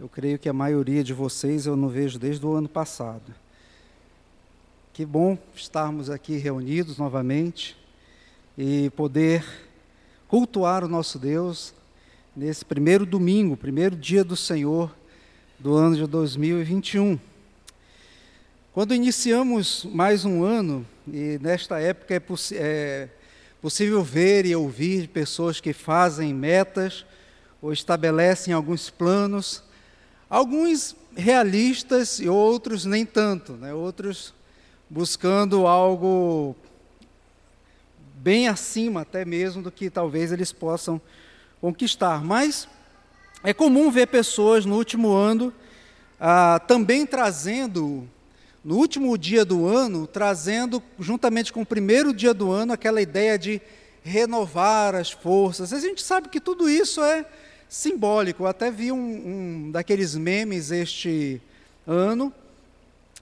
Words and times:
Eu 0.00 0.08
creio 0.08 0.38
que 0.38 0.48
a 0.48 0.52
maioria 0.54 1.04
de 1.04 1.12
vocês 1.12 1.66
eu 1.66 1.76
não 1.76 1.90
vejo 1.90 2.18
desde 2.18 2.46
o 2.46 2.54
ano 2.54 2.70
passado. 2.70 3.34
Que 4.94 5.04
bom 5.04 5.36
estarmos 5.54 6.08
aqui 6.08 6.38
reunidos 6.38 6.96
novamente 6.96 7.76
e 8.56 8.88
poder 8.96 9.44
cultuar 10.26 10.82
o 10.82 10.88
nosso 10.88 11.18
Deus 11.18 11.74
nesse 12.34 12.64
primeiro 12.64 13.04
domingo, 13.04 13.58
primeiro 13.58 13.94
dia 13.94 14.24
do 14.24 14.34
Senhor 14.36 14.90
do 15.58 15.74
ano 15.74 15.94
de 15.94 16.06
2021. 16.06 17.20
Quando 18.72 18.94
iniciamos 18.94 19.84
mais 19.84 20.24
um 20.24 20.42
ano, 20.42 20.86
e 21.06 21.38
nesta 21.42 21.78
época 21.78 22.14
é, 22.14 22.22
é 22.54 23.08
possível 23.60 24.02
ver 24.02 24.46
e 24.46 24.56
ouvir 24.56 25.08
pessoas 25.08 25.60
que 25.60 25.74
fazem 25.74 26.32
metas 26.32 27.04
ou 27.60 27.70
estabelecem 27.70 28.54
alguns 28.54 28.88
planos, 28.88 29.62
alguns 30.30 30.94
realistas 31.16 32.20
e 32.20 32.28
outros 32.28 32.84
nem 32.84 33.04
tanto, 33.04 33.54
né? 33.54 33.74
outros 33.74 34.32
buscando 34.88 35.66
algo 35.66 36.54
bem 38.14 38.46
acima 38.46 39.00
até 39.00 39.24
mesmo 39.24 39.62
do 39.62 39.72
que 39.72 39.90
talvez 39.90 40.30
eles 40.30 40.52
possam 40.52 41.00
conquistar. 41.60 42.24
Mas 42.24 42.68
é 43.42 43.52
comum 43.52 43.90
ver 43.90 44.06
pessoas 44.06 44.64
no 44.64 44.76
último 44.76 45.10
ano 45.10 45.52
ah, 46.20 46.60
também 46.60 47.06
trazendo, 47.06 48.08
no 48.62 48.76
último 48.76 49.16
dia 49.16 49.44
do 49.44 49.66
ano, 49.66 50.06
trazendo, 50.06 50.82
juntamente 50.98 51.52
com 51.52 51.62
o 51.62 51.66
primeiro 51.66 52.12
dia 52.12 52.34
do 52.34 52.52
ano, 52.52 52.72
aquela 52.72 53.00
ideia 53.00 53.38
de 53.38 53.60
renovar 54.02 54.94
as 54.94 55.10
forças. 55.10 55.72
A 55.72 55.80
gente 55.80 56.02
sabe 56.02 56.28
que 56.28 56.38
tudo 56.38 56.68
isso 56.68 57.02
é 57.02 57.24
simbólico. 57.70 58.42
Eu 58.42 58.48
até 58.48 58.70
vi 58.70 58.90
um, 58.90 58.98
um 58.98 59.70
daqueles 59.70 60.16
memes 60.16 60.72
este 60.72 61.40
ano. 61.86 62.34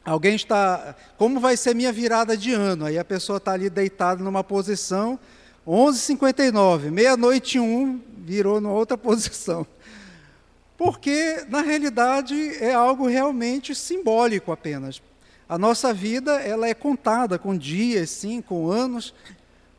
Alguém 0.05 0.35
está. 0.35 0.97
Como 1.19 1.39
vai 1.39 1.57
ser 1.57 1.75
minha 1.75 1.93
virada 1.93 2.35
de 2.37 2.55
ano? 2.55 2.87
Aí 2.87 2.99
a 2.99 3.05
pessoa 3.05 3.37
está 3.37 3.53
ali 3.53 3.69
deitada 3.69 4.25
numa 4.25 4.43
posição, 4.43 5.21
11h59, 5.67 6.91
meia-noite 6.91 7.61
um, 7.61 8.01
virou 8.17 8.59
numa 8.59 8.73
outra 8.73 8.97
posição. 8.99 9.67
Porque, 10.79 11.45
na 11.49 11.61
realidade, 11.61 12.35
é 12.63 12.73
algo 12.73 13.07
realmente 13.07 13.75
simbólico 13.75 14.51
apenas. 14.51 15.03
A 15.49 15.59
nossa 15.59 15.93
vida 15.93 16.41
ela 16.41 16.69
é 16.69 16.75
contada 16.75 17.39
com 17.39 17.57
dias, 17.57 18.11
sim, 18.11 18.41
com 18.41 18.71
anos, 18.71 19.13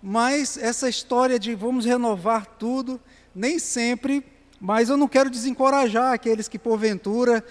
mas 0.02 0.58
essa 0.58 0.90
história 0.90 1.40
de 1.40 1.56
vamos 1.56 1.86
renovar 1.86 2.46
tudo, 2.46 3.00
nem 3.34 3.58
sempre 3.58 4.24
mas 4.60 4.90
eu 4.90 4.98
não 4.98 5.08
quero 5.08 5.30
desencorajar 5.30 6.14
aqueles 6.14 6.48
que, 6.48 6.60
porventura, 6.60 7.44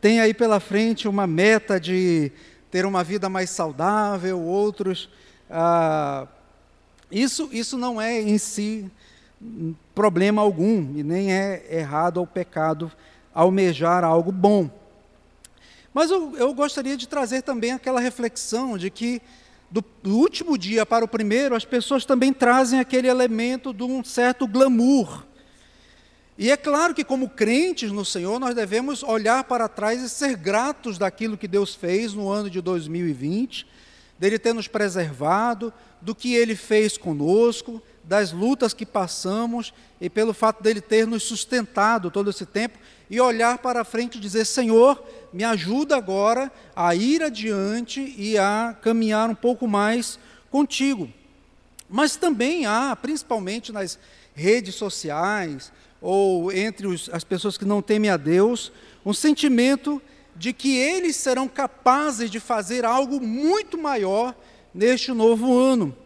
têm 0.00 0.20
aí 0.20 0.32
pela 0.32 0.60
frente 0.60 1.06
uma 1.06 1.26
meta 1.26 1.78
de 1.78 2.32
ter 2.70 2.86
uma 2.86 3.04
vida 3.04 3.28
mais 3.28 3.50
saudável, 3.50 4.40
outros. 4.40 5.10
Ah, 5.50 6.26
isso, 7.10 7.48
isso 7.52 7.76
não 7.76 8.00
é 8.00 8.20
em 8.20 8.38
si 8.38 8.90
problema 9.94 10.40
algum, 10.40 10.96
e 10.96 11.02
nem 11.02 11.32
é 11.32 11.66
errado 11.70 12.16
ou 12.16 12.26
pecado 12.26 12.90
almejar 13.34 14.02
algo 14.02 14.32
bom. 14.32 14.70
Mas 15.92 16.10
eu, 16.10 16.34
eu 16.36 16.54
gostaria 16.54 16.96
de 16.96 17.06
trazer 17.06 17.42
também 17.42 17.72
aquela 17.72 18.00
reflexão 18.00 18.78
de 18.78 18.90
que 18.90 19.20
do, 19.70 19.84
do, 20.02 20.16
último 20.16 20.56
dia 20.56 20.86
para 20.86 21.04
o 21.04 21.08
primeiro, 21.08 21.54
as 21.54 21.64
pessoas 21.64 22.04
também 22.04 22.32
trazem 22.32 22.80
aquele 22.80 23.08
elemento 23.08 23.72
de 23.72 23.82
um 23.82 24.02
certo 24.02 24.46
glamour 24.46 25.24
e 26.36 26.50
é 26.50 26.56
claro 26.56 26.94
que, 26.94 27.04
como 27.04 27.28
crentes 27.28 27.92
no 27.92 28.04
Senhor, 28.04 28.40
nós 28.40 28.54
devemos 28.54 29.02
olhar 29.02 29.44
para 29.44 29.68
trás 29.68 30.02
e 30.02 30.08
ser 30.08 30.36
gratos 30.36 30.98
daquilo 30.98 31.38
que 31.38 31.46
Deus 31.46 31.74
fez 31.74 32.12
no 32.12 32.28
ano 32.28 32.50
de 32.50 32.60
2020, 32.60 33.66
dele 34.18 34.38
ter 34.38 34.52
nos 34.52 34.66
preservado, 34.66 35.72
do 36.00 36.14
que 36.14 36.34
ele 36.34 36.56
fez 36.56 36.98
conosco, 36.98 37.80
das 38.02 38.32
lutas 38.32 38.74
que 38.74 38.84
passamos 38.84 39.72
e 40.00 40.10
pelo 40.10 40.34
fato 40.34 40.62
dele 40.62 40.80
ter 40.80 41.06
nos 41.06 41.22
sustentado 41.22 42.10
todo 42.10 42.30
esse 42.30 42.44
tempo 42.44 42.78
e 43.08 43.20
olhar 43.20 43.58
para 43.58 43.84
frente 43.84 44.18
e 44.18 44.20
dizer: 44.20 44.44
Senhor, 44.44 45.02
me 45.32 45.44
ajuda 45.44 45.96
agora 45.96 46.52
a 46.74 46.94
ir 46.94 47.22
adiante 47.22 48.14
e 48.18 48.36
a 48.36 48.76
caminhar 48.82 49.30
um 49.30 49.34
pouco 49.34 49.66
mais 49.66 50.18
contigo. 50.50 51.08
Mas 51.88 52.16
também 52.16 52.66
há, 52.66 52.94
principalmente 52.96 53.72
nas 53.72 53.98
redes 54.34 54.74
sociais, 54.74 55.72
ou 56.04 56.52
entre 56.52 56.86
os, 56.86 57.08
as 57.10 57.24
pessoas 57.24 57.56
que 57.56 57.64
não 57.64 57.80
temem 57.80 58.10
a 58.10 58.18
Deus, 58.18 58.70
um 59.06 59.14
sentimento 59.14 60.02
de 60.36 60.52
que 60.52 60.76
eles 60.76 61.16
serão 61.16 61.48
capazes 61.48 62.30
de 62.30 62.38
fazer 62.38 62.84
algo 62.84 63.18
muito 63.22 63.78
maior 63.78 64.34
neste 64.74 65.12
novo 65.12 65.56
ano. 65.56 65.96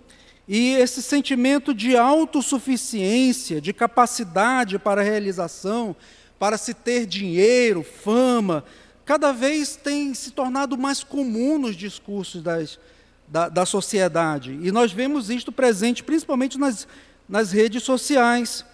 E 0.47 0.75
esse 0.75 1.03
sentimento 1.03 1.75
de 1.75 1.97
autossuficiência, 1.97 3.61
de 3.61 3.73
capacidade 3.73 4.79
para 4.79 5.03
realização, 5.03 5.97
para 6.39 6.57
se 6.57 6.75
ter 6.75 7.05
dinheiro, 7.05 7.83
fama, 7.83 8.65
cada 9.05 9.33
vez 9.33 9.75
tem 9.75 10.15
se 10.15 10.31
tornado 10.31 10.79
mais 10.79 11.03
comum 11.03 11.59
nos 11.59 11.75
discursos 11.75 12.41
das, 12.41 12.79
da, 13.27 13.49
da 13.49 13.67
sociedade. 13.67 14.57
E 14.63 14.71
nós 14.71 14.93
vemos 14.93 15.29
isto 15.29 15.51
presente 15.51 16.05
principalmente 16.05 16.57
nas, 16.57 16.87
nas 17.29 17.51
redes 17.51 17.83
sociais 17.83 18.65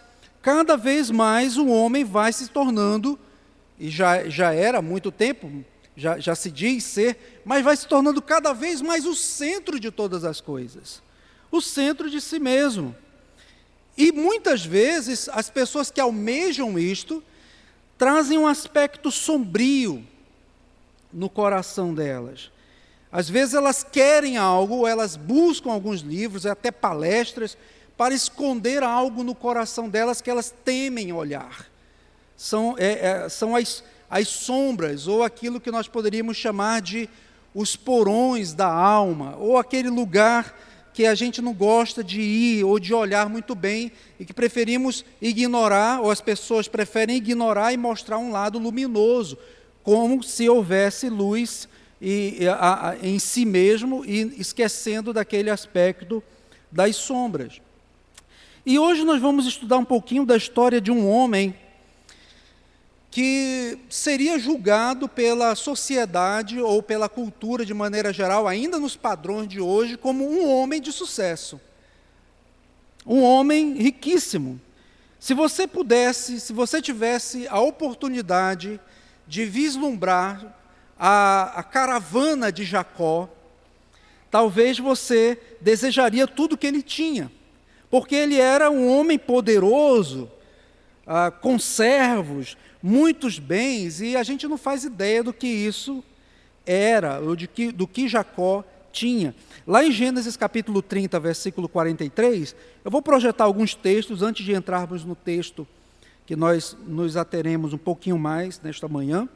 cada 0.45 0.77
vez 0.77 1.11
mais 1.11 1.57
o 1.57 1.69
homem 1.69 2.05
vai 2.05 2.31
se 2.31 2.49
tornando, 2.49 3.19
e 3.81 3.89
já, 3.89 4.29
já 4.29 4.53
era 4.53 4.77
há 4.77 4.83
muito 4.83 5.11
tempo, 5.11 5.65
já, 5.97 6.19
já 6.19 6.35
se 6.35 6.51
diz 6.51 6.85
ser, 6.85 7.41
mas 7.47 7.65
vai 7.65 7.75
se 7.75 7.89
tornando 7.89 8.21
cada 8.21 8.53
vez 8.53 8.83
mais 8.83 9.07
o 9.07 9.15
centro 9.15 9.81
de 9.81 9.91
todas 9.91 10.23
as 10.23 10.43
coisas, 10.43 11.03
o 11.51 11.63
centro 11.63 12.11
de 12.11 12.21
si 12.21 12.39
mesmo. 12.39 12.95
E 13.97 14.13
muitas 14.13 14.63
vezes 14.63 15.31
as 15.31 15.49
pessoas 15.49 15.91
que 15.91 15.99
almejam 15.99 16.79
isto 16.79 17.25
trazem 17.97 18.37
um 18.37 18.47
aspecto 18.47 19.11
sombrio 19.11 20.07
no 21.11 21.31
coração 21.31 21.95
delas. 21.95 22.53
Às 23.11 23.31
vezes 23.31 23.55
elas 23.55 23.83
querem 23.83 24.37
algo, 24.37 24.87
elas 24.87 25.17
buscam 25.17 25.71
alguns 25.71 26.03
livros, 26.03 26.45
até 26.45 26.71
palestras, 26.71 27.57
para 27.97 28.15
esconder 28.15 28.83
algo 28.83 29.23
no 29.23 29.35
coração 29.35 29.89
delas 29.89 30.21
que 30.21 30.31
elas 30.31 30.53
temem 30.65 31.13
olhar. 31.13 31.67
São, 32.37 32.75
é, 32.79 33.25
é, 33.25 33.29
são 33.29 33.55
as, 33.55 33.85
as 34.11 34.29
sombras, 34.29 35.07
ou 35.07 35.23
aquilo 35.23 35.61
que 35.61 35.71
nós 35.71 35.87
poderíamos 35.87 36.37
chamar 36.37 36.81
de 36.81 37.09
os 37.55 37.77
porões 37.77 38.53
da 38.53 38.67
alma, 38.67 39.37
ou 39.39 39.57
aquele 39.57 39.89
lugar 39.89 40.59
que 40.93 41.07
a 41.07 41.15
gente 41.15 41.43
não 41.43 41.53
gosta 41.53 42.05
de 42.05 42.21
ir 42.21 42.65
ou 42.65 42.79
de 42.79 42.95
olhar 42.95 43.29
muito 43.29 43.55
bem 43.55 43.91
e 44.19 44.25
que 44.25 44.33
preferimos 44.33 45.05
ignorar, 45.21 46.01
ou 46.01 46.11
as 46.11 46.21
pessoas 46.21 46.69
preferem 46.69 47.17
ignorar 47.17 47.73
e 47.73 47.77
mostrar 47.77 48.19
um 48.19 48.31
lado 48.31 48.59
luminoso, 48.59 49.37
como 49.83 50.23
se 50.23 50.49
houvesse 50.49 51.09
luz 51.09 51.69
e, 52.01 52.47
a, 52.49 52.91
a, 52.91 52.97
em 52.99 53.19
si 53.19 53.45
mesmo 53.45 54.05
e 54.05 54.41
esquecendo 54.41 55.13
daquele 55.13 55.51
aspecto 55.51 56.23
das 56.71 56.97
sombras. 56.97 57.61
E 58.67 58.79
hoje 58.79 59.05
nós 59.05 59.21
vamos 59.21 59.45
estudar 59.45 59.77
um 59.77 59.85
pouquinho 59.85 60.25
da 60.25 60.39
história 60.39 60.81
de 60.81 60.91
um 60.91 61.07
homem 61.07 61.55
que 63.11 63.79
seria 63.91 64.39
julgado 64.39 65.07
pela 65.07 65.55
sociedade 65.55 66.59
ou 66.59 66.83
pela 66.83 67.07
cultura 67.07 67.67
de 67.67 67.75
maneira 67.75 68.11
geral, 68.11 68.49
ainda 68.49 68.79
nos 68.79 68.97
padrões 68.97 69.49
de 69.49 69.61
hoje, 69.61 69.99
como 69.99 70.27
um 70.27 70.49
homem 70.49 70.81
de 70.81 70.93
sucesso. 70.93 71.61
Um 73.07 73.23
homem 73.23 73.75
riquíssimo. 73.75 74.59
Se 75.21 75.35
você 75.35 75.67
pudesse, 75.67 76.41
se 76.41 76.55
você 76.55 76.81
tivesse 76.81 77.47
a 77.49 77.61
oportunidade 77.61 78.81
de 79.29 79.45
vislumbrar 79.45 80.57
a, 80.99 81.61
a 81.61 81.63
caravana 81.63 82.51
de 82.51 82.65
Jacó, 82.65 83.29
talvez 84.31 84.79
você 84.79 85.39
desejaria 85.61 86.27
tudo 86.27 86.57
que 86.57 86.67
ele 86.67 86.83
tinha 86.83 87.31
porque 87.95 88.17
ele 88.17 88.41
era 88.41 88.73
um 88.73 88.89
homem 88.89 89.17
poderoso, 89.17 90.29
ah, 91.07 91.31
com 91.31 91.57
servos, 91.61 92.57
muitos 92.83 93.39
bens, 93.39 94.01
e 94.01 94.17
a 94.17 94.25
gente 94.25 94.49
não 94.49 94.59
faz 94.59 94.83
ideia 94.83 95.23
do 95.23 95.33
que 95.33 95.47
isso 95.47 96.03
era, 96.67 97.21
ou 97.21 97.37
de 97.37 97.47
que, 97.47 97.71
do 97.71 97.87
que 97.87 98.09
Jacó 98.09 98.65
tinha. 98.91 99.33
Lá 99.65 99.85
em 99.85 99.93
Gênesis 99.93 100.37
capítulo 100.37 100.83
30, 100.83 101.21
versículo 101.21 101.69
43, 101.69 102.57
eu 102.85 102.91
vou 102.91 103.01
projetar 103.01 103.45
alguns 103.45 103.77
textos 103.77 104.23
antes 104.23 104.45
de 104.45 104.53
entrarmos 104.53 105.05
no 105.05 105.15
texto 105.15 105.65
que 106.27 106.35
nós 106.35 106.77
nos 106.89 107.17
ateremos 107.17 107.73
um 107.73 107.79
pouquinho 107.79 108.19
mais 108.19 108.61
nesta 108.61 108.89
manhã. 108.89 109.29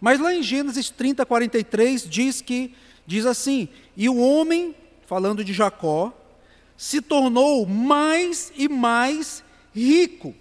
Mas 0.00 0.18
lá 0.18 0.34
em 0.34 0.42
Gênesis 0.42 0.90
30, 0.90 1.24
43 1.24 2.10
diz 2.10 2.40
que 2.40 2.74
diz 3.06 3.24
assim: 3.24 3.68
"E 3.96 4.08
o 4.08 4.18
homem, 4.18 4.74
falando 5.06 5.44
de 5.44 5.52
Jacó, 5.52 6.12
se 6.76 7.00
tornou 7.00 7.66
mais 7.66 8.52
e 8.54 8.68
mais 8.68 9.42
rico, 9.74 10.34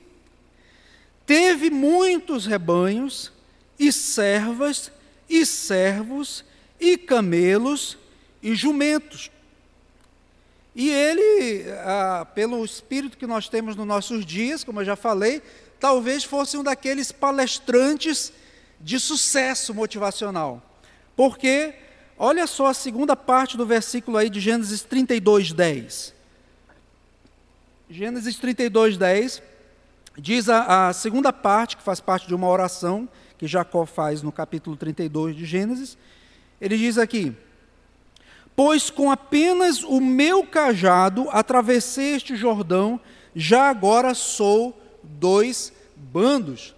teve 1.26 1.70
muitos 1.70 2.46
rebanhos, 2.46 3.32
e 3.78 3.92
servas, 3.92 4.92
e 5.30 5.46
servos, 5.46 6.44
e 6.80 6.98
camelos, 6.98 7.98
e 8.42 8.56
jumentos. 8.56 9.30
E 10.76 10.90
ele, 10.90 11.66
ah, 11.84 12.28
pelo 12.36 12.64
espírito 12.64 13.18
que 13.18 13.28
nós 13.28 13.48
temos 13.48 13.76
nos 13.76 13.88
nossos 13.88 14.26
dias, 14.26 14.64
como 14.64 14.82
eu 14.82 14.86
já 14.86 14.96
falei, 14.96 15.42
talvez 15.80 16.24
fosse 16.24 16.58
um 16.58 16.64
daqueles 16.64 17.12
palestrantes 17.12 18.34
de 18.80 19.00
sucesso 19.00 19.74
motivacional. 19.74 20.62
Porque, 21.16 21.74
olha 22.18 22.46
só 22.46 22.68
a 22.68 22.74
segunda 22.74 23.16
parte 23.16 23.56
do 23.56 23.66
versículo 23.66 24.18
aí 24.18 24.30
de 24.30 24.40
Gênesis 24.40 24.82
32, 24.82 25.54
10. 25.54 26.15
Gênesis 27.90 28.38
32, 28.38 28.98
10 28.98 29.44
diz 30.18 30.50
a, 30.50 30.88
a 30.88 30.94
segunda 30.94 31.32
parte, 31.32 31.78
que 31.78 31.84
faz 31.84 32.00
parte 32.00 32.28
de 32.28 32.34
uma 32.34 32.48
oração 32.48 33.08
que 33.38 33.46
Jacó 33.46 33.86
faz 33.86 34.24
no 34.24 34.32
capítulo 34.32 34.76
32 34.76 35.36
de 35.36 35.46
Gênesis. 35.46 35.96
Ele 36.60 36.78
diz 36.78 36.98
aqui: 36.98 37.32
Pois 38.56 38.90
com 38.90 39.12
apenas 39.12 39.84
o 39.84 40.02
meu 40.02 40.44
cajado 40.48 41.28
atravessei 41.30 42.16
este 42.16 42.36
Jordão, 42.36 43.00
já 43.36 43.70
agora 43.70 44.16
sou 44.16 44.82
dois 45.04 45.72
bandos. 45.96 46.74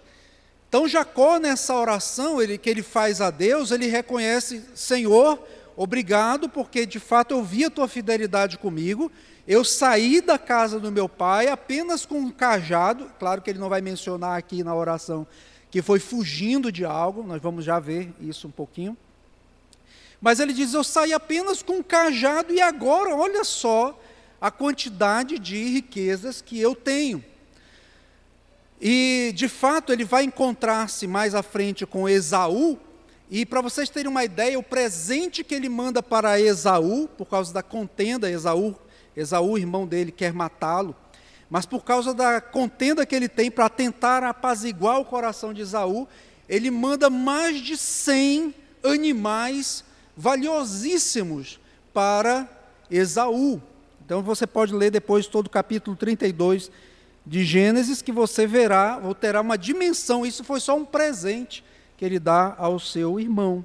Então 0.68 0.86
Jacó 0.86 1.38
nessa 1.38 1.74
oração 1.74 2.42
ele, 2.42 2.58
que 2.58 2.68
ele 2.68 2.82
faz 2.82 3.22
a 3.22 3.30
Deus, 3.30 3.70
ele 3.70 3.86
reconhece, 3.86 4.62
Senhor, 4.74 5.42
obrigado, 5.74 6.50
porque 6.50 6.84
de 6.84 7.00
fato 7.00 7.32
eu 7.32 7.42
vi 7.42 7.64
a 7.64 7.70
tua 7.70 7.88
fidelidade 7.88 8.58
comigo. 8.58 9.10
Eu 9.48 9.64
saí 9.64 10.20
da 10.20 10.38
casa 10.38 10.78
do 10.78 10.92
meu 10.92 11.08
pai 11.08 11.48
apenas 11.48 12.04
com 12.04 12.18
um 12.18 12.30
cajado, 12.30 13.10
claro 13.18 13.40
que 13.40 13.48
ele 13.48 13.58
não 13.58 13.70
vai 13.70 13.80
mencionar 13.80 14.36
aqui 14.36 14.62
na 14.62 14.74
oração 14.74 15.26
que 15.70 15.80
foi 15.80 15.98
fugindo 15.98 16.70
de 16.70 16.84
algo, 16.84 17.22
nós 17.22 17.40
vamos 17.40 17.64
já 17.64 17.80
ver 17.80 18.12
isso 18.20 18.46
um 18.46 18.50
pouquinho. 18.50 18.94
Mas 20.20 20.38
ele 20.38 20.52
diz: 20.52 20.74
Eu 20.74 20.84
saí 20.84 21.14
apenas 21.14 21.62
com 21.62 21.78
um 21.78 21.82
cajado 21.82 22.52
e 22.52 22.60
agora, 22.60 23.16
olha 23.16 23.42
só 23.42 23.98
a 24.38 24.50
quantidade 24.50 25.38
de 25.38 25.64
riquezas 25.64 26.42
que 26.42 26.60
eu 26.60 26.74
tenho. 26.74 27.24
E, 28.78 29.32
de 29.34 29.48
fato, 29.48 29.94
ele 29.94 30.04
vai 30.04 30.24
encontrar-se 30.24 31.06
mais 31.06 31.34
à 31.34 31.42
frente 31.42 31.86
com 31.86 32.06
Esaú, 32.06 32.78
e 33.30 33.46
para 33.46 33.62
vocês 33.62 33.88
terem 33.88 34.10
uma 34.10 34.24
ideia, 34.24 34.58
o 34.58 34.62
presente 34.62 35.42
que 35.42 35.54
ele 35.54 35.70
manda 35.70 36.02
para 36.02 36.38
Esaú, 36.38 37.08
por 37.16 37.26
causa 37.26 37.50
da 37.50 37.62
contenda, 37.62 38.30
Esaú, 38.30 38.76
Esaú, 39.18 39.58
irmão 39.58 39.86
dele, 39.86 40.12
quer 40.12 40.32
matá-lo, 40.32 40.94
mas 41.50 41.66
por 41.66 41.84
causa 41.84 42.14
da 42.14 42.40
contenda 42.40 43.04
que 43.04 43.14
ele 43.14 43.28
tem 43.28 43.50
para 43.50 43.68
tentar 43.68 44.22
apaziguar 44.22 45.00
o 45.00 45.04
coração 45.04 45.52
de 45.52 45.62
Esaú, 45.62 46.06
ele 46.48 46.70
manda 46.70 47.10
mais 47.10 47.60
de 47.60 47.76
100 47.76 48.54
animais 48.84 49.84
valiosíssimos 50.16 51.58
para 51.92 52.48
Esaú. 52.90 53.60
Então 54.04 54.22
você 54.22 54.46
pode 54.46 54.72
ler 54.72 54.90
depois 54.90 55.26
todo 55.26 55.48
o 55.48 55.50
capítulo 55.50 55.96
32 55.96 56.70
de 57.26 57.44
Gênesis 57.44 58.00
que 58.00 58.12
você 58.12 58.46
verá, 58.46 59.00
ou 59.02 59.14
terá 59.14 59.40
uma 59.40 59.58
dimensão, 59.58 60.24
isso 60.24 60.44
foi 60.44 60.60
só 60.60 60.76
um 60.76 60.84
presente 60.84 61.64
que 61.96 62.04
ele 62.04 62.18
dá 62.18 62.54
ao 62.56 62.78
seu 62.78 63.18
irmão. 63.18 63.64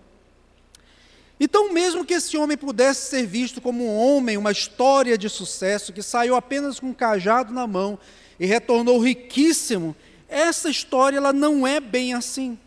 Então, 1.45 1.74
mesmo 1.74 2.06
que 2.06 2.13
esse 2.13 2.38
homem 2.38 2.56
pudesse 2.56 3.10
ser 3.10 3.28
visto 3.28 3.60
como 3.60 3.86
um 3.86 3.98
homem, 3.98 4.38
uma 4.38 4.54
história 4.54 5.18
de 5.18 5.28
sucesso, 5.28 5.92
que 5.92 6.01
saiu 6.01 6.36
apenas 6.36 6.80
com 6.80 6.88
um 6.88 6.94
cajado 6.94 7.54
na 7.54 7.68
mão 7.68 8.00
e 8.40 8.45
retornou 8.45 8.98
riquíssimo, 8.98 9.94
essa 10.30 10.69
história 10.69 11.18
ela 11.18 11.34
não 11.34 11.68
é 11.68 11.81
bem 11.81 12.13
assim. 12.13 12.57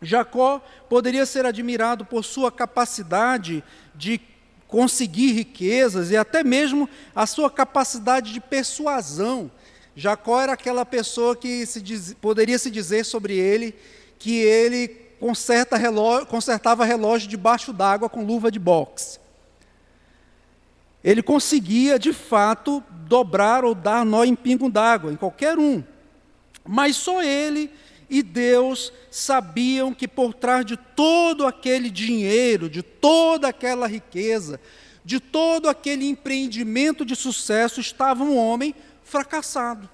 Jacó 0.00 0.64
poderia 0.88 1.26
ser 1.26 1.44
admirado 1.44 2.06
por 2.06 2.24
sua 2.24 2.50
capacidade 2.50 3.62
de 3.94 4.18
conseguir 4.66 5.32
riquezas 5.32 6.10
e 6.10 6.16
até 6.16 6.42
mesmo 6.42 6.88
a 7.14 7.26
sua 7.26 7.50
capacidade 7.50 8.32
de 8.32 8.40
persuasão. 8.40 9.50
Jacó 9.94 10.40
era 10.40 10.54
aquela 10.54 10.86
pessoa 10.86 11.36
que 11.36 11.66
se 11.66 11.82
diz, 11.82 12.14
poderia 12.14 12.58
se 12.58 12.70
dizer 12.70 13.04
sobre 13.04 13.36
ele 13.36 13.74
que 14.18 14.38
ele 14.38 15.09
conserta 15.20 15.76
relógio, 15.76 16.26
consertava 16.26 16.84
relógio 16.84 17.28
debaixo 17.28 17.74
d'água 17.74 18.08
com 18.08 18.24
luva 18.24 18.50
de 18.50 18.58
boxe. 18.58 19.20
Ele 21.04 21.22
conseguia, 21.22 21.98
de 21.98 22.12
fato, 22.12 22.82
dobrar 23.06 23.64
ou 23.64 23.74
dar 23.74 24.04
nó 24.04 24.24
em 24.24 24.34
pingo 24.34 24.70
d'água, 24.70 25.12
em 25.12 25.16
qualquer 25.16 25.58
um. 25.58 25.84
Mas 26.66 26.96
só 26.96 27.22
ele 27.22 27.70
e 28.08 28.22
Deus 28.22 28.92
sabiam 29.10 29.92
que 29.92 30.08
por 30.08 30.32
trás 30.32 30.64
de 30.64 30.76
todo 30.76 31.46
aquele 31.46 31.90
dinheiro, 31.90 32.68
de 32.68 32.82
toda 32.82 33.48
aquela 33.48 33.86
riqueza, 33.86 34.58
de 35.04 35.20
todo 35.20 35.68
aquele 35.68 36.08
empreendimento 36.08 37.04
de 37.04 37.14
sucesso, 37.14 37.80
estava 37.80 38.24
um 38.24 38.36
homem 38.36 38.74
fracassado. 39.04 39.88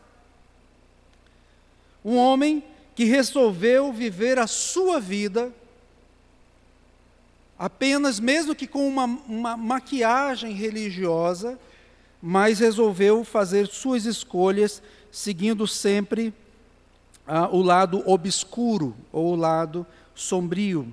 Um 2.04 2.16
homem 2.16 2.62
que 2.96 3.04
resolveu 3.04 3.92
viver 3.92 4.38
a 4.38 4.46
sua 4.46 4.98
vida 4.98 5.52
apenas, 7.58 8.18
mesmo 8.18 8.54
que 8.54 8.66
com 8.66 8.88
uma, 8.88 9.04
uma 9.04 9.54
maquiagem 9.54 10.52
religiosa, 10.52 11.58
mas 12.22 12.58
resolveu 12.58 13.22
fazer 13.22 13.66
suas 13.66 14.06
escolhas 14.06 14.82
seguindo 15.12 15.66
sempre 15.66 16.32
ah, 17.26 17.48
o 17.52 17.60
lado 17.60 18.02
obscuro 18.06 18.96
ou 19.12 19.34
o 19.34 19.36
lado 19.36 19.86
sombrio. 20.14 20.92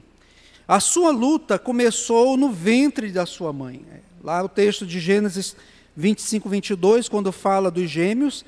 A 0.67 0.81
sua 0.81 1.09
luta 1.09 1.57
começou 1.57 2.35
no 2.35 2.51
ventre 2.51 3.13
da 3.13 3.25
sua 3.25 3.53
mãe. 3.53 3.85
Lá 4.21 4.43
o 4.43 4.49
texto 4.49 4.85
de 4.85 4.99
Gênesis 4.99 5.55
25, 5.95 6.49
22, 6.49 7.07
quando 7.07 7.31
fala 7.31 7.71
dos 7.71 7.89
gêmeos, 7.89 8.43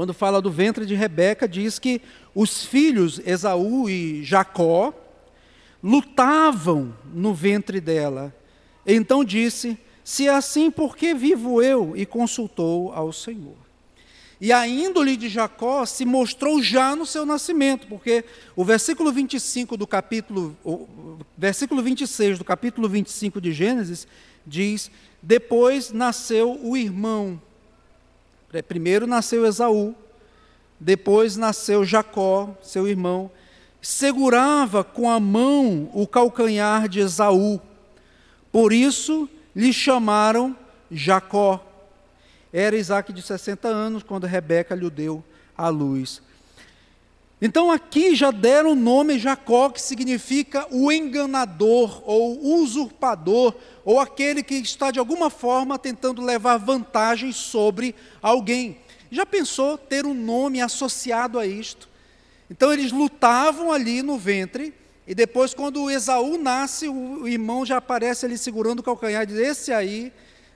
quando 0.00 0.14
fala 0.14 0.40
do 0.40 0.50
ventre 0.50 0.86
de 0.86 0.94
Rebeca, 0.94 1.46
diz 1.46 1.78
que 1.78 2.00
os 2.34 2.64
filhos 2.64 3.20
Esaú 3.22 3.86
e 3.86 4.24
Jacó 4.24 4.94
lutavam 5.82 6.96
no 7.12 7.34
ventre 7.34 7.82
dela. 7.82 8.34
Então 8.86 9.22
disse: 9.22 9.76
Se 10.02 10.26
é 10.26 10.32
assim, 10.32 10.70
por 10.70 10.96
que 10.96 11.12
vivo 11.12 11.60
eu? 11.60 11.92
E 11.94 12.06
consultou 12.06 12.94
ao 12.94 13.12
Senhor. 13.12 13.58
E 14.40 14.50
a 14.50 14.66
índole 14.66 15.18
de 15.18 15.28
Jacó 15.28 15.84
se 15.84 16.06
mostrou 16.06 16.62
já 16.62 16.96
no 16.96 17.04
seu 17.04 17.26
nascimento, 17.26 17.86
porque 17.86 18.24
o 18.56 18.64
versículo 18.64 19.12
25 19.12 19.76
do 19.76 19.86
capítulo, 19.86 20.56
versículo 21.36 21.82
26 21.82 22.38
do 22.38 22.44
capítulo 22.46 22.88
25 22.88 23.38
de 23.38 23.52
Gênesis 23.52 24.08
diz: 24.46 24.90
depois 25.22 25.92
nasceu 25.92 26.58
o 26.62 26.74
irmão. 26.74 27.38
É, 28.52 28.60
primeiro 28.60 29.06
nasceu 29.06 29.46
Esaú, 29.46 29.94
depois 30.78 31.36
nasceu 31.36 31.84
Jacó, 31.84 32.56
seu 32.62 32.88
irmão. 32.88 33.30
Segurava 33.80 34.82
com 34.82 35.08
a 35.08 35.20
mão 35.20 35.90
o 35.94 36.06
calcanhar 36.06 36.88
de 36.88 37.00
Esaú. 37.00 37.60
Por 38.50 38.72
isso 38.72 39.28
lhe 39.54 39.72
chamaram 39.72 40.56
Jacó. 40.90 41.64
Era 42.52 42.76
Isaac 42.76 43.12
de 43.12 43.22
60 43.22 43.68
anos 43.68 44.02
quando 44.02 44.26
Rebeca 44.26 44.74
lhe 44.74 44.90
deu 44.90 45.22
a 45.56 45.68
luz. 45.68 46.20
Então 47.42 47.70
aqui 47.70 48.14
já 48.14 48.30
deram 48.30 48.72
o 48.72 48.74
nome 48.74 49.18
Jacó, 49.18 49.70
que 49.70 49.80
significa 49.80 50.66
o 50.70 50.92
enganador, 50.92 52.02
ou 52.04 52.60
usurpador, 52.60 53.54
ou 53.84 53.98
aquele 53.98 54.42
que 54.42 54.56
está 54.56 54.90
de 54.90 54.98
alguma 54.98 55.30
forma 55.30 55.78
tentando 55.78 56.22
levar 56.22 56.58
vantagem 56.58 57.32
sobre 57.32 57.94
alguém. 58.20 58.78
Já 59.10 59.24
pensou 59.24 59.78
ter 59.78 60.04
um 60.04 60.12
nome 60.12 60.60
associado 60.60 61.38
a 61.38 61.46
isto? 61.46 61.88
Então 62.50 62.72
eles 62.72 62.92
lutavam 62.92 63.72
ali 63.72 64.02
no 64.02 64.18
ventre, 64.18 64.74
e 65.10 65.14
depois, 65.14 65.52
quando 65.52 65.90
Esaú 65.90 66.38
nasce, 66.38 66.88
o 66.88 67.26
irmão 67.26 67.66
já 67.66 67.78
aparece 67.78 68.24
ali 68.26 68.38
segurando 68.38 68.78
o 68.78 68.82
calcanhar 68.82 69.24
e 69.24 69.26
diz: 69.26 69.38
Esse 69.38 69.72
aí 69.72 70.12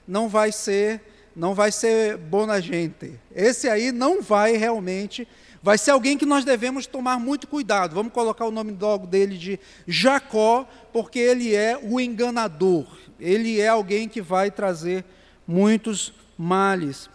não 0.07 0.29
vai 0.29 0.49
ser, 0.51 1.01
não 1.35 1.53
vai 1.53 1.73
ser 1.73 2.15
bona 2.15 2.61
gente. 2.61 3.19
Esse 3.35 3.67
aí 3.67 3.91
não 3.91 4.21
vai 4.21 4.55
realmente 4.55 5.27
vai 5.65 5.79
ser 5.79 5.89
alguém 5.89 6.15
que 6.15 6.27
nós 6.27 6.45
devemos 6.45 6.85
tomar 6.85 7.19
muito 7.19 7.47
cuidado. 7.47 7.95
Vamos 7.95 8.13
colocar 8.13 8.45
o 8.45 8.51
nome 8.51 8.77
logo 8.79 9.07
dele 9.07 9.35
de 9.35 9.59
Jacó, 9.87 10.69
porque 10.93 11.17
ele 11.17 11.55
é 11.55 11.75
o 11.81 11.99
enganador. 11.99 12.85
Ele 13.19 13.59
é 13.59 13.67
alguém 13.67 14.07
que 14.07 14.21
vai 14.21 14.51
trazer 14.51 15.03
muitos 15.47 16.13
males. 16.37 17.09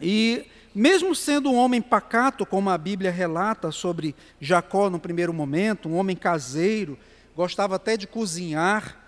E 0.00 0.46
mesmo 0.74 1.14
sendo 1.14 1.48
um 1.48 1.54
homem 1.54 1.80
pacato, 1.80 2.44
como 2.44 2.70
a 2.70 2.76
Bíblia 2.76 3.12
relata 3.12 3.70
sobre 3.70 4.16
Jacó 4.40 4.90
no 4.90 4.98
primeiro 4.98 5.32
momento, 5.32 5.88
um 5.88 5.94
homem 5.94 6.16
caseiro, 6.16 6.98
gostava 7.36 7.76
até 7.76 7.96
de 7.96 8.08
cozinhar, 8.08 8.98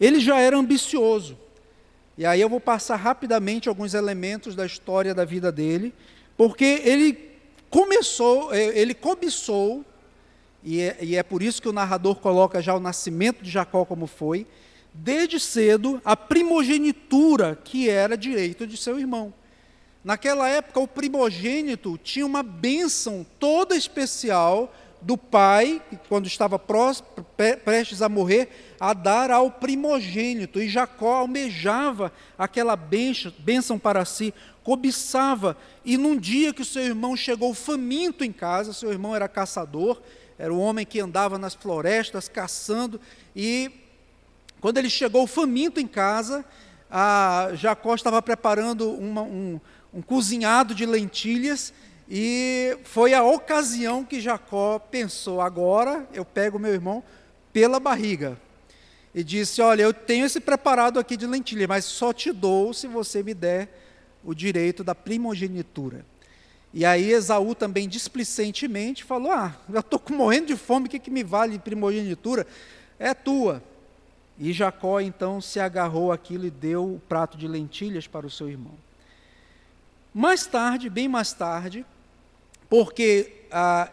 ele 0.00 0.18
já 0.18 0.40
era 0.40 0.58
ambicioso. 0.58 1.38
E 2.18 2.26
aí 2.26 2.40
eu 2.40 2.48
vou 2.48 2.58
passar 2.58 2.96
rapidamente 2.96 3.68
alguns 3.68 3.94
elementos 3.94 4.56
da 4.56 4.66
história 4.66 5.14
da 5.14 5.24
vida 5.24 5.52
dele, 5.52 5.94
porque 6.36 6.82
ele 6.84 7.30
começou, 7.72 8.52
é, 8.52 8.78
ele 8.78 8.92
cobiçou, 8.92 9.82
e 10.62 10.78
é, 10.78 10.98
e 11.00 11.16
é 11.16 11.22
por 11.22 11.42
isso 11.42 11.60
que 11.60 11.68
o 11.68 11.72
narrador 11.72 12.16
coloca 12.16 12.60
já 12.60 12.74
o 12.74 12.80
nascimento 12.80 13.42
de 13.42 13.50
Jacó 13.50 13.86
como 13.86 14.06
foi, 14.06 14.46
desde 14.92 15.40
cedo 15.40 16.00
a 16.04 16.14
primogenitura 16.14 17.58
que 17.64 17.88
era 17.88 18.14
direito 18.14 18.66
de 18.66 18.76
seu 18.76 19.00
irmão. 19.00 19.32
Naquela 20.04 20.48
época, 20.48 20.80
o 20.80 20.86
primogênito 20.86 21.96
tinha 21.96 22.26
uma 22.26 22.42
bênção 22.42 23.24
toda 23.38 23.74
especial 23.74 24.70
do 25.00 25.16
pai, 25.16 25.82
quando 26.08 26.26
estava 26.26 26.58
prestes 26.58 28.02
a 28.02 28.08
morrer, 28.08 28.74
a 28.78 28.92
dar 28.92 29.30
ao 29.30 29.50
primogênito. 29.50 30.60
E 30.60 30.68
Jacó 30.68 31.14
almejava 31.14 32.12
aquela 32.36 32.76
bênção 32.76 33.78
para 33.78 34.04
si, 34.04 34.34
cobiçava. 34.62 35.56
E 35.84 35.96
num 35.96 36.16
dia 36.16 36.52
que 36.52 36.62
o 36.62 36.64
seu 36.64 36.82
irmão 36.82 37.16
chegou 37.16 37.52
faminto 37.54 38.24
em 38.24 38.32
casa, 38.32 38.72
seu 38.72 38.90
irmão 38.90 39.14
era 39.14 39.28
caçador, 39.28 40.00
era 40.38 40.52
o 40.52 40.58
homem 40.58 40.84
que 40.86 41.00
andava 41.00 41.38
nas 41.38 41.54
florestas 41.54 42.28
caçando, 42.28 43.00
e 43.34 43.70
quando 44.60 44.78
ele 44.78 44.90
chegou 44.90 45.26
faminto 45.26 45.80
em 45.80 45.86
casa, 45.86 46.44
Jacó 47.54 47.94
estava 47.94 48.22
preparando 48.22 48.90
uma, 48.92 49.22
um, 49.22 49.60
um 49.92 50.02
cozinhado 50.02 50.74
de 50.74 50.86
lentilhas, 50.86 51.72
e 52.08 52.76
foi 52.84 53.14
a 53.14 53.24
ocasião 53.24 54.04
que 54.04 54.20
Jacó 54.20 54.78
pensou: 54.78 55.40
agora 55.40 56.06
eu 56.12 56.24
pego 56.24 56.58
meu 56.58 56.72
irmão 56.72 57.02
pela 57.52 57.80
barriga. 57.80 58.38
E 59.14 59.22
disse: 59.22 59.60
Olha, 59.60 59.82
eu 59.82 59.92
tenho 59.92 60.26
esse 60.26 60.40
preparado 60.40 60.98
aqui 60.98 61.16
de 61.16 61.26
lentilha, 61.26 61.66
mas 61.68 61.84
só 61.84 62.12
te 62.12 62.32
dou 62.32 62.72
se 62.72 62.86
você 62.86 63.22
me 63.22 63.34
der 63.34 63.81
o 64.24 64.34
direito 64.34 64.84
da 64.84 64.94
primogenitura. 64.94 66.04
E 66.74 66.84
aí 66.84 67.10
Esaú 67.10 67.54
também 67.54 67.88
displicentemente 67.88 69.04
falou: 69.04 69.32
Ah, 69.32 69.54
eu 69.72 69.80
estou 69.80 70.00
morrendo 70.10 70.46
de 70.46 70.56
fome, 70.56 70.86
o 70.86 70.90
que, 70.90 70.98
que 70.98 71.10
me 71.10 71.22
vale 71.22 71.58
primogenitura? 71.58 72.46
É 72.98 73.12
tua. 73.12 73.62
E 74.38 74.52
Jacó 74.52 75.00
então 75.00 75.40
se 75.40 75.60
agarrou 75.60 76.10
aquilo 76.10 76.46
e 76.46 76.50
deu 76.50 76.94
o 76.94 77.02
prato 77.08 77.36
de 77.36 77.46
lentilhas 77.46 78.06
para 78.06 78.26
o 78.26 78.30
seu 78.30 78.48
irmão. 78.48 78.72
Mais 80.14 80.46
tarde, 80.46 80.88
bem 80.88 81.08
mais 81.08 81.32
tarde, 81.32 81.84
porque 82.68 83.44
ah, 83.50 83.90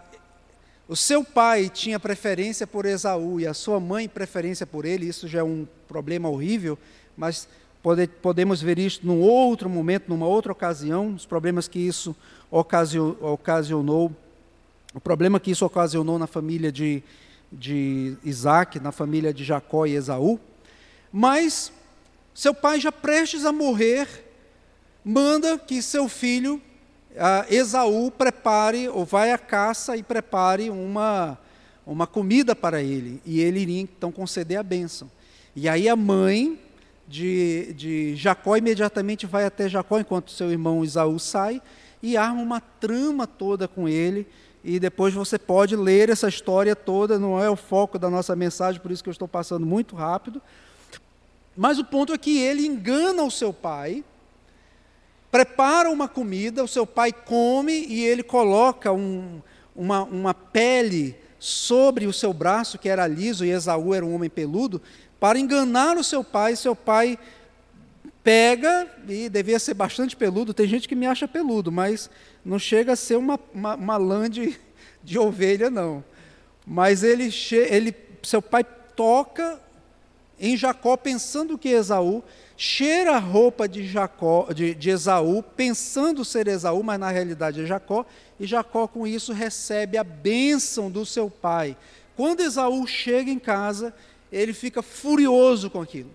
o 0.87 0.95
seu 0.95 1.23
pai 1.23 1.69
tinha 1.69 1.99
preferência 1.99 2.65
por 2.65 2.85
Esaú 2.85 3.39
e 3.39 3.45
a 3.45 3.53
sua 3.53 3.79
mãe 3.79 4.07
preferência 4.07 4.65
por 4.65 4.85
ele, 4.85 5.05
isso 5.05 5.27
já 5.27 5.39
é 5.39 5.43
um 5.43 5.67
problema 5.87 6.29
horrível, 6.29 6.79
mas 7.15 7.47
podemos 8.21 8.61
ver 8.61 8.77
isso 8.77 9.01
num 9.03 9.21
outro 9.21 9.69
momento, 9.69 10.09
numa 10.09 10.27
outra 10.27 10.51
ocasião, 10.51 11.13
os 11.13 11.25
problemas 11.25 11.67
que 11.67 11.79
isso 11.79 12.15
ocasionou, 12.51 14.11
o 14.93 14.99
problema 14.99 15.39
que 15.39 15.51
isso 15.51 15.65
ocasionou 15.65 16.19
na 16.19 16.27
família 16.27 16.71
de, 16.71 17.01
de 17.51 18.17
Isaac, 18.23 18.79
na 18.79 18.91
família 18.91 19.33
de 19.33 19.43
Jacó 19.43 19.85
e 19.85 19.95
Esaú. 19.95 20.39
Mas 21.11 21.71
seu 22.33 22.53
pai 22.53 22.79
já 22.79 22.91
prestes 22.91 23.45
a 23.45 23.51
morrer, 23.51 24.07
manda 25.03 25.57
que 25.57 25.81
seu 25.81 26.09
filho, 26.09 26.61
Esaú, 27.49 28.11
prepare, 28.11 28.89
ou 28.89 29.05
vai 29.05 29.31
à 29.31 29.37
caça 29.37 29.95
e 29.95 30.03
prepare 30.03 30.69
uma, 30.69 31.37
uma 31.85 32.05
comida 32.05 32.55
para 32.55 32.81
ele. 32.81 33.21
E 33.25 33.39
ele 33.39 33.61
iria 33.61 33.81
então 33.81 34.11
conceder 34.11 34.57
a 34.57 34.63
bênção. 34.63 35.09
E 35.55 35.67
aí 35.67 35.89
a 35.89 35.95
mãe 35.95 36.59
de, 37.09 37.73
de 37.73 38.15
Jacó 38.15 38.55
imediatamente 38.55 39.25
vai 39.25 39.43
até 39.43 39.67
Jacó, 39.67 39.99
enquanto 39.99 40.29
seu 40.29 40.51
irmão 40.51 40.83
Esaú 40.83 41.17
sai, 41.17 41.59
e 42.03 42.15
arma 42.15 42.39
uma 42.39 42.61
trama 42.61 43.25
toda 43.25 43.67
com 43.67 43.89
ele. 43.89 44.27
E 44.63 44.79
depois 44.79 45.13
você 45.13 45.39
pode 45.39 45.75
ler 45.75 46.09
essa 46.09 46.27
história 46.27 46.75
toda, 46.75 47.17
não 47.17 47.41
é 47.41 47.49
o 47.49 47.55
foco 47.55 47.97
da 47.97 48.09
nossa 48.09 48.35
mensagem, 48.35 48.79
por 48.79 48.91
isso 48.91 49.03
que 49.03 49.09
eu 49.09 49.13
estou 49.13 49.27
passando 49.27 49.65
muito 49.65 49.95
rápido. 49.95 50.39
Mas 51.57 51.79
o 51.79 51.83
ponto 51.83 52.13
é 52.13 52.17
que 52.17 52.37
ele 52.37 52.67
engana 52.67 53.23
o 53.23 53.31
seu 53.31 53.51
pai, 53.51 54.03
prepara 55.31 55.89
uma 55.89 56.07
comida, 56.07 56.63
o 56.63 56.67
seu 56.67 56.85
pai 56.85 57.11
come 57.11 57.73
e 57.87 58.03
ele 58.05 58.21
coloca 58.21 58.91
um, 58.91 59.41
uma, 59.75 60.03
uma 60.03 60.33
pele 60.33 61.15
sobre 61.39 62.05
o 62.05 62.13
seu 62.13 62.33
braço, 62.33 62.77
que 62.77 62.89
era 62.89 63.07
liso, 63.07 63.45
e 63.45 63.49
Esaú 63.49 63.95
era 63.95 64.05
um 64.05 64.13
homem 64.13 64.29
peludo, 64.29 64.81
para 65.19 65.39
enganar 65.39 65.97
o 65.97 66.03
seu 66.03 66.23
pai. 66.23 66.55
Seu 66.55 66.75
pai 66.75 67.17
pega, 68.23 68.87
e 69.07 69.29
devia 69.29 69.57
ser 69.57 69.73
bastante 69.73 70.15
peludo, 70.15 70.53
tem 70.53 70.67
gente 70.67 70.87
que 70.87 70.95
me 70.95 71.07
acha 71.07 71.27
peludo, 71.27 71.71
mas 71.71 72.09
não 72.43 72.59
chega 72.59 72.93
a 72.93 72.95
ser 72.95 73.15
uma, 73.15 73.39
uma, 73.53 73.75
uma 73.75 73.97
lã 73.97 74.29
de, 74.29 74.59
de 75.03 75.17
ovelha, 75.17 75.69
não. 75.69 76.03
Mas 76.65 77.01
ele, 77.01 77.29
ele, 77.69 77.95
seu 78.21 78.41
pai 78.41 78.63
toca 78.95 79.59
em 80.39 80.55
Jacó, 80.55 80.95
pensando 80.95 81.57
que 81.57 81.69
Esaú, 81.69 82.23
cheira 82.55 83.15
a 83.15 83.19
roupa 83.19 83.67
de, 83.67 83.87
Jacó, 83.87 84.47
de, 84.53 84.73
de 84.75 84.89
Esaú, 84.89 85.41
pensando 85.43 86.23
ser 86.23 86.47
Esaú, 86.47 86.83
mas 86.83 86.99
na 86.99 87.09
realidade 87.09 87.63
é 87.63 87.65
Jacó, 87.65 88.05
e 88.39 88.47
Jacó 88.47 88.87
com 88.87 89.05
isso 89.05 89.33
recebe 89.33 89.97
a 89.97 90.03
bênção 90.03 90.89
do 90.89 91.05
seu 91.05 91.29
pai. 91.29 91.75
Quando 92.15 92.41
Esaú 92.41 92.85
chega 92.87 93.29
em 93.29 93.39
casa, 93.39 93.93
ele 94.31 94.53
fica 94.53 94.81
furioso 94.81 95.69
com 95.69 95.81
aquilo. 95.81 96.11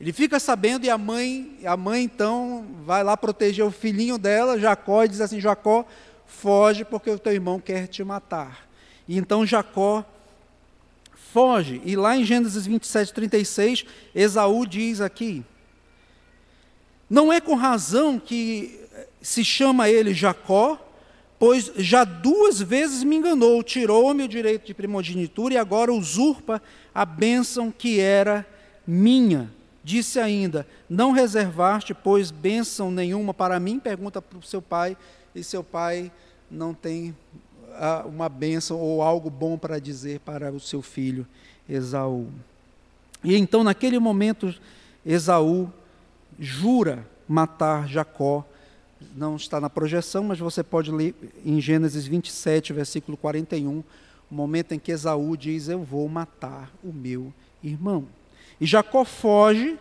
Ele 0.00 0.12
fica 0.12 0.38
sabendo 0.38 0.84
e 0.84 0.90
a 0.90 0.96
mãe, 0.96 1.58
a 1.64 1.76
mãe 1.76 2.04
então 2.04 2.66
vai 2.84 3.02
lá 3.02 3.16
proteger 3.16 3.64
o 3.64 3.70
filhinho 3.70 4.16
dela, 4.16 4.58
Jacó, 4.58 5.04
e 5.04 5.08
diz 5.08 5.20
assim: 5.20 5.40
Jacó, 5.40 5.84
foge 6.26 6.84
porque 6.84 7.10
o 7.10 7.18
teu 7.18 7.32
irmão 7.32 7.58
quer 7.58 7.88
te 7.88 8.04
matar. 8.04 8.68
E 9.08 9.18
então 9.18 9.44
Jacó 9.44 10.04
foge. 11.32 11.82
E 11.84 11.96
lá 11.96 12.16
em 12.16 12.24
Gênesis 12.24 12.66
27, 12.66 13.12
36, 13.12 13.84
Esaú 14.14 14.64
diz 14.66 15.00
aqui: 15.00 15.44
Não 17.10 17.32
é 17.32 17.40
com 17.40 17.54
razão 17.54 18.20
que 18.20 18.78
se 19.20 19.44
chama 19.44 19.88
ele 19.88 20.14
Jacó, 20.14 20.78
pois 21.38 21.72
já 21.76 22.04
duas 22.04 22.60
vezes 22.60 23.04
me 23.04 23.16
enganou, 23.16 23.62
tirou-me 23.62 24.24
o 24.24 24.28
direito 24.28 24.66
de 24.66 24.74
primogenitura 24.74 25.54
e 25.54 25.56
agora 25.56 25.92
usurpa 25.92 26.60
a 26.94 27.04
bênção 27.04 27.70
que 27.70 28.00
era 28.00 28.46
minha. 28.86 29.50
Disse 29.84 30.18
ainda: 30.18 30.66
Não 30.88 31.12
reservaste, 31.12 31.94
pois, 31.94 32.30
bênção 32.30 32.90
nenhuma 32.90 33.32
para 33.32 33.58
mim? 33.60 33.78
Pergunta 33.78 34.20
para 34.20 34.38
o 34.38 34.42
seu 34.42 34.60
pai, 34.60 34.96
e 35.34 35.42
seu 35.42 35.62
pai 35.62 36.10
não 36.50 36.74
tem 36.74 37.14
uma 38.06 38.28
bênção 38.28 38.78
ou 38.78 39.02
algo 39.02 39.30
bom 39.30 39.56
para 39.56 39.78
dizer 39.78 40.20
para 40.20 40.50
o 40.52 40.58
seu 40.58 40.82
filho 40.82 41.26
Esaú. 41.68 42.28
E 43.22 43.36
então, 43.36 43.62
naquele 43.62 43.98
momento, 43.98 44.54
Esaú 45.04 45.72
jura 46.38 47.06
matar 47.26 47.88
Jacó. 47.88 48.44
Não 49.14 49.36
está 49.36 49.60
na 49.60 49.70
projeção, 49.70 50.24
mas 50.24 50.38
você 50.38 50.62
pode 50.62 50.90
ler 50.90 51.14
em 51.44 51.60
Gênesis 51.60 52.06
27, 52.06 52.72
versículo 52.72 53.16
41, 53.16 53.82
o 54.30 54.34
momento 54.34 54.72
em 54.72 54.78
que 54.78 54.92
Esaú 54.92 55.36
diz: 55.36 55.68
Eu 55.68 55.82
vou 55.82 56.08
matar 56.08 56.70
o 56.82 56.92
meu 56.92 57.32
irmão. 57.62 58.06
E 58.60 58.66
Jacó 58.66 59.04
foge 59.04 59.78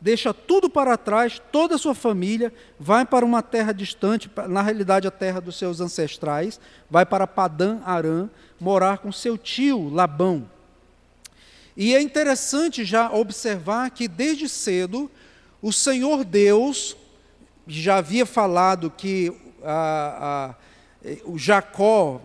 deixa 0.00 0.32
tudo 0.32 0.70
para 0.70 0.96
trás, 0.96 1.40
toda 1.50 1.74
a 1.74 1.78
sua 1.78 1.94
família, 1.94 2.52
vai 2.78 3.04
para 3.04 3.24
uma 3.24 3.42
terra 3.42 3.72
distante, 3.72 4.30
na 4.48 4.62
realidade 4.62 5.08
a 5.08 5.10
terra 5.10 5.40
dos 5.40 5.56
seus 5.56 5.80
ancestrais, 5.80 6.60
vai 6.90 7.04
para 7.04 7.26
Padã 7.26 7.80
Arã, 7.84 8.28
morar 8.60 8.98
com 8.98 9.10
seu 9.10 9.36
tio 9.36 9.88
Labão. 9.88 10.48
E 11.76 11.94
é 11.94 12.00
interessante 12.00 12.84
já 12.84 13.12
observar 13.12 13.90
que 13.90 14.08
desde 14.08 14.48
cedo 14.48 15.10
o 15.62 15.72
Senhor 15.72 16.24
Deus 16.24 16.96
já 17.68 17.96
havia 17.96 18.24
falado 18.24 18.90
que 18.90 19.32
a, 19.62 20.54
a, 21.04 21.08
o 21.24 21.38
Jacó, 21.38 22.20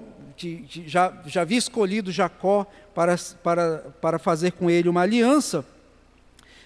já, 0.86 1.14
já 1.26 1.42
havia 1.42 1.58
escolhido 1.58 2.12
Jacó 2.12 2.66
para, 2.96 3.16
para, 3.44 3.80
para 4.02 4.20
fazer 4.20 4.54
com 4.54 4.70
ele 4.70 4.90
uma 4.90 5.02
aliança, 5.02 5.66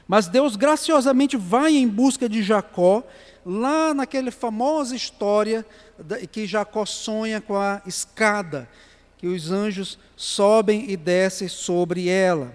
mas 0.07 0.27
Deus 0.27 0.55
graciosamente 0.55 1.36
vai 1.36 1.75
em 1.75 1.88
busca 1.88 2.29
de 2.29 2.41
Jacó, 2.41 3.03
lá 3.46 3.93
naquela 3.93 4.31
famosa 4.31 4.96
história 4.96 5.65
que 6.31 6.46
Jacó 6.46 6.86
sonha 6.86 7.41
com 7.41 7.55
a 7.57 7.81
escada, 7.86 8.69
que 9.17 9.27
os 9.27 9.51
anjos 9.51 9.98
sobem 10.15 10.89
e 10.89 10.96
descem 10.96 11.48
sobre 11.48 12.07
ela. 12.07 12.53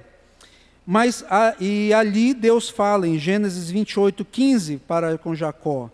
Mas 0.87 1.25
e 1.61 1.93
ali 1.93 2.35
Deus 2.35 2.69
fala 2.69 3.07
em 3.07 3.19
Gênesis 3.19 3.71
28, 3.71 4.25
15 4.25 4.79
para 4.79 5.17
com 5.19 5.35
Jacó: 5.35 5.91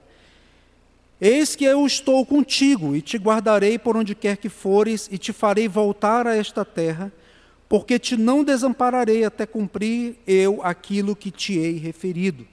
Eis 1.21 1.57
que 1.57 1.65
eu 1.65 1.85
estou 1.87 2.25
contigo 2.25 2.95
e 2.95 3.03
te 3.03 3.17
guardarei 3.17 3.79
por 3.79 3.97
onde 3.97 4.15
quer 4.15 4.37
que 4.37 4.49
fores 4.49 5.09
e 5.11 5.19
te 5.19 5.33
farei 5.33 5.67
voltar 5.67 6.27
a 6.27 6.37
esta 6.37 6.65
terra 6.65 7.13
porque 7.69 7.99
te 7.99 8.17
não 8.17 8.43
desampararei 8.43 9.25
até 9.25 9.45
cumprir 9.45 10.17
eu 10.27 10.61
aquilo 10.63 11.15
que 11.15 11.31
te 11.31 11.59
hei 11.59 11.77
referido. 11.77 12.47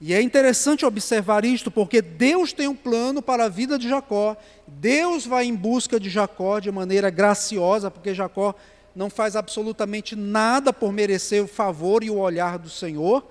E 0.00 0.12
é 0.12 0.20
interessante 0.20 0.84
observar 0.84 1.44
isto, 1.44 1.70
porque 1.70 2.00
Deus 2.02 2.52
tem 2.52 2.68
um 2.68 2.74
plano 2.74 3.20
para 3.20 3.44
a 3.44 3.48
vida 3.48 3.78
de 3.78 3.88
Jacó. 3.88 4.36
Deus 4.66 5.26
vai 5.26 5.44
em 5.44 5.54
busca 5.54 5.98
de 5.98 6.08
Jacó 6.08 6.60
de 6.60 6.70
maneira 6.70 7.10
graciosa, 7.10 7.90
porque 7.90 8.14
Jacó 8.14 8.54
não 8.94 9.10
faz 9.10 9.34
absolutamente 9.34 10.14
nada 10.14 10.72
por 10.72 10.92
merecer 10.92 11.42
o 11.42 11.48
favor 11.48 12.02
e 12.02 12.10
o 12.10 12.18
olhar 12.18 12.58
do 12.58 12.70
Senhor. 12.70 13.24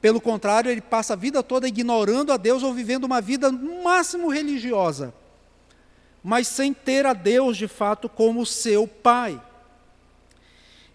Pelo 0.00 0.20
contrário, 0.20 0.70
ele 0.70 0.80
passa 0.80 1.12
a 1.12 1.16
vida 1.16 1.42
toda 1.42 1.68
ignorando 1.68 2.32
a 2.32 2.36
Deus 2.36 2.62
ou 2.62 2.72
vivendo 2.72 3.04
uma 3.04 3.20
vida 3.20 3.52
no 3.52 3.82
máximo 3.82 4.28
religiosa, 4.28 5.12
mas 6.24 6.48
sem 6.48 6.72
ter 6.72 7.04
a 7.04 7.12
Deus 7.12 7.56
de 7.56 7.68
fato 7.68 8.08
como 8.08 8.46
seu 8.46 8.86
pai. 8.88 9.40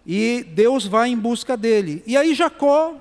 E 0.04 0.44
Deus 0.48 0.86
vai 0.86 1.08
em 1.08 1.16
busca 1.16 1.56
dele. 1.56 2.02
E 2.06 2.16
aí 2.16 2.34
Jacó 2.34 2.96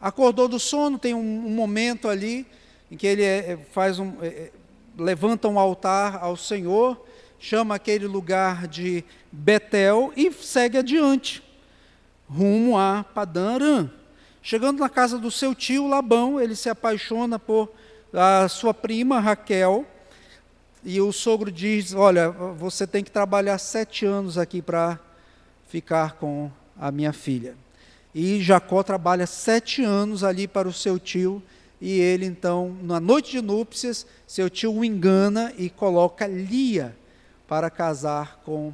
acordou 0.00 0.48
do 0.48 0.58
sono, 0.58 0.98
tem 0.98 1.14
um, 1.14 1.46
um 1.46 1.50
momento 1.50 2.08
ali 2.08 2.46
em 2.90 2.96
que 2.96 3.06
ele 3.06 3.22
é, 3.22 3.52
é 3.52 3.58
faz 3.70 3.98
um, 3.98 4.14
é, 4.20 4.26
é, 4.26 4.50
levanta 4.98 5.48
um 5.48 5.58
altar 5.58 6.22
ao 6.22 6.36
Senhor, 6.36 7.06
chama 7.38 7.74
aquele 7.74 8.06
lugar 8.06 8.66
de 8.68 9.02
Betel 9.30 10.12
e 10.14 10.30
segue 10.30 10.76
adiante, 10.76 11.42
rumo 12.28 12.76
a 12.76 13.02
Padã 13.14 13.54
Aram. 13.54 14.01
Chegando 14.42 14.80
na 14.80 14.88
casa 14.88 15.20
do 15.20 15.30
seu 15.30 15.54
tio 15.54 15.86
Labão, 15.86 16.40
ele 16.40 16.56
se 16.56 16.68
apaixona 16.68 17.38
por 17.38 17.70
a 18.12 18.48
sua 18.48 18.74
prima 18.74 19.20
Raquel, 19.20 19.86
e 20.84 21.00
o 21.00 21.12
sogro 21.12 21.50
diz: 21.50 21.94
Olha, 21.94 22.28
você 22.28 22.84
tem 22.84 23.04
que 23.04 23.10
trabalhar 23.10 23.56
sete 23.58 24.04
anos 24.04 24.36
aqui 24.36 24.60
para 24.60 24.98
ficar 25.68 26.14
com 26.14 26.50
a 26.76 26.90
minha 26.90 27.12
filha. 27.12 27.54
E 28.12 28.42
Jacó 28.42 28.82
trabalha 28.82 29.28
sete 29.28 29.84
anos 29.84 30.24
ali 30.24 30.48
para 30.48 30.66
o 30.66 30.72
seu 30.72 30.98
tio, 30.98 31.40
e 31.80 32.00
ele 32.00 32.26
então, 32.26 32.76
na 32.82 32.98
noite 32.98 33.30
de 33.30 33.40
núpcias, 33.40 34.04
seu 34.26 34.50
tio 34.50 34.74
o 34.74 34.84
engana 34.84 35.52
e 35.56 35.70
coloca 35.70 36.26
Lia 36.26 36.96
para 37.46 37.70
casar 37.70 38.40
com, 38.44 38.72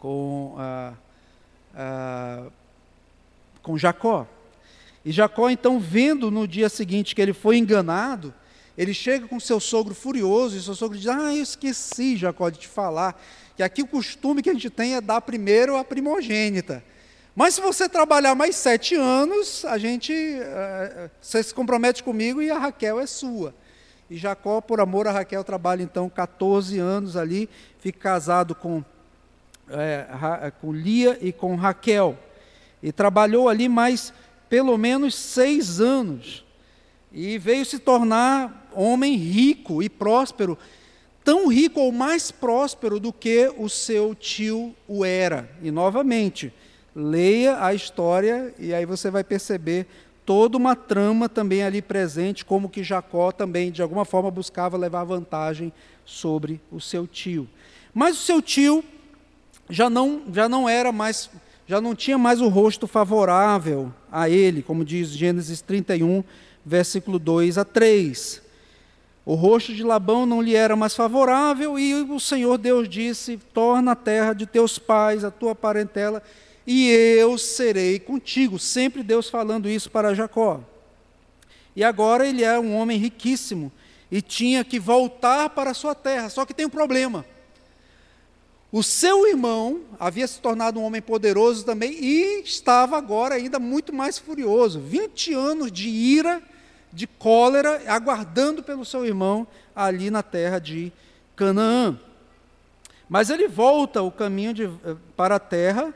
com, 0.00 0.56
ah, 0.58 0.94
ah, 1.76 2.46
com 3.62 3.78
Jacó. 3.78 4.26
E 5.04 5.12
Jacó, 5.12 5.48
então, 5.48 5.78
vendo 5.78 6.30
no 6.30 6.46
dia 6.46 6.68
seguinte 6.68 7.14
que 7.14 7.22
ele 7.22 7.32
foi 7.32 7.56
enganado, 7.56 8.34
ele 8.76 8.94
chega 8.94 9.26
com 9.26 9.40
seu 9.40 9.58
sogro 9.58 9.94
furioso, 9.94 10.56
e 10.56 10.62
seu 10.62 10.74
sogro 10.74 10.96
diz: 10.96 11.08
Ah, 11.08 11.34
eu 11.34 11.42
esqueci, 11.42 12.16
Jacó, 12.16 12.48
de 12.48 12.58
te 12.58 12.68
falar, 12.68 13.20
que 13.56 13.62
aqui 13.62 13.82
o 13.82 13.86
costume 13.86 14.42
que 14.42 14.50
a 14.50 14.54
gente 14.54 14.70
tem 14.70 14.94
é 14.94 15.00
dar 15.00 15.20
primeiro 15.20 15.76
a 15.76 15.84
primogênita. 15.84 16.84
Mas 17.34 17.54
se 17.54 17.60
você 17.60 17.88
trabalhar 17.88 18.34
mais 18.34 18.56
sete 18.56 18.96
anos, 18.96 19.64
a 19.64 19.78
gente, 19.78 20.12
uh, 20.12 21.10
você 21.20 21.42
se 21.42 21.54
compromete 21.54 22.02
comigo 22.02 22.42
e 22.42 22.50
a 22.50 22.58
Raquel 22.58 22.98
é 22.98 23.06
sua. 23.06 23.54
E 24.10 24.16
Jacó, 24.16 24.60
por 24.60 24.80
amor 24.80 25.06
a 25.06 25.12
Raquel, 25.12 25.44
trabalha 25.44 25.82
então 25.82 26.08
14 26.08 26.78
anos 26.78 27.16
ali, 27.16 27.48
fica 27.78 27.98
casado 27.98 28.54
com, 28.54 28.82
é, 29.70 30.52
com 30.60 30.72
Lia 30.72 31.18
e 31.20 31.32
com 31.32 31.54
Raquel. 31.56 32.18
E 32.82 32.90
trabalhou 32.90 33.48
ali 33.48 33.68
mais 33.68 34.12
pelo 34.48 34.76
menos 34.76 35.14
seis 35.14 35.80
anos. 35.80 36.44
E 37.12 37.38
veio 37.38 37.64
se 37.64 37.78
tornar 37.78 38.68
homem 38.72 39.16
rico 39.16 39.82
e 39.82 39.88
próspero, 39.88 40.58
tão 41.24 41.48
rico 41.48 41.80
ou 41.80 41.90
mais 41.90 42.30
próspero 42.30 43.00
do 43.00 43.12
que 43.12 43.52
o 43.56 43.68
seu 43.68 44.14
tio 44.14 44.74
o 44.86 45.04
era. 45.04 45.50
E 45.62 45.70
novamente, 45.70 46.52
leia 46.94 47.64
a 47.64 47.72
história 47.72 48.54
e 48.58 48.74
aí 48.74 48.84
você 48.84 49.10
vai 49.10 49.22
perceber 49.22 49.86
toda 50.28 50.58
uma 50.58 50.76
trama 50.76 51.26
também 51.26 51.62
ali 51.62 51.80
presente, 51.80 52.44
como 52.44 52.68
que 52.68 52.84
Jacó 52.84 53.32
também, 53.32 53.70
de 53.70 53.80
alguma 53.80 54.04
forma, 54.04 54.30
buscava 54.30 54.76
levar 54.76 55.04
vantagem 55.04 55.72
sobre 56.04 56.60
o 56.70 56.80
seu 56.80 57.06
tio. 57.06 57.48
Mas 57.94 58.18
o 58.18 58.20
seu 58.20 58.42
tio 58.42 58.84
já 59.70 59.88
não, 59.88 60.22
já 60.30 60.48
não 60.48 60.68
era 60.68 60.92
mais, 60.92 61.30
já 61.68 61.82
não 61.82 61.94
tinha 61.94 62.16
mais 62.16 62.40
o 62.40 62.48
rosto 62.48 62.86
favorável 62.86 63.92
a 64.10 64.26
ele, 64.26 64.62
como 64.62 64.82
diz 64.82 65.10
Gênesis 65.10 65.60
31, 65.60 66.24
versículo 66.64 67.18
2 67.18 67.58
a 67.58 67.64
3. 67.64 68.40
O 69.22 69.34
rosto 69.34 69.74
de 69.74 69.82
Labão 69.82 70.24
não 70.24 70.40
lhe 70.40 70.56
era 70.56 70.74
mais 70.74 70.96
favorável, 70.96 71.78
e 71.78 71.92
o 71.92 72.18
Senhor 72.18 72.56
Deus 72.56 72.88
disse: 72.88 73.36
Torna 73.52 73.92
a 73.92 73.94
terra 73.94 74.32
de 74.32 74.46
teus 74.46 74.78
pais, 74.78 75.22
a 75.24 75.30
tua 75.30 75.54
parentela, 75.54 76.22
e 76.66 76.88
eu 76.88 77.36
serei 77.36 77.98
contigo. 77.98 78.58
Sempre 78.58 79.02
Deus 79.02 79.28
falando 79.28 79.68
isso 79.68 79.90
para 79.90 80.14
Jacó. 80.14 80.62
E 81.76 81.84
agora 81.84 82.26
ele 82.26 82.42
é 82.42 82.58
um 82.58 82.74
homem 82.74 82.96
riquíssimo 82.96 83.70
e 84.10 84.22
tinha 84.22 84.64
que 84.64 84.80
voltar 84.80 85.50
para 85.50 85.72
a 85.72 85.74
sua 85.74 85.94
terra. 85.94 86.30
Só 86.30 86.46
que 86.46 86.54
tem 86.54 86.64
um 86.64 86.70
problema. 86.70 87.26
O 88.70 88.82
seu 88.82 89.26
irmão 89.26 89.80
havia 89.98 90.26
se 90.26 90.40
tornado 90.40 90.78
um 90.78 90.84
homem 90.84 91.00
poderoso 91.00 91.64
também 91.64 91.92
e 91.92 92.42
estava 92.42 92.98
agora 92.98 93.34
ainda 93.34 93.58
muito 93.58 93.94
mais 93.94 94.18
furioso. 94.18 94.78
20 94.78 95.32
anos 95.32 95.72
de 95.72 95.88
ira, 95.88 96.42
de 96.92 97.06
cólera, 97.06 97.82
aguardando 97.86 98.62
pelo 98.62 98.84
seu 98.84 99.06
irmão 99.06 99.46
ali 99.74 100.10
na 100.10 100.22
terra 100.22 100.58
de 100.58 100.92
Canaã. 101.34 101.98
Mas 103.08 103.30
ele 103.30 103.48
volta 103.48 104.02
o 104.02 104.10
caminho 104.10 104.52
de, 104.52 104.64
eh, 104.64 104.96
para 105.16 105.36
a 105.36 105.40
terra 105.40 105.94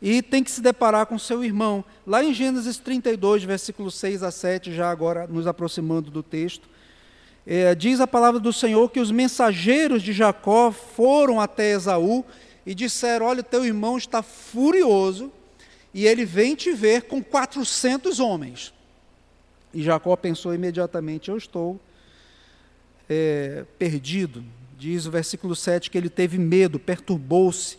e 0.00 0.22
tem 0.22 0.44
que 0.44 0.50
se 0.50 0.60
deparar 0.60 1.06
com 1.06 1.18
seu 1.18 1.44
irmão. 1.44 1.84
Lá 2.06 2.22
em 2.22 2.32
Gênesis 2.32 2.76
32, 2.76 3.42
versículos 3.42 3.96
6 3.96 4.22
a 4.22 4.30
7, 4.30 4.72
já 4.72 4.88
agora 4.88 5.26
nos 5.26 5.48
aproximando 5.48 6.08
do 6.08 6.22
texto, 6.22 6.68
é, 7.46 7.74
diz 7.74 8.00
a 8.00 8.06
palavra 8.06 8.38
do 8.38 8.52
Senhor 8.52 8.90
que 8.90 9.00
os 9.00 9.10
mensageiros 9.10 10.02
de 10.02 10.12
Jacó 10.12 10.70
foram 10.70 11.40
até 11.40 11.72
Esaú 11.72 12.24
e 12.64 12.74
disseram: 12.74 13.26
Olha, 13.26 13.42
teu 13.42 13.64
irmão 13.64 13.98
está 13.98 14.22
furioso 14.22 15.32
e 15.92 16.06
ele 16.06 16.24
vem 16.24 16.54
te 16.54 16.72
ver 16.72 17.02
com 17.02 17.22
400 17.22 18.20
homens. 18.20 18.72
E 19.74 19.82
Jacó 19.82 20.14
pensou 20.14 20.54
imediatamente: 20.54 21.30
Eu 21.30 21.36
estou 21.36 21.80
é, 23.08 23.64
perdido. 23.78 24.44
Diz 24.78 25.06
o 25.06 25.10
versículo 25.10 25.54
7 25.54 25.90
que 25.90 25.98
ele 25.98 26.08
teve 26.08 26.38
medo, 26.38 26.78
perturbou-se 26.78 27.76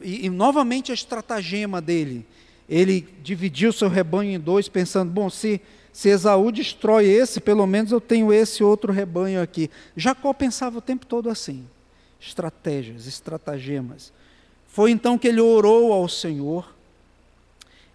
e, 0.00 0.26
e 0.26 0.30
novamente 0.30 0.90
a 0.90 0.94
estratagema 0.94 1.80
dele. 1.80 2.26
Ele 2.68 3.06
dividiu 3.22 3.72
seu 3.72 3.88
rebanho 3.88 4.30
em 4.30 4.40
dois, 4.40 4.68
pensando: 4.68 5.10
bom, 5.10 5.28
se, 5.28 5.60
se 5.92 6.08
Esaú 6.08 6.50
destrói 6.50 7.06
esse, 7.06 7.40
pelo 7.40 7.66
menos 7.66 7.92
eu 7.92 8.00
tenho 8.00 8.32
esse 8.32 8.64
outro 8.64 8.92
rebanho 8.92 9.42
aqui. 9.42 9.70
Jacó 9.94 10.32
pensava 10.32 10.78
o 10.78 10.82
tempo 10.82 11.04
todo 11.04 11.28
assim: 11.28 11.66
estratégias, 12.18 13.06
estratagemas. 13.06 14.12
Foi 14.66 14.90
então 14.90 15.18
que 15.18 15.28
ele 15.28 15.40
orou 15.40 15.92
ao 15.92 16.08
Senhor, 16.08 16.74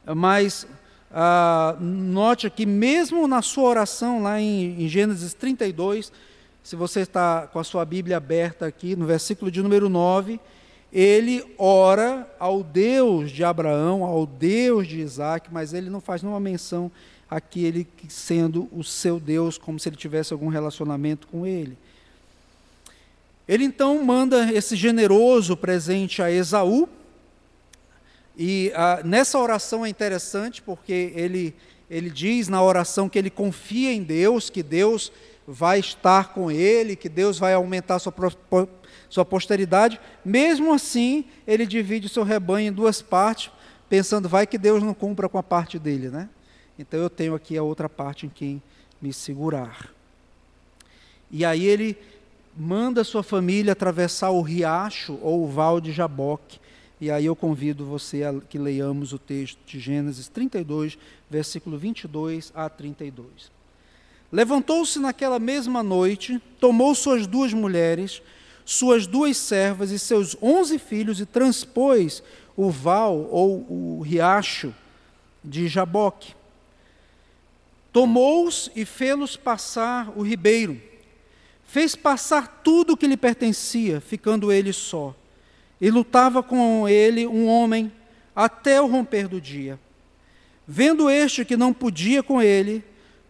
mas 0.05 0.67
ah, 1.11 1.75
note 1.79 2.49
que, 2.49 2.65
mesmo 2.65 3.27
na 3.27 3.41
sua 3.41 3.69
oração, 3.69 4.21
lá 4.21 4.39
em, 4.39 4.83
em 4.83 4.87
Gênesis 4.87 5.33
32, 5.33 6.11
se 6.63 6.75
você 6.75 6.99
está 6.99 7.47
com 7.47 7.57
a 7.57 7.63
sua 7.63 7.83
Bíblia 7.85 8.17
aberta 8.17 8.67
aqui, 8.67 8.95
no 8.95 9.05
versículo 9.05 9.49
de 9.49 9.63
número 9.63 9.89
9, 9.89 10.39
ele 10.91 11.43
ora 11.57 12.29
ao 12.39 12.61
Deus 12.61 13.31
de 13.31 13.43
Abraão, 13.43 14.03
ao 14.03 14.25
Deus 14.25 14.87
de 14.87 14.99
Isaac, 14.99 15.49
mas 15.51 15.73
ele 15.73 15.89
não 15.89 16.01
faz 16.01 16.21
nenhuma 16.21 16.39
menção 16.39 16.91
aqui 17.29 17.63
ele 17.65 17.87
sendo 18.07 18.69
o 18.71 18.83
seu 18.83 19.19
Deus, 19.19 19.57
como 19.57 19.79
se 19.79 19.89
ele 19.89 19.95
tivesse 19.95 20.33
algum 20.33 20.47
relacionamento 20.47 21.27
com 21.27 21.45
ele. 21.45 21.77
Ele 23.47 23.63
então 23.63 24.03
manda 24.03 24.51
esse 24.51 24.75
generoso 24.75 25.55
presente 25.55 26.21
a 26.21 26.31
Esaú, 26.31 26.87
e 28.37 28.71
ah, 28.75 29.01
nessa 29.03 29.39
oração 29.39 29.85
é 29.85 29.89
interessante 29.89 30.61
porque 30.61 31.11
ele, 31.15 31.55
ele 31.89 32.09
diz 32.09 32.47
na 32.47 32.61
oração 32.61 33.09
que 33.09 33.17
ele 33.17 33.31
confia 33.31 33.91
em 33.91 34.03
Deus, 34.03 34.49
que 34.49 34.61
Deus 34.61 35.11
vai 35.47 35.79
estar 35.79 36.33
com 36.33 36.51
ele, 36.51 36.95
que 36.95 37.09
Deus 37.09 37.39
vai 37.39 37.53
aumentar 37.53 37.97
sua 37.99 38.13
sua 39.09 39.23
posteridade, 39.23 39.99
mesmo 40.23 40.73
assim, 40.73 41.25
ele 41.47 41.65
divide 41.65 42.07
o 42.07 42.09
seu 42.09 42.23
rebanho 42.23 42.67
em 42.67 42.73
duas 42.73 43.01
partes, 43.01 43.49
pensando, 43.89 44.27
vai 44.27 44.45
que 44.45 44.57
Deus 44.57 44.83
não 44.83 44.93
cumpra 44.93 45.29
com 45.29 45.37
a 45.37 45.43
parte 45.43 45.79
dele, 45.79 46.09
né? 46.09 46.29
Então 46.77 46.99
eu 46.99 47.09
tenho 47.09 47.33
aqui 47.33 47.57
a 47.57 47.63
outra 47.63 47.89
parte 47.89 48.25
em 48.25 48.29
quem 48.29 48.61
me 49.01 49.11
segurar. 49.11 49.91
E 51.31 51.43
aí 51.43 51.65
ele 51.65 51.97
manda 52.55 53.03
sua 53.03 53.23
família 53.23 53.73
atravessar 53.73 54.29
o 54.29 54.41
riacho 54.41 55.19
ou 55.21 55.43
o 55.43 55.47
val 55.47 55.79
de 55.79 55.91
Jaboque. 55.91 56.59
E 56.99 57.11
aí 57.11 57.25
eu 57.25 57.35
convido 57.35 57.85
você 57.85 58.23
a 58.23 58.33
que 58.33 58.57
leiamos 58.57 59.13
o 59.13 59.19
texto 59.19 59.59
de 59.65 59.79
Gênesis 59.79 60.27
32, 60.27 60.97
versículo 61.29 61.77
22 61.77 62.51
a 62.55 62.67
32. 62.69 63.51
Levantou-se 64.31 64.99
naquela 64.99 65.39
mesma 65.39 65.83
noite, 65.83 66.41
tomou 66.59 66.93
suas 66.95 67.27
duas 67.27 67.53
mulheres, 67.53 68.21
suas 68.65 69.07
duas 69.07 69.37
servas 69.37 69.91
e 69.91 69.99
seus 69.99 70.35
onze 70.41 70.79
filhos 70.79 71.21
e 71.21 71.25
transpôs 71.25 72.23
o 72.55 72.69
val 72.69 73.15
ou 73.31 73.59
o 73.69 74.01
riacho 74.01 74.73
de 75.43 75.67
Jaboque. 75.67 76.36
Tomou-os 77.97 78.69
e 78.75 78.85
fê-los 78.85 79.35
passar 79.35 80.13
o 80.15 80.21
ribeiro. 80.21 80.79
Fez 81.65 81.95
passar 81.95 82.61
tudo 82.63 82.93
o 82.93 82.95
que 82.95 83.07
lhe 83.07 83.17
pertencia, 83.17 83.99
ficando 83.99 84.51
ele 84.51 84.71
só. 84.71 85.15
E 85.81 85.89
lutava 85.89 86.43
com 86.43 86.87
ele 86.87 87.25
um 87.25 87.47
homem 87.47 87.91
até 88.35 88.79
o 88.79 88.85
romper 88.85 89.27
do 89.27 89.41
dia. 89.41 89.79
Vendo 90.67 91.09
este 91.09 91.43
que 91.43 91.57
não 91.57 91.73
podia 91.73 92.21
com 92.21 92.39
ele, 92.39 92.83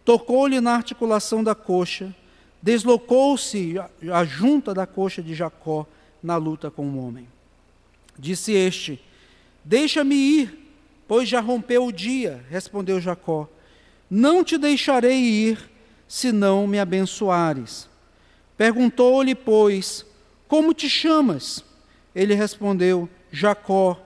tocou-lhe 0.04 0.60
na 0.60 0.74
articulação 0.74 1.42
da 1.42 1.54
coxa, 1.54 2.14
deslocou-se 2.60 3.76
a 4.12 4.22
junta 4.26 4.74
da 4.74 4.86
coxa 4.86 5.22
de 5.22 5.34
Jacó 5.34 5.86
na 6.22 6.36
luta 6.36 6.70
com 6.70 6.86
o 6.86 7.06
homem. 7.06 7.26
Disse 8.18 8.52
este: 8.52 9.02
Deixa-me 9.64 10.14
ir, 10.14 10.70
pois 11.08 11.26
já 11.26 11.40
rompeu 11.40 11.86
o 11.86 11.90
dia, 11.90 12.44
respondeu 12.50 13.00
Jacó. 13.00 13.48
Não 14.10 14.42
te 14.42 14.56
deixarei 14.56 15.18
ir, 15.18 15.70
se 16.06 16.32
não 16.32 16.66
me 16.66 16.78
abençoares. 16.78 17.88
Perguntou-lhe, 18.56 19.34
pois, 19.34 20.04
Como 20.48 20.72
te 20.72 20.88
chamas? 20.88 21.62
Ele 22.14 22.34
respondeu: 22.34 23.08
Jacó. 23.30 24.00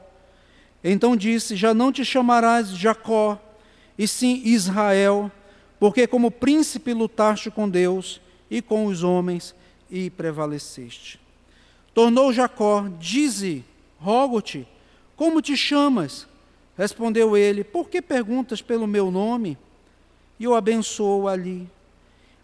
Então 0.83 1.17
disse: 1.17 1.55
Já 1.55 1.73
não 1.73 1.93
te 1.93 2.05
chamarás 2.05 2.69
Jacó, 2.71 3.41
e 3.97 4.09
sim 4.09 4.43
Israel, 4.45 5.31
porque 5.79 6.07
como 6.07 6.31
príncipe 6.31 6.93
lutaste 6.93 7.51
com 7.51 7.69
Deus 7.69 8.21
e 8.51 8.61
com 8.61 8.87
os 8.87 9.03
homens 9.03 9.55
e 9.91 10.11
prevaleceste. 10.11 11.21
Tornou 11.95 12.33
Jacó: 12.33 12.89
Dize, 12.99 13.65
rogo-te, 13.99 14.67
como 15.15 15.41
te 15.41 15.57
chamas? 15.57 16.27
Respondeu 16.77 17.37
ele: 17.37 17.63
Por 17.63 17.89
que 17.89 18.03
perguntas 18.03 18.61
pelo 18.61 18.87
meu 18.87 19.11
nome? 19.11 19.57
E 20.43 20.49
o 20.49 20.57
abençoou 20.57 21.29
ali. 21.29 21.71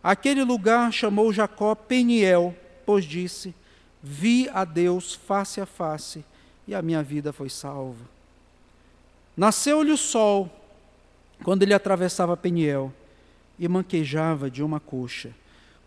Aquele 0.01 0.45
lugar 0.45 0.93
chamou 0.93 1.33
Jacó 1.33 1.75
Peniel, 1.75 2.55
pois 2.87 3.05
disse: 3.05 3.53
Vi 4.01 4.49
a 4.51 4.65
Deus 4.65 5.15
face 5.15 5.61
a 5.61 5.67
face, 5.67 6.25
e 6.65 6.77
a 6.77 6.81
minha 6.81 7.03
vida 7.03 7.33
foi 7.33 7.49
salva. 7.49 8.05
Nasceu-lhe 9.37 9.91
o 9.91 9.97
sol, 9.97 10.49
quando 11.43 11.65
ele 11.65 11.75
atravessava 11.75 12.37
Peniel, 12.37 12.93
e 13.59 13.67
manquejava 13.67 14.49
de 14.49 14.63
uma 14.63 14.79
coxa. 14.79 15.35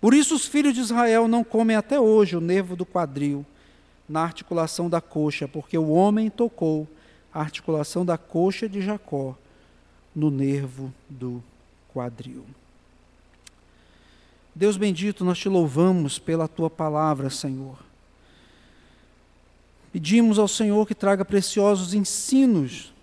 Por 0.02 0.14
isso 0.14 0.36
os 0.36 0.46
filhos 0.46 0.74
de 0.74 0.82
Israel 0.82 1.30
não 1.30 1.46
comem 1.46 1.78
até 1.78 1.98
hoje 1.98 2.36
o 2.36 2.42
nervo 2.42 2.76
do 2.76 2.86
quadril 2.86 3.46
na 4.10 4.22
articulação 4.22 4.90
da 4.90 5.00
coxa, 5.00 5.48
porque 5.48 5.78
o 5.78 5.88
homem 5.88 6.30
tocou 6.30 6.90
a 7.34 7.40
articulação 7.40 8.06
da 8.06 8.18
coxa 8.18 8.68
de 8.68 8.82
Jacó 8.82 9.34
no 10.14 10.30
nervo 10.30 10.94
do 11.10 11.42
quadril. 11.94 12.46
Deus 14.54 14.76
bendito, 14.76 15.24
nós 15.24 15.40
te 15.40 15.48
louvamos 15.48 16.20
pela 16.20 16.48
tua 16.48 16.70
palavra, 16.70 17.30
Senhor. 17.30 17.78
Pedimos 19.92 20.40
ao 20.40 20.48
Senhor 20.48 20.86
que 20.88 20.96
traga 20.96 21.24
preciosos 21.24 21.94
ensinos 21.94 22.94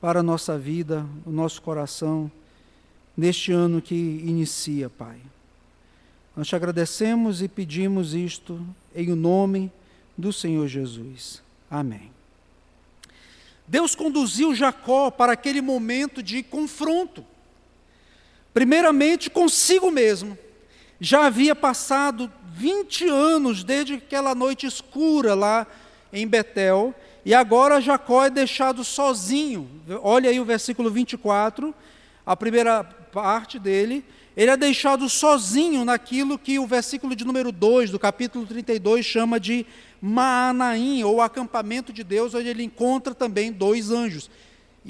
para 0.00 0.20
a 0.20 0.22
nossa 0.22 0.58
vida, 0.58 1.06
o 1.26 1.30
nosso 1.30 1.60
coração, 1.60 2.30
neste 3.16 3.52
ano 3.52 3.82
que 3.82 3.94
inicia, 3.94 4.88
Pai. 4.88 5.18
Nós 6.36 6.46
te 6.46 6.54
agradecemos 6.54 7.42
e 7.42 7.48
pedimos 7.48 8.14
isto 8.14 8.64
em 8.94 9.10
o 9.10 9.16
nome 9.16 9.72
do 10.16 10.32
Senhor 10.32 10.68
Jesus. 10.68 11.42
Amém. 11.70 12.10
Deus 13.66 13.94
conduziu 13.94 14.54
Jacó 14.54 15.10
para 15.10 15.32
aquele 15.32 15.60
momento 15.60 16.22
de 16.22 16.42
confronto. 16.42 17.24
Primeiramente 18.58 19.30
consigo 19.30 19.88
mesmo. 19.88 20.36
Já 20.98 21.26
havia 21.26 21.54
passado 21.54 22.28
20 22.56 23.08
anos 23.08 23.62
desde 23.62 23.94
aquela 23.94 24.34
noite 24.34 24.66
escura 24.66 25.32
lá 25.32 25.64
em 26.12 26.26
Betel, 26.26 26.92
e 27.24 27.32
agora 27.32 27.80
Jacó 27.80 28.24
é 28.24 28.30
deixado 28.30 28.82
sozinho. 28.82 29.70
Olha 30.02 30.28
aí 30.28 30.40
o 30.40 30.44
versículo 30.44 30.90
24, 30.90 31.72
a 32.26 32.34
primeira 32.34 32.82
parte 32.82 33.60
dele. 33.60 34.04
Ele 34.36 34.50
é 34.50 34.56
deixado 34.56 35.08
sozinho 35.08 35.84
naquilo 35.84 36.36
que 36.36 36.58
o 36.58 36.66
versículo 36.66 37.14
de 37.14 37.24
número 37.24 37.52
2 37.52 37.92
do 37.92 37.98
capítulo 38.00 38.44
32 38.44 39.06
chama 39.06 39.38
de 39.38 39.64
Maanaim, 40.02 41.04
ou 41.04 41.20
acampamento 41.20 41.92
de 41.92 42.02
Deus, 42.02 42.34
onde 42.34 42.48
ele 42.48 42.64
encontra 42.64 43.14
também 43.14 43.52
dois 43.52 43.92
anjos. 43.92 44.28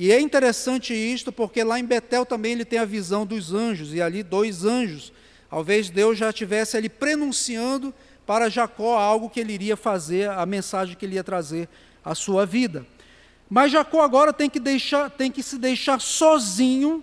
E 0.00 0.12
é 0.12 0.20
interessante 0.20 0.94
isto, 0.94 1.32
porque 1.32 1.64
lá 1.64 1.80
em 1.80 1.84
Betel 1.84 2.24
também 2.24 2.52
ele 2.52 2.64
tem 2.64 2.78
a 2.78 2.84
visão 2.84 3.26
dos 3.26 3.52
anjos, 3.52 3.92
e 3.92 4.00
ali 4.00 4.22
dois 4.22 4.64
anjos. 4.64 5.12
Talvez 5.50 5.90
Deus 5.90 6.16
já 6.16 6.28
estivesse 6.28 6.76
ali 6.76 6.88
prenunciando 6.88 7.92
para 8.24 8.48
Jacó 8.48 8.96
algo 8.96 9.28
que 9.28 9.40
ele 9.40 9.52
iria 9.52 9.76
fazer, 9.76 10.30
a 10.30 10.46
mensagem 10.46 10.94
que 10.94 11.04
ele 11.04 11.16
ia 11.16 11.24
trazer 11.24 11.68
à 12.04 12.14
sua 12.14 12.46
vida. 12.46 12.86
Mas 13.50 13.72
Jacó 13.72 14.00
agora 14.00 14.32
tem 14.32 14.48
que, 14.48 14.60
deixar, 14.60 15.10
tem 15.10 15.32
que 15.32 15.42
se 15.42 15.58
deixar 15.58 16.00
sozinho 16.00 17.02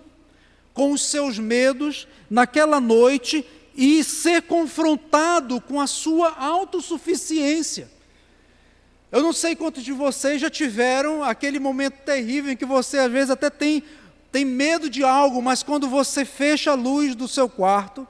com 0.72 0.90
os 0.90 1.02
seus 1.02 1.38
medos 1.38 2.08
naquela 2.30 2.80
noite 2.80 3.44
e 3.76 4.02
ser 4.02 4.40
confrontado 4.40 5.60
com 5.60 5.78
a 5.78 5.86
sua 5.86 6.30
autossuficiência. 6.30 7.90
Eu 9.16 9.22
não 9.22 9.32
sei 9.32 9.56
quantos 9.56 9.82
de 9.82 9.92
vocês 9.92 10.42
já 10.42 10.50
tiveram 10.50 11.24
aquele 11.24 11.58
momento 11.58 11.94
terrível 12.04 12.52
em 12.52 12.56
que 12.56 12.66
você 12.66 12.98
às 12.98 13.10
vezes 13.10 13.30
até 13.30 13.48
tem, 13.48 13.82
tem 14.30 14.44
medo 14.44 14.90
de 14.90 15.02
algo, 15.02 15.40
mas 15.40 15.62
quando 15.62 15.88
você 15.88 16.22
fecha 16.22 16.72
a 16.72 16.74
luz 16.74 17.14
do 17.14 17.26
seu 17.26 17.48
quarto, 17.48 18.06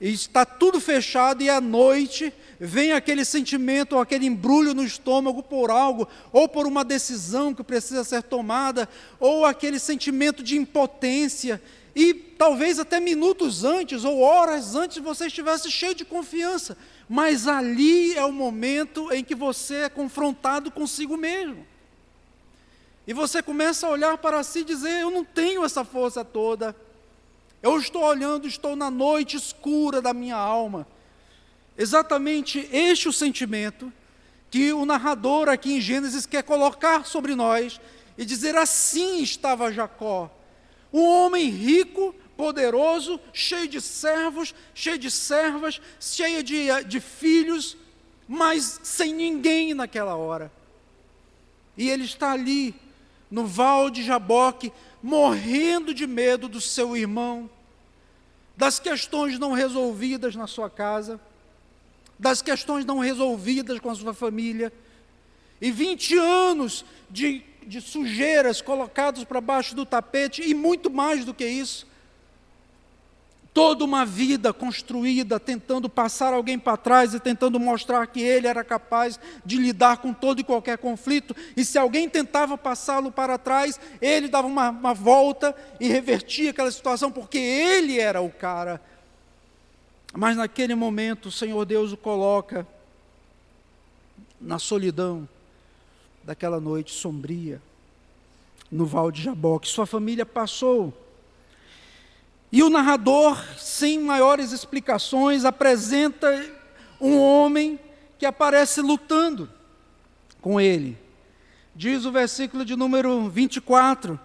e 0.00 0.10
está 0.10 0.46
tudo 0.46 0.80
fechado 0.80 1.42
e 1.42 1.50
à 1.50 1.60
noite 1.60 2.32
vem 2.58 2.92
aquele 2.92 3.26
sentimento 3.26 3.96
ou 3.96 4.00
aquele 4.00 4.24
embrulho 4.24 4.72
no 4.72 4.82
estômago 4.82 5.42
por 5.42 5.70
algo, 5.70 6.08
ou 6.32 6.48
por 6.48 6.66
uma 6.66 6.82
decisão 6.82 7.52
que 7.52 7.62
precisa 7.62 8.02
ser 8.02 8.22
tomada, 8.22 8.88
ou 9.20 9.44
aquele 9.44 9.78
sentimento 9.78 10.42
de 10.42 10.56
impotência, 10.56 11.60
e 11.94 12.14
talvez 12.14 12.78
até 12.78 12.98
minutos 12.98 13.64
antes 13.64 14.02
ou 14.02 14.20
horas 14.20 14.74
antes 14.74 14.96
você 14.96 15.26
estivesse 15.26 15.70
cheio 15.70 15.94
de 15.94 16.06
confiança, 16.06 16.74
mas 17.08 17.48
ali 17.48 18.14
é 18.14 18.24
o 18.24 18.32
momento 18.32 19.10
em 19.12 19.24
que 19.24 19.34
você 19.34 19.76
é 19.76 19.88
confrontado 19.88 20.70
consigo 20.70 21.16
mesmo. 21.16 21.66
E 23.06 23.14
você 23.14 23.42
começa 23.42 23.86
a 23.86 23.90
olhar 23.90 24.18
para 24.18 24.42
si 24.42 24.60
e 24.60 24.64
dizer: 24.64 25.00
Eu 25.00 25.10
não 25.10 25.24
tenho 25.24 25.64
essa 25.64 25.82
força 25.84 26.22
toda. 26.22 26.76
Eu 27.62 27.78
estou 27.78 28.02
olhando, 28.02 28.46
estou 28.46 28.76
na 28.76 28.90
noite 28.90 29.36
escura 29.36 30.02
da 30.02 30.12
minha 30.12 30.36
alma. 30.36 30.86
Exatamente 31.76 32.68
este 32.70 33.08
o 33.08 33.12
sentimento 33.12 33.90
que 34.50 34.72
o 34.72 34.84
narrador 34.84 35.48
aqui 35.48 35.74
em 35.74 35.80
Gênesis 35.80 36.26
quer 36.26 36.42
colocar 36.42 37.06
sobre 37.06 37.34
nós 37.34 37.80
e 38.18 38.26
dizer: 38.26 38.54
Assim 38.54 39.22
estava 39.22 39.72
Jacó, 39.72 40.30
um 40.92 41.02
homem 41.02 41.48
rico, 41.48 42.14
poderoso, 42.38 43.18
cheio 43.32 43.66
de 43.66 43.80
servos, 43.80 44.54
cheio 44.72 44.96
de 44.96 45.10
servas, 45.10 45.80
cheio 45.98 46.40
de, 46.40 46.68
de 46.84 47.00
filhos, 47.00 47.76
mas 48.28 48.78
sem 48.84 49.12
ninguém 49.12 49.74
naquela 49.74 50.14
hora. 50.14 50.52
E 51.76 51.90
ele 51.90 52.04
está 52.04 52.30
ali, 52.30 52.76
no 53.28 53.44
val 53.44 53.90
de 53.90 54.04
Jaboque, 54.04 54.72
morrendo 55.02 55.92
de 55.92 56.06
medo 56.06 56.48
do 56.48 56.60
seu 56.60 56.96
irmão, 56.96 57.50
das 58.56 58.78
questões 58.78 59.36
não 59.36 59.52
resolvidas 59.52 60.36
na 60.36 60.46
sua 60.46 60.70
casa, 60.70 61.20
das 62.16 62.40
questões 62.40 62.84
não 62.84 63.00
resolvidas 63.00 63.80
com 63.80 63.90
a 63.90 63.96
sua 63.96 64.14
família, 64.14 64.72
e 65.60 65.72
20 65.72 66.16
anos 66.16 66.84
de, 67.10 67.42
de 67.66 67.80
sujeiras 67.80 68.62
colocados 68.62 69.24
para 69.24 69.40
baixo 69.40 69.74
do 69.74 69.84
tapete, 69.84 70.40
e 70.48 70.54
muito 70.54 70.88
mais 70.88 71.24
do 71.24 71.34
que 71.34 71.44
isso, 71.44 71.88
toda 73.58 73.84
uma 73.84 74.06
vida 74.06 74.52
construída 74.52 75.40
tentando 75.40 75.88
passar 75.88 76.32
alguém 76.32 76.56
para 76.56 76.76
trás 76.76 77.12
e 77.12 77.18
tentando 77.18 77.58
mostrar 77.58 78.06
que 78.06 78.20
ele 78.20 78.46
era 78.46 78.62
capaz 78.62 79.18
de 79.44 79.56
lidar 79.56 79.96
com 79.96 80.14
todo 80.14 80.40
e 80.40 80.44
qualquer 80.44 80.78
conflito, 80.78 81.34
e 81.56 81.64
se 81.64 81.76
alguém 81.76 82.08
tentava 82.08 82.56
passá-lo 82.56 83.10
para 83.10 83.36
trás, 83.36 83.80
ele 84.00 84.28
dava 84.28 84.46
uma, 84.46 84.70
uma 84.70 84.94
volta 84.94 85.52
e 85.80 85.88
revertia 85.88 86.50
aquela 86.50 86.70
situação, 86.70 87.10
porque 87.10 87.36
ele 87.36 87.98
era 87.98 88.20
o 88.20 88.30
cara. 88.30 88.80
Mas 90.14 90.36
naquele 90.36 90.76
momento 90.76 91.26
o 91.26 91.32
Senhor 91.32 91.64
Deus 91.64 91.90
o 91.90 91.96
coloca 91.96 92.64
na 94.40 94.60
solidão 94.60 95.28
daquela 96.22 96.60
noite 96.60 96.92
sombria, 96.92 97.60
no 98.70 98.86
Val 98.86 99.10
de 99.10 99.20
Jaboque. 99.20 99.66
Sua 99.66 99.84
família 99.84 100.24
passou 100.24 101.07
e 102.50 102.62
o 102.62 102.70
narrador, 102.70 103.38
sem 103.58 103.98
maiores 103.98 104.52
explicações, 104.52 105.44
apresenta 105.44 106.44
um 107.00 107.18
homem 107.18 107.78
que 108.18 108.24
aparece 108.24 108.80
lutando 108.80 109.50
com 110.40 110.60
ele. 110.60 110.98
Diz 111.74 112.04
o 112.04 112.12
versículo 112.12 112.64
de 112.64 112.74
número 112.74 113.28
24: 113.28 114.18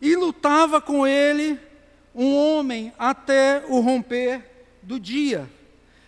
E 0.00 0.16
lutava 0.16 0.80
com 0.80 1.06
ele 1.06 1.58
um 2.14 2.34
homem 2.34 2.92
até 2.98 3.64
o 3.68 3.80
romper 3.80 4.44
do 4.82 4.98
dia. 4.98 5.48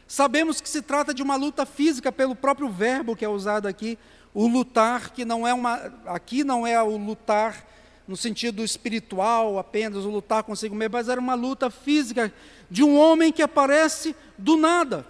Sabemos 0.07 0.61
que 0.61 0.69
se 0.69 0.83
trata 0.83 1.15
de 1.15 1.23
uma 1.23 1.37
luta 1.37 1.65
física 1.65 2.13
pelo 2.13 2.35
próprio 2.35 2.69
verbo 2.69 3.17
que 3.17 3.25
é 3.25 3.29
usado 3.29 3.67
aqui, 3.67 3.99
o 4.35 4.47
lutar, 4.47 5.11
que 5.11 5.25
não 5.25 5.47
é 5.47 5.55
uma. 5.55 5.93
Aqui 6.07 6.43
não 6.43 6.67
é 6.67 6.83
o 6.83 6.97
lutar 6.97 7.65
no 8.07 8.17
sentido 8.17 8.63
espiritual 8.63 9.59
apenas, 9.59 10.05
o 10.05 10.11
lutar 10.11 10.43
consigo 10.43 10.75
mesmo, 10.75 10.93
mas 10.93 11.09
era 11.09 11.21
uma 11.21 11.35
luta 11.35 11.71
física 11.71 12.33
de 12.71 12.83
um 12.83 12.99
homem 12.99 13.33
que 13.33 13.43
aparece 13.43 14.15
do 14.37 14.57
nada, 14.57 15.07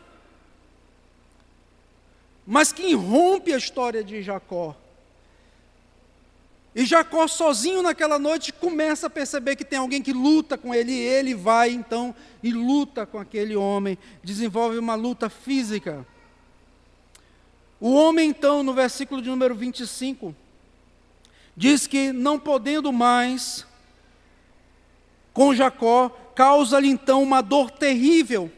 mas 2.46 2.72
que 2.72 2.82
irrompe 2.82 3.52
a 3.52 3.58
história 3.58 4.04
de 4.04 4.22
Jacó. 4.22 4.76
E 6.74 6.84
Jacó, 6.84 7.28
sozinho 7.28 7.82
naquela 7.82 8.18
noite, 8.18 8.52
começa 8.52 9.06
a 9.06 9.10
perceber 9.10 9.54
que 9.54 9.64
tem 9.64 9.78
alguém 9.78 10.02
que 10.02 10.12
luta 10.12 10.58
com 10.58 10.74
ele, 10.74 10.92
e 10.92 11.00
ele 11.00 11.34
vai 11.34 11.70
então 11.70 12.14
e 12.42 12.52
luta 12.52 13.06
com 13.06 13.18
aquele 13.18 13.54
homem, 13.54 13.96
desenvolve 14.22 14.76
uma 14.78 14.96
luta 14.96 15.30
física. 15.30 16.04
O 17.80 17.92
homem, 17.92 18.28
então, 18.28 18.62
no 18.62 18.74
versículo 18.74 19.22
de 19.22 19.28
número 19.28 19.54
25, 19.54 20.34
diz 21.56 21.86
que 21.86 22.12
não 22.12 22.38
podendo 22.38 22.92
mais 22.92 23.66
com 25.32 25.54
Jacó, 25.54 26.08
causa-lhe 26.34 26.88
então 26.88 27.22
uma 27.22 27.40
dor 27.40 27.70
terrível, 27.70 28.50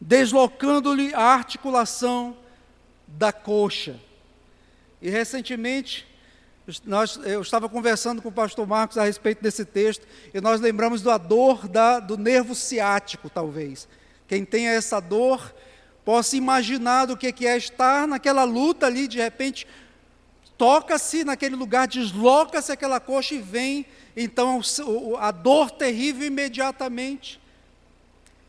deslocando-lhe 0.00 1.14
a 1.14 1.22
articulação 1.22 2.36
da 3.06 3.32
coxa. 3.32 3.98
E 5.00 5.08
recentemente, 5.08 6.06
nós, 6.84 7.18
eu 7.24 7.40
estava 7.40 7.68
conversando 7.68 8.20
com 8.20 8.28
o 8.28 8.32
pastor 8.32 8.66
Marcos 8.66 8.98
a 8.98 9.04
respeito 9.04 9.42
desse 9.42 9.64
texto, 9.64 10.06
e 10.32 10.40
nós 10.40 10.60
lembramos 10.60 11.02
da 11.02 11.16
dor 11.16 11.68
da, 11.68 12.00
do 12.00 12.16
nervo 12.16 12.54
ciático, 12.54 13.30
talvez. 13.30 13.88
Quem 14.26 14.44
tenha 14.44 14.70
essa 14.70 15.00
dor, 15.00 15.54
possa 16.04 16.36
imaginar 16.36 17.06
do 17.06 17.16
que 17.16 17.46
é 17.46 17.56
estar 17.56 18.06
naquela 18.06 18.44
luta 18.44 18.86
ali, 18.86 19.06
de 19.06 19.18
repente, 19.18 19.66
toca-se 20.60 21.24
naquele 21.24 21.56
lugar, 21.56 21.88
desloca-se 21.88 22.70
aquela 22.70 23.00
coxa 23.00 23.34
e 23.34 23.38
vem, 23.38 23.86
então, 24.14 24.60
a 25.18 25.30
dor 25.30 25.70
terrível 25.70 26.26
imediatamente. 26.26 27.40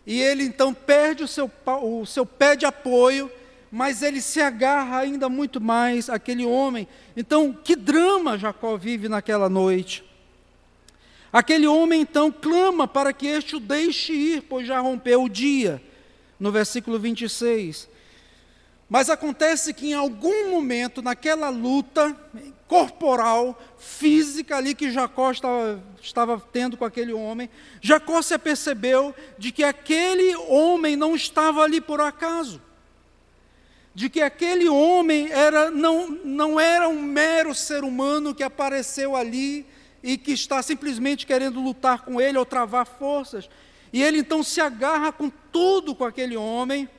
E 0.06 0.22
ele 0.22 0.44
então 0.44 0.74
perde 0.74 1.24
o 1.24 1.28
seu, 1.28 1.50
o 1.82 2.06
seu 2.06 2.26
pé 2.26 2.58
de 2.58 2.66
apoio, 2.66 3.32
mas 3.72 4.04
ele 4.04 4.20
se 4.20 4.42
agarra 4.42 4.98
ainda 5.00 5.30
muito 5.30 5.62
mais 5.62 6.10
àquele 6.10 6.46
homem. 6.46 6.86
Então, 7.16 7.54
que 7.54 7.78
drama 7.78 8.38
Jacó 8.38 8.76
vive 8.76 9.08
naquela 9.08 9.48
noite. 9.48 10.04
Aquele 11.32 11.66
homem 11.66 12.02
então 12.02 12.30
clama 12.30 12.90
para 12.90 13.14
que 13.14 13.26
este 13.26 13.56
o 13.56 13.60
deixe 13.62 14.12
ir, 14.12 14.42
pois 14.50 14.68
já 14.68 14.82
rompeu 14.82 15.24
o 15.24 15.30
dia, 15.30 15.82
no 16.38 16.52
versículo 16.52 17.00
26. 17.00 17.88
Mas 18.92 19.10
acontece 19.10 19.74
que 19.74 19.92
em 19.92 19.94
algum 19.94 20.52
momento, 20.52 21.02
naquela 21.02 21.48
luta 21.48 22.14
corporal, 22.68 23.58
física 23.78 24.58
ali 24.58 24.76
que 24.76 24.92
Jacó 24.92 25.32
estava, 25.32 25.82
estava 26.02 26.44
tendo 26.52 26.76
com 26.76 26.84
aquele 26.84 27.14
homem, 27.14 27.50
Jacó 27.80 28.22
se 28.22 28.34
apercebeu 28.34 29.16
de 29.38 29.54
que 29.54 29.64
aquele 29.64 30.36
homem 30.36 30.98
não 30.98 31.16
estava 31.16 31.64
ali 31.64 31.80
por 31.80 32.02
acaso 32.02 32.62
de 33.96 34.10
que 34.10 34.22
aquele 34.22 34.68
homem 34.68 35.32
era, 35.32 35.72
não, 35.72 36.10
não 36.10 36.60
era 36.60 36.90
um 36.90 37.02
mero 37.02 37.56
ser 37.56 37.86
humano 37.86 38.36
que 38.36 38.44
apareceu 38.44 39.16
ali 39.16 39.66
e 40.04 40.18
que 40.18 40.34
está 40.34 40.62
simplesmente 40.62 41.26
querendo 41.26 41.62
lutar 41.62 42.02
com 42.02 42.20
ele 42.20 42.38
ou 42.38 42.46
travar 42.46 42.86
forças. 42.86 43.50
E 43.94 44.04
ele 44.04 44.20
então 44.20 44.44
se 44.44 44.60
agarra 44.60 45.14
com 45.14 45.30
tudo 45.30 45.96
com 45.96 46.04
aquele 46.04 46.36
homem 46.36 46.90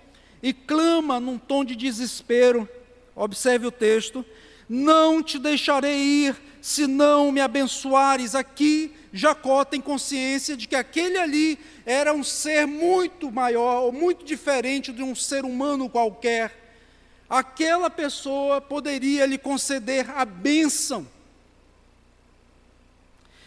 e 0.42 0.52
clama 0.52 1.20
num 1.20 1.38
tom 1.38 1.64
de 1.64 1.76
desespero. 1.76 2.68
Observe 3.14 3.66
o 3.66 3.72
texto: 3.72 4.24
Não 4.68 5.22
te 5.22 5.38
deixarei 5.38 5.98
ir 5.98 6.36
se 6.60 6.86
não 6.86 7.30
me 7.30 7.40
abençoares. 7.40 8.34
Aqui, 8.34 8.92
Jacó 9.12 9.64
tem 9.64 9.80
consciência 9.80 10.56
de 10.56 10.66
que 10.66 10.76
aquele 10.76 11.18
ali 11.18 11.58
era 11.84 12.12
um 12.12 12.24
ser 12.24 12.66
muito 12.66 13.30
maior, 13.30 13.82
ou 13.82 13.92
muito 13.92 14.24
diferente 14.24 14.92
de 14.92 15.02
um 15.02 15.14
ser 15.14 15.44
humano 15.44 15.88
qualquer 15.88 16.62
aquela 17.32 17.88
pessoa 17.88 18.60
poderia 18.60 19.24
lhe 19.24 19.38
conceder 19.38 20.10
a 20.10 20.22
bênção. 20.22 21.08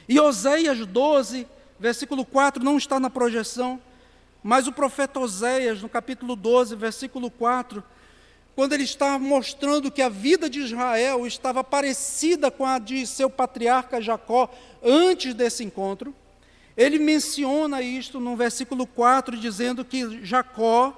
E 0.10 0.20
Oséias 0.20 0.80
12, 0.88 1.48
versículo 1.80 2.26
4, 2.26 2.64
não 2.64 2.80
está 2.80 3.00
na 3.00 3.12
projeção, 3.12 3.80
mas 4.46 4.68
o 4.68 4.72
profeta 4.72 5.20
Oséias, 5.20 5.82
no 5.82 5.90
capítulo 5.90 6.36
12, 6.36 6.76
versículo 6.76 7.32
4, 7.32 7.84
quando 8.56 8.74
ele 8.74 8.84
está 8.84 9.18
mostrando 9.18 9.90
que 9.90 10.04
a 10.04 10.08
vida 10.08 10.48
de 10.48 10.60
Israel 10.60 11.26
estava 11.26 11.64
parecida 11.64 12.52
com 12.52 12.64
a 12.64 12.78
de 12.78 13.08
seu 13.08 13.28
patriarca 13.28 14.00
Jacó 14.00 14.54
antes 14.84 15.34
desse 15.34 15.64
encontro, 15.64 16.14
ele 16.78 17.00
menciona 17.00 17.82
isto 17.82 18.20
no 18.20 18.36
versículo 18.36 18.86
4, 18.86 19.36
dizendo 19.36 19.84
que 19.84 20.24
Jacó 20.24 20.96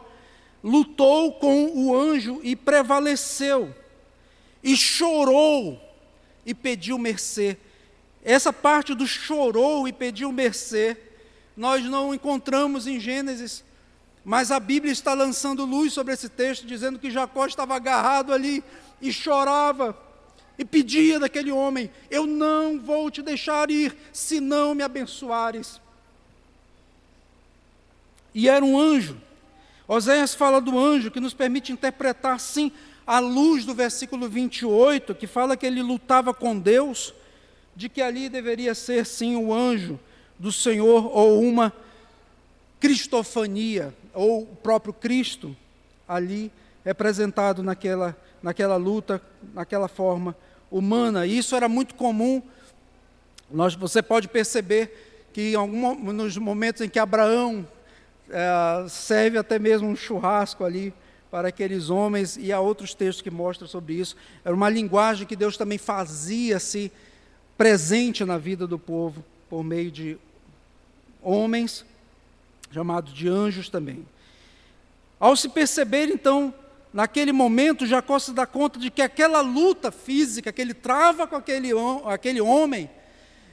lutou 0.62 1.32
com 1.36 1.72
o 1.74 1.98
anjo 1.98 2.42
e 2.44 2.54
prevaleceu, 2.54 3.74
e 4.62 4.76
chorou 4.76 5.82
e 6.46 6.54
pediu 6.54 6.98
mercê. 6.98 7.56
Essa 8.26 8.52
parte 8.52 8.94
do 8.94 9.08
chorou 9.08 9.88
e 9.88 9.94
pediu 9.94 10.34
mercê, 10.34 11.07
nós 11.58 11.84
não 11.84 12.14
encontramos 12.14 12.88
em 12.88 13.00
Gênesis, 13.00 13.64
mas 14.24 14.52
a 14.52 14.60
Bíblia 14.60 14.94
está 14.94 15.14
lançando 15.14 15.66
luz 15.66 15.92
sobre 15.92 16.14
esse 16.14 16.30
texto, 16.30 16.66
dizendo 16.66 17.00
que 17.00 17.12
Jacó 17.12 17.46
estava 17.46 17.76
agarrado 17.76 18.32
ali 18.32 18.64
e 19.02 19.12
chorava 19.12 19.98
e 20.58 20.64
pedia 20.64 21.20
daquele 21.20 21.52
homem: 21.52 21.92
Eu 22.10 22.26
não 22.26 22.80
vou 22.80 23.12
te 23.12 23.22
deixar 23.22 23.70
ir, 23.70 23.98
se 24.14 24.40
não 24.40 24.76
me 24.76 24.84
abençoares. 24.84 25.82
E 28.34 28.48
era 28.48 28.64
um 28.64 28.80
anjo 28.80 29.18
Oséias 29.88 30.36
fala 30.36 30.60
do 30.60 30.78
anjo 30.78 31.10
que 31.10 31.20
nos 31.20 31.34
permite 31.34 31.72
interpretar, 31.72 32.40
sim, 32.40 32.72
a 33.06 33.20
luz 33.20 33.64
do 33.64 33.74
versículo 33.74 34.28
28, 34.28 35.16
que 35.16 35.26
fala 35.26 35.56
que 35.56 35.66
ele 35.66 35.82
lutava 35.82 36.34
com 36.34 36.60
Deus, 36.60 37.14
de 37.74 37.88
que 37.88 38.02
ali 38.02 38.28
deveria 38.28 38.76
ser, 38.76 39.06
sim, 39.06 39.38
o 39.38 39.54
anjo 39.54 39.98
do 40.40 40.52
Senhor 40.52 41.10
ou 41.16 41.42
uma 41.42 41.74
cristofania, 42.80 43.94
ou 44.14 44.44
o 44.44 44.56
próprio 44.56 44.94
Cristo 44.94 45.56
ali 46.08 46.52
representado 46.86 47.62
naquela, 47.64 48.16
naquela 48.42 48.78
luta, 48.78 49.22
naquela 49.54 49.88
forma 49.88 50.36
humana. 50.72 51.26
E 51.26 51.38
isso 51.38 51.56
era 51.56 51.68
muito 51.68 51.96
comum. 51.96 52.42
Nós, 53.50 53.76
você 53.76 54.02
pode 54.02 54.28
perceber 54.28 55.30
que 55.34 55.52
em 55.52 55.56
algum, 55.56 55.96
nos 56.14 56.38
momentos 56.38 56.82
em 56.82 56.90
que 56.90 57.00
Abraão 57.00 57.68
é, 58.30 58.88
serve 58.90 59.38
até 59.38 59.60
mesmo 59.60 59.88
um 59.88 59.96
churrasco 59.96 60.64
ali 60.64 60.94
para 61.30 61.50
aqueles 61.50 61.90
homens, 61.90 62.38
e 62.38 62.54
há 62.54 62.60
outros 62.60 62.94
textos 62.94 63.22
que 63.22 63.30
mostram 63.30 63.68
sobre 63.68 63.96
isso. 63.96 64.16
Era 64.46 64.56
uma 64.56 64.70
linguagem 64.70 65.28
que 65.28 65.36
Deus 65.36 65.58
também 65.58 65.78
fazia-se 65.78 66.92
presente 67.58 68.24
na 68.24 68.38
vida 68.38 68.66
do 68.66 68.80
povo, 68.80 69.24
por 69.50 69.64
meio 69.64 69.92
de 69.92 70.18
homens, 71.22 71.86
chamados 72.72 73.14
de 73.14 73.28
anjos 73.28 73.70
também. 73.70 74.06
Ao 75.20 75.36
se 75.36 75.50
perceber, 75.50 76.10
então, 76.10 76.54
naquele 76.94 77.32
momento, 77.32 77.86
Jacó 77.86 78.20
se 78.20 78.32
dá 78.32 78.46
conta 78.46 78.80
de 78.80 78.92
que 78.92 79.02
aquela 79.02 79.42
luta 79.42 79.92
física 79.92 80.52
que 80.52 80.62
ele 80.62 80.74
trava 80.74 81.26
com 81.28 81.36
aquele, 81.36 81.70
aquele 82.06 82.42
homem, 82.42 82.90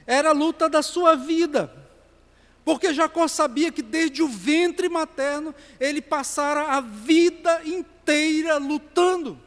era 0.05 0.29
a 0.29 0.33
luta 0.33 0.69
da 0.69 0.83
sua 0.83 1.15
vida. 1.15 1.71
Porque 2.63 2.93
Jacó 2.93 3.27
sabia 3.27 3.71
que 3.71 3.81
desde 3.81 4.23
o 4.23 4.27
ventre 4.27 4.89
materno 4.89 5.53
ele 5.79 6.01
passara 6.01 6.63
a 6.73 6.81
vida 6.81 7.61
inteira 7.63 8.57
lutando. 8.57 9.39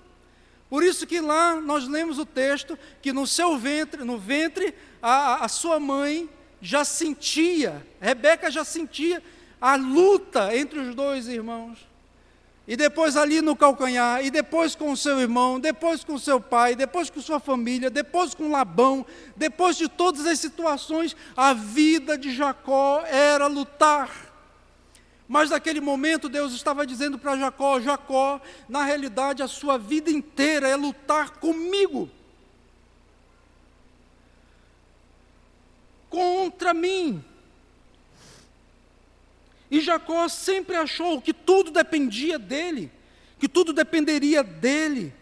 Por 0.70 0.84
isso 0.84 1.06
que 1.06 1.20
lá 1.20 1.60
nós 1.60 1.88
lemos 1.88 2.18
o 2.18 2.26
texto 2.26 2.78
que 3.00 3.12
no 3.12 3.26
seu 3.26 3.56
ventre, 3.56 4.04
no 4.04 4.18
ventre, 4.18 4.74
a, 5.00 5.44
a 5.44 5.48
sua 5.48 5.80
mãe 5.80 6.28
já 6.60 6.84
sentia, 6.84 7.86
Rebeca 8.00 8.50
já 8.50 8.64
sentia 8.64 9.22
a 9.60 9.76
luta 9.76 10.56
entre 10.56 10.78
os 10.78 10.94
dois 10.94 11.28
irmãos 11.28 11.88
e 12.68 12.76
depois 12.76 13.16
ali 13.16 13.40
no 13.40 13.56
calcanhar, 13.56 14.22
e 14.22 14.30
depois 14.30 14.74
com 14.74 14.92
o 14.92 14.96
seu 14.96 15.18
irmão, 15.18 15.58
depois 15.58 16.04
com 16.04 16.18
seu 16.18 16.38
pai, 16.38 16.76
depois 16.76 17.08
com 17.08 17.18
sua 17.18 17.40
família, 17.40 17.88
depois 17.88 18.34
com 18.34 18.50
Labão, 18.50 19.06
depois 19.34 19.74
de 19.74 19.88
todas 19.88 20.26
as 20.26 20.38
situações, 20.38 21.16
a 21.34 21.54
vida 21.54 22.18
de 22.18 22.30
Jacó 22.30 23.02
era 23.06 23.46
lutar. 23.46 24.10
Mas 25.26 25.48
naquele 25.48 25.80
momento 25.80 26.28
Deus 26.28 26.52
estava 26.52 26.86
dizendo 26.86 27.18
para 27.18 27.38
Jacó: 27.38 27.80
Jacó, 27.80 28.38
na 28.68 28.84
realidade 28.84 29.42
a 29.42 29.48
sua 29.48 29.78
vida 29.78 30.10
inteira 30.10 30.68
é 30.68 30.76
lutar 30.76 31.38
comigo. 31.38 32.10
Contra 36.58 36.74
mim. 36.74 37.24
E 39.70 39.80
Jacó 39.80 40.26
sempre 40.28 40.74
achou 40.74 41.22
que 41.22 41.32
tudo 41.32 41.70
dependia 41.70 42.36
dele, 42.36 42.90
que 43.38 43.48
tudo 43.48 43.72
dependeria 43.72 44.42
dele. 44.42 45.14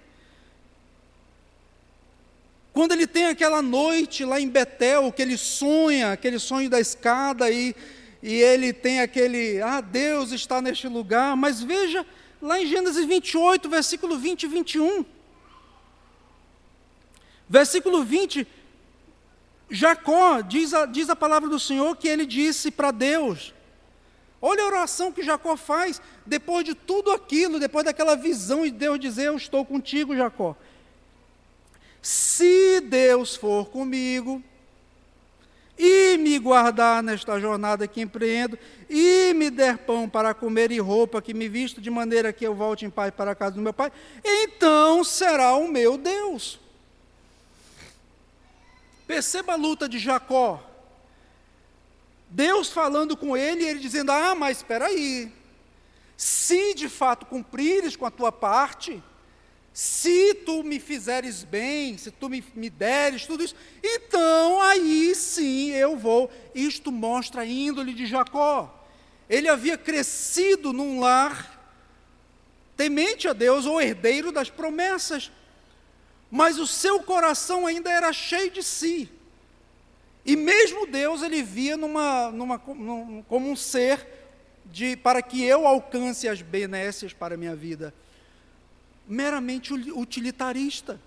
Quando 2.72 2.92
ele 2.92 3.06
tem 3.06 3.26
aquela 3.26 3.60
noite 3.60 4.24
lá 4.24 4.40
em 4.40 4.48
Betel, 4.48 5.12
que 5.12 5.20
ele 5.20 5.36
sonha, 5.36 6.12
aquele 6.12 6.38
sonho 6.38 6.70
da 6.70 6.80
escada, 6.80 7.50
e, 7.50 7.76
e 8.22 8.32
ele 8.32 8.72
tem 8.72 9.00
aquele, 9.00 9.60
ah, 9.60 9.82
Deus 9.82 10.32
está 10.32 10.62
neste 10.62 10.88
lugar, 10.88 11.36
mas 11.36 11.62
veja 11.62 12.06
lá 12.40 12.58
em 12.58 12.66
Gênesis 12.66 13.04
28, 13.04 13.68
versículo 13.68 14.16
20 14.16 14.44
e 14.44 14.46
21. 14.46 15.04
Versículo 17.46 18.02
20, 18.02 18.46
Jacó, 19.68 20.40
diz 20.40 20.72
a, 20.72 20.86
diz 20.86 21.10
a 21.10 21.16
palavra 21.16 21.48
do 21.48 21.58
Senhor 21.58 21.96
que 21.96 22.08
ele 22.08 22.24
disse 22.24 22.70
para 22.70 22.90
Deus, 22.90 23.52
olha 24.40 24.62
a 24.62 24.66
oração 24.66 25.10
que 25.10 25.22
Jacó 25.22 25.56
faz, 25.56 26.00
depois 26.24 26.64
de 26.64 26.74
tudo 26.74 27.10
aquilo, 27.10 27.58
depois 27.58 27.84
daquela 27.84 28.16
visão 28.16 28.62
de 28.62 28.70
Deus 28.70 29.00
dizer, 29.00 29.26
eu 29.26 29.36
estou 29.36 29.64
contigo, 29.64 30.16
Jacó. 30.16 30.56
Se 32.00 32.80
Deus 32.80 33.34
for 33.34 33.66
comigo 33.66 34.40
e 35.76 36.16
me 36.16 36.38
guardar 36.38 37.02
nesta 37.02 37.38
jornada 37.38 37.88
que 37.88 38.00
empreendo, 38.00 38.56
e 38.88 39.34
me 39.34 39.50
der 39.50 39.78
pão 39.78 40.08
para 40.08 40.32
comer 40.32 40.70
e 40.70 40.78
roupa 40.78 41.20
que 41.20 41.34
me 41.34 41.48
visto, 41.48 41.80
de 41.80 41.90
maneira 41.90 42.32
que 42.32 42.46
eu 42.46 42.54
volte 42.54 42.86
em 42.86 42.90
paz 42.90 43.12
para 43.12 43.32
a 43.32 43.34
casa 43.34 43.56
do 43.56 43.60
meu 43.60 43.74
pai, 43.74 43.92
então 44.24 45.02
será 45.02 45.54
o 45.56 45.68
meu 45.68 45.98
Deus. 45.98 46.60
Perceba 49.06 49.52
a 49.52 49.56
luta 49.56 49.88
de 49.88 49.98
Jacó. 49.98 50.62
Deus 52.28 52.68
falando 52.68 53.16
com 53.16 53.36
ele 53.36 53.64
e 53.64 53.68
ele 53.68 53.78
dizendo: 53.78 54.10
Ah, 54.10 54.34
mas 54.34 54.58
espera 54.58 54.86
aí. 54.86 55.32
Se 56.16 56.74
de 56.74 56.88
fato 56.88 57.26
cumprires 57.26 57.94
com 57.94 58.06
a 58.06 58.10
tua 58.10 58.32
parte, 58.32 59.02
se 59.72 60.34
tu 60.34 60.64
me 60.64 60.80
fizeres 60.80 61.44
bem, 61.44 61.98
se 61.98 62.10
tu 62.10 62.28
me, 62.28 62.42
me 62.54 62.70
deres 62.70 63.26
tudo 63.26 63.44
isso, 63.44 63.54
então 63.82 64.60
aí 64.62 65.14
sim 65.14 65.70
eu 65.72 65.96
vou. 65.96 66.30
Isto 66.54 66.90
mostra 66.90 67.42
a 67.42 67.46
índole 67.46 67.92
de 67.92 68.06
Jacó. 68.06 68.72
Ele 69.28 69.48
havia 69.48 69.76
crescido 69.76 70.72
num 70.72 70.98
lar 70.98 71.56
temente 72.76 73.26
a 73.26 73.32
Deus, 73.32 73.64
ou 73.64 73.80
herdeiro 73.80 74.30
das 74.30 74.50
promessas, 74.50 75.32
mas 76.30 76.58
o 76.58 76.66
seu 76.66 77.00
coração 77.02 77.66
ainda 77.66 77.90
era 77.90 78.12
cheio 78.12 78.50
de 78.50 78.62
si. 78.62 79.10
E 80.24 80.34
mesmo 80.34 80.86
Deus 80.86 81.22
ele 81.22 81.42
via 81.42 81.76
numa, 81.76 82.30
numa, 82.32 82.60
num, 82.66 83.22
como 83.28 83.48
um 83.48 83.54
ser 83.54 84.06
de, 84.64 84.96
para 84.96 85.22
que 85.22 85.42
eu 85.42 85.66
alcance 85.66 86.28
as 86.28 86.42
benécias 86.42 87.12
para 87.12 87.34
a 87.34 87.38
minha 87.38 87.54
vida 87.54 87.94
meramente 89.06 89.72
utilitarista. 89.72 91.00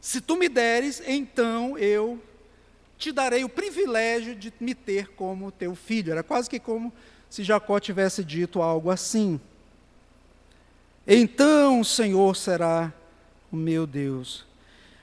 Se 0.00 0.20
tu 0.20 0.36
me 0.36 0.48
deres, 0.48 1.02
então 1.06 1.76
eu 1.78 2.22
te 2.98 3.10
darei 3.12 3.44
o 3.44 3.48
privilégio 3.48 4.34
de 4.34 4.52
me 4.60 4.74
ter 4.74 5.08
como 5.12 5.50
teu 5.50 5.74
filho. 5.74 6.12
Era 6.12 6.22
quase 6.22 6.50
que 6.50 6.60
como 6.60 6.92
se 7.30 7.42
Jacó 7.42 7.80
tivesse 7.80 8.22
dito 8.22 8.60
algo 8.60 8.90
assim. 8.90 9.40
Então 11.06 11.80
o 11.80 11.84
Senhor 11.84 12.36
será 12.36 12.92
meu 13.50 13.86
Deus. 13.86 14.44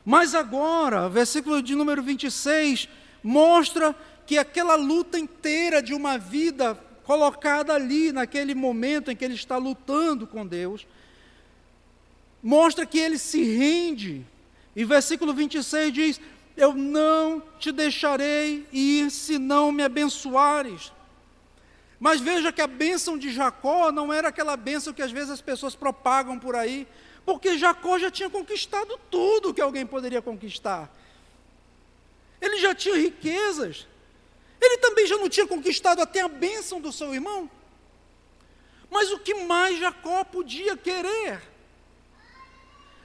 Mas 0.06 0.36
agora, 0.36 1.10
versículo 1.10 1.62
de 1.62 1.74
número 1.76 2.04
26 2.04 2.88
mostra 3.24 3.96
que 4.26 4.38
aquela 4.38 4.76
luta 4.76 5.18
inteira 5.18 5.82
de 5.82 5.94
uma 5.94 6.18
vida 6.18 6.76
colocada 7.04 7.74
ali, 7.74 8.12
naquele 8.12 8.54
momento 8.56 9.12
em 9.12 9.16
que 9.16 9.24
ele 9.24 9.36
está 9.36 9.58
lutando 9.58 10.28
com 10.28 10.46
Deus, 10.46 10.88
mostra 12.42 12.86
que 12.86 13.00
ele 13.00 13.18
se 13.18 13.44
rende. 13.44 14.26
E 14.76 14.84
versículo 14.84 15.34
26 15.34 15.94
diz: 15.94 16.22
Eu 16.56 16.76
não 16.76 17.42
te 17.60 17.72
deixarei 17.72 18.68
ir 18.72 19.10
se 19.10 19.40
não 19.40 19.72
me 19.72 19.84
abençoares. 19.84 20.92
Mas 22.00 22.20
veja 22.20 22.52
que 22.52 22.62
a 22.62 22.68
bênção 22.68 23.18
de 23.18 23.32
Jacó 23.32 23.92
não 23.92 24.12
era 24.12 24.28
aquela 24.28 24.58
bênção 24.58 24.94
que 24.94 25.02
às 25.02 25.12
vezes 25.12 25.30
as 25.30 25.42
pessoas 25.42 25.76
propagam 25.76 26.38
por 26.38 26.56
aí, 26.56 26.88
porque 27.26 27.58
Jacó 27.58 27.98
já 27.98 28.12
tinha 28.12 28.30
conquistado 28.30 29.00
tudo 29.10 29.54
que 29.54 29.62
alguém 29.62 29.86
poderia 29.86 30.22
conquistar. 30.22 30.94
Ele 32.40 32.58
já 32.58 32.76
tinha 32.76 32.96
riquezas. 32.96 33.88
Ele 34.62 34.78
também 34.78 35.08
já 35.08 35.18
não 35.18 35.28
tinha 35.28 35.48
conquistado 35.48 36.02
até 36.02 36.22
a 36.22 36.28
bênção 36.28 36.80
do 36.80 36.92
seu 36.92 37.14
irmão. 37.14 37.50
Mas 38.92 39.12
o 39.12 39.20
que 39.20 39.34
mais 39.34 39.80
Jacó 39.80 40.24
podia 40.24 40.78
querer? 40.78 41.42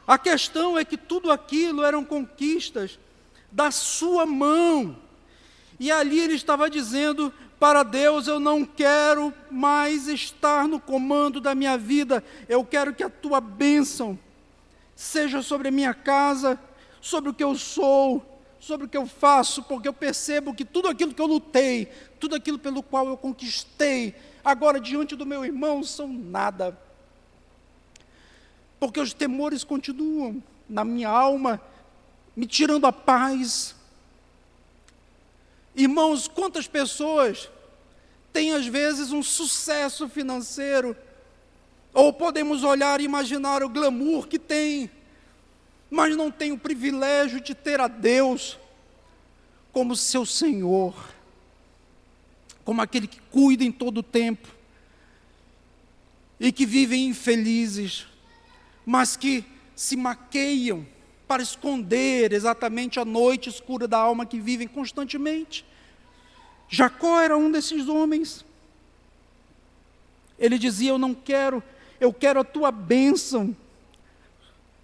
A 0.06 0.18
questão 0.18 0.76
é 0.76 0.84
que 0.84 0.96
tudo 0.96 1.30
aquilo 1.30 1.82
eram 1.82 2.04
conquistas 2.04 2.98
da 3.50 3.70
sua 3.70 4.26
mão. 4.26 4.96
E 5.78 5.90
ali 5.90 6.20
ele 6.20 6.34
estava 6.34 6.68
dizendo 6.68 7.32
para 7.60 7.84
Deus: 7.84 8.26
Eu 8.26 8.40
não 8.40 8.64
quero 8.64 9.32
mais 9.50 10.08
estar 10.08 10.66
no 10.66 10.80
comando 10.80 11.40
da 11.40 11.54
minha 11.54 11.78
vida, 11.78 12.24
eu 12.48 12.64
quero 12.64 12.92
que 12.92 13.04
a 13.04 13.10
tua 13.10 13.40
bênção 13.40 14.18
seja 14.96 15.42
sobre 15.42 15.68
a 15.68 15.70
minha 15.70 15.94
casa, 15.94 16.58
sobre 17.00 17.30
o 17.30 17.34
que 17.34 17.44
eu 17.44 17.54
sou, 17.54 18.42
sobre 18.58 18.86
o 18.86 18.88
que 18.88 18.96
eu 18.96 19.06
faço, 19.06 19.62
porque 19.62 19.86
eu 19.86 19.92
percebo 19.92 20.52
que 20.52 20.64
tudo 20.64 20.88
aquilo 20.88 21.14
que 21.14 21.22
eu 21.22 21.26
lutei, 21.26 21.86
tudo 22.18 22.34
aquilo 22.34 22.58
pelo 22.58 22.82
qual 22.82 23.06
eu 23.06 23.16
conquistei, 23.16 24.14
agora 24.44 24.80
diante 24.80 25.14
do 25.14 25.24
meu 25.24 25.44
irmão 25.44 25.84
são 25.84 26.08
nada 26.08 26.76
porque 28.80 28.98
os 28.98 29.12
temores 29.12 29.62
continuam 29.62 30.42
na 30.66 30.82
minha 30.84 31.10
alma, 31.10 31.60
me 32.34 32.46
tirando 32.46 32.86
a 32.86 32.92
paz. 32.92 33.76
Irmãos, 35.74 36.28
quantas 36.28 36.66
pessoas 36.66 37.48
têm 38.32 38.52
às 38.52 38.66
vezes 38.66 39.12
um 39.12 39.22
sucesso 39.22 40.08
financeiro, 40.08 40.96
ou 41.92 42.12
podemos 42.12 42.62
olhar 42.62 43.00
e 43.00 43.04
imaginar 43.04 43.62
o 43.62 43.68
glamour 43.68 44.28
que 44.28 44.38
tem, 44.38 44.90
mas 45.90 46.16
não 46.16 46.30
tem 46.30 46.52
o 46.52 46.58
privilégio 46.58 47.40
de 47.40 47.54
ter 47.54 47.80
a 47.80 47.88
Deus 47.88 48.58
como 49.72 49.96
seu 49.96 50.24
Senhor, 50.24 50.94
como 52.64 52.80
aquele 52.80 53.06
que 53.06 53.20
cuida 53.30 53.64
em 53.64 53.72
todo 53.72 53.98
o 53.98 54.02
tempo 54.02 54.48
e 56.38 56.52
que 56.52 56.64
vivem 56.64 57.08
infelizes 57.08 58.06
mas 58.90 59.16
que 59.16 59.44
se 59.76 59.96
maqueiam 59.96 60.86
para 61.30 61.44
esconder 61.44 62.32
exatamente 62.32 62.98
a 62.98 63.04
noite 63.04 63.48
escura 63.48 63.86
da 63.86 63.96
alma 63.96 64.26
que 64.26 64.40
vivem 64.40 64.66
constantemente. 64.66 65.64
Jacó 66.68 67.20
era 67.20 67.38
um 67.38 67.52
desses 67.52 67.86
homens. 67.86 68.44
Ele 70.36 70.58
dizia: 70.58 70.90
Eu 70.90 70.98
não 70.98 71.14
quero, 71.14 71.62
eu 72.00 72.12
quero 72.12 72.40
a 72.40 72.44
tua 72.44 72.72
bênção 72.72 73.56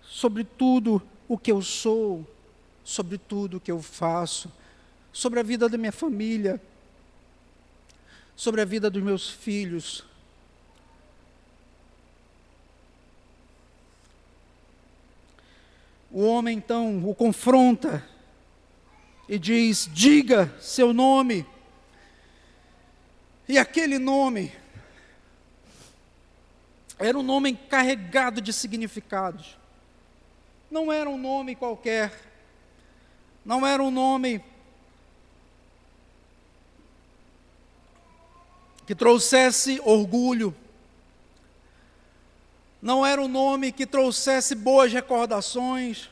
sobre 0.01 0.45
tudo 0.45 1.03
o 1.27 1.37
que 1.37 1.51
eu 1.51 1.61
sou, 1.61 2.25
sobre 2.85 3.19
tudo 3.19 3.57
o 3.57 3.61
que 3.61 3.73
eu 3.73 3.83
faço, 3.83 4.49
sobre 5.13 5.41
a 5.41 5.43
vida 5.43 5.69
da 5.69 5.77
minha 5.77 5.91
família, 5.91 6.63
sobre 8.37 8.61
a 8.61 8.65
vida 8.65 8.89
dos 8.89 9.03
meus 9.03 9.29
filhos, 9.29 10.05
O 16.11 16.25
homem 16.25 16.57
então 16.57 17.09
o 17.09 17.15
confronta 17.15 18.07
e 19.29 19.39
diz: 19.39 19.89
Diga 19.93 20.53
seu 20.61 20.93
nome. 20.93 21.47
E 23.49 23.59
aquele 23.59 23.99
nome 23.99 24.53
era 26.99 27.19
um 27.19 27.23
nome 27.23 27.55
carregado 27.55 28.41
de 28.41 28.53
significados. 28.53 29.57
Não 30.71 30.93
era 30.93 31.09
um 31.09 31.19
nome 31.19 31.55
qualquer. 31.55 32.13
Não 33.45 33.65
era 33.67 33.83
um 33.83 33.91
nome 33.91 34.43
que 38.87 38.95
trouxesse 38.95 39.81
orgulho 39.85 40.55
não 42.87 43.05
era 43.05 43.21
um 43.21 43.27
nome 43.27 43.73
que 43.73 43.85
trouxesse 43.85 44.55
boas 44.55 44.93
recordações, 44.93 46.09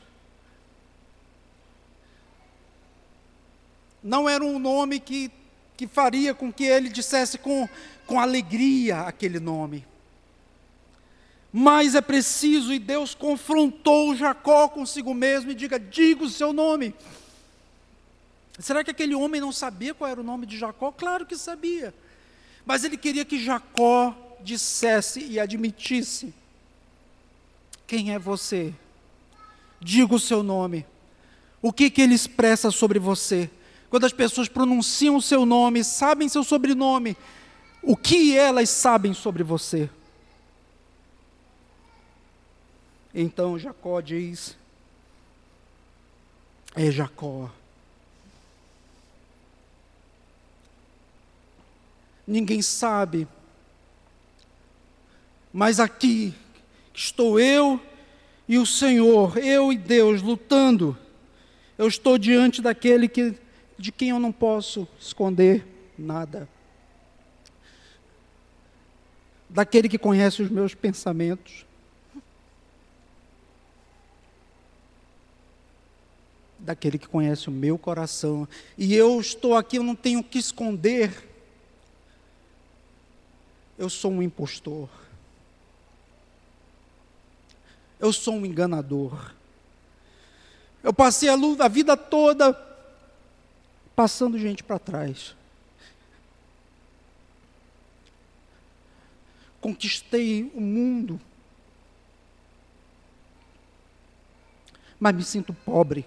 não 4.03 4.27
era 4.27 4.43
um 4.43 4.59
nome 4.59 4.99
que, 4.99 5.31
que 5.77 5.87
faria 5.87 6.33
com 6.33 6.51
que 6.51 6.65
ele 6.65 6.89
dissesse 6.89 7.37
com, 7.37 7.69
com 8.05 8.19
alegria 8.19 9.03
aquele 9.03 9.39
nome. 9.39 9.87
Mas 11.49 11.95
é 11.95 12.01
preciso, 12.01 12.73
e 12.73 12.77
Deus 12.77 13.15
confrontou 13.15 14.13
Jacó 14.13 14.67
consigo 14.67 15.13
mesmo 15.13 15.51
e 15.51 15.55
diga: 15.55 15.79
diga 15.79 16.25
o 16.25 16.29
seu 16.29 16.51
nome. 16.51 16.93
Será 18.59 18.83
que 18.83 18.91
aquele 18.91 19.15
homem 19.15 19.39
não 19.39 19.53
sabia 19.53 19.93
qual 19.93 20.11
era 20.11 20.19
o 20.19 20.25
nome 20.25 20.45
de 20.45 20.57
Jacó? 20.57 20.91
Claro 20.91 21.25
que 21.25 21.37
sabia. 21.37 21.93
Mas 22.65 22.83
ele 22.83 22.97
queria 22.97 23.23
que 23.23 23.41
Jacó 23.41 24.13
dissesse 24.41 25.21
e 25.21 25.39
admitisse: 25.39 26.33
Quem 27.87 28.13
é 28.13 28.19
você? 28.19 28.73
Diga 29.79 30.15
o 30.15 30.19
seu 30.19 30.41
nome. 30.41 30.85
O 31.61 31.71
que, 31.71 31.89
que 31.89 32.01
ele 32.01 32.13
expressa 32.13 32.71
sobre 32.71 32.99
você? 32.99 33.49
Quando 33.89 34.05
as 34.05 34.13
pessoas 34.13 34.47
pronunciam 34.47 35.15
o 35.15 35.21
seu 35.21 35.45
nome, 35.45 35.83
sabem 35.83 36.27
seu 36.27 36.43
sobrenome, 36.43 37.15
o 37.81 37.95
que 37.95 38.35
elas 38.37 38.69
sabem 38.69 39.13
sobre 39.13 39.43
você? 39.43 39.89
Então 43.13 43.57
Jacó 43.57 44.01
diz: 44.01 44.57
É 46.75 46.91
Jacó. 46.91 47.49
Ninguém 52.27 52.61
sabe, 52.61 53.27
mas 55.53 55.79
aqui 55.79 56.33
estou 56.95 57.39
eu 57.39 57.79
e 58.47 58.57
o 58.57 58.65
Senhor, 58.65 59.37
eu 59.37 59.73
e 59.73 59.77
Deus 59.77 60.21
lutando. 60.21 60.97
Eu 61.77 61.87
estou 61.87 62.17
diante 62.17 62.61
daquele 62.61 63.07
que, 63.07 63.35
de 63.77 63.91
quem 63.91 64.09
eu 64.09 64.19
não 64.19 64.31
posso 64.31 64.87
esconder 64.99 65.65
nada. 65.97 66.47
Daquele 69.49 69.89
que 69.89 69.97
conhece 69.97 70.41
os 70.41 70.49
meus 70.49 70.73
pensamentos. 70.73 71.65
Daquele 76.57 76.97
que 76.97 77.07
conhece 77.07 77.49
o 77.49 77.51
meu 77.51 77.77
coração. 77.77 78.47
E 78.77 78.95
eu 78.95 79.19
estou 79.19 79.55
aqui, 79.55 79.77
eu 79.77 79.83
não 79.83 79.95
tenho 79.95 80.19
o 80.19 80.23
que 80.23 80.39
esconder. 80.39 81.29
Eu 83.77 83.89
sou 83.89 84.11
um 84.11 84.21
impostor 84.21 84.89
eu 88.05 88.13
sou 88.13 88.35
um 88.35 88.45
enganador. 88.45 89.33
Eu 90.83 90.93
passei 90.93 91.27
a, 91.27 91.33
a 91.33 91.67
vida 91.67 91.97
toda 91.97 92.53
passando 93.95 94.37
gente 94.37 94.63
para 94.63 94.77
trás. 94.77 95.35
Conquistei 99.59 100.51
o 100.53 100.61
mundo, 100.61 101.19
mas 104.99 105.15
me 105.15 105.23
sinto 105.23 105.51
pobre. 105.51 106.05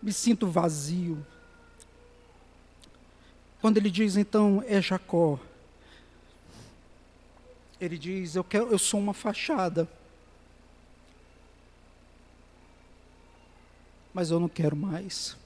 Me 0.00 0.12
sinto 0.12 0.46
vazio. 0.46 1.26
Quando 3.60 3.78
ele 3.78 3.90
diz 3.90 4.16
então, 4.16 4.62
é 4.68 4.80
Jacó, 4.80 5.40
ele 7.80 7.98
diz: 7.98 8.34
eu, 8.34 8.44
quero, 8.44 8.70
eu 8.70 8.78
sou 8.78 9.00
uma 9.00 9.14
fachada. 9.14 9.88
Mas 14.12 14.30
eu 14.30 14.38
não 14.38 14.48
quero 14.48 14.76
mais. 14.76 15.36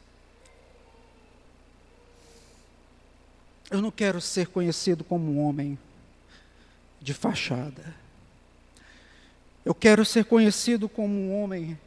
Eu 3.70 3.80
não 3.80 3.90
quero 3.90 4.20
ser 4.20 4.48
conhecido 4.48 5.04
como 5.04 5.30
um 5.30 5.44
homem 5.46 5.78
de 7.00 7.14
fachada. 7.14 7.94
Eu 9.64 9.74
quero 9.74 10.04
ser 10.04 10.24
conhecido 10.24 10.88
como 10.88 11.14
um 11.14 11.42
homem 11.42 11.78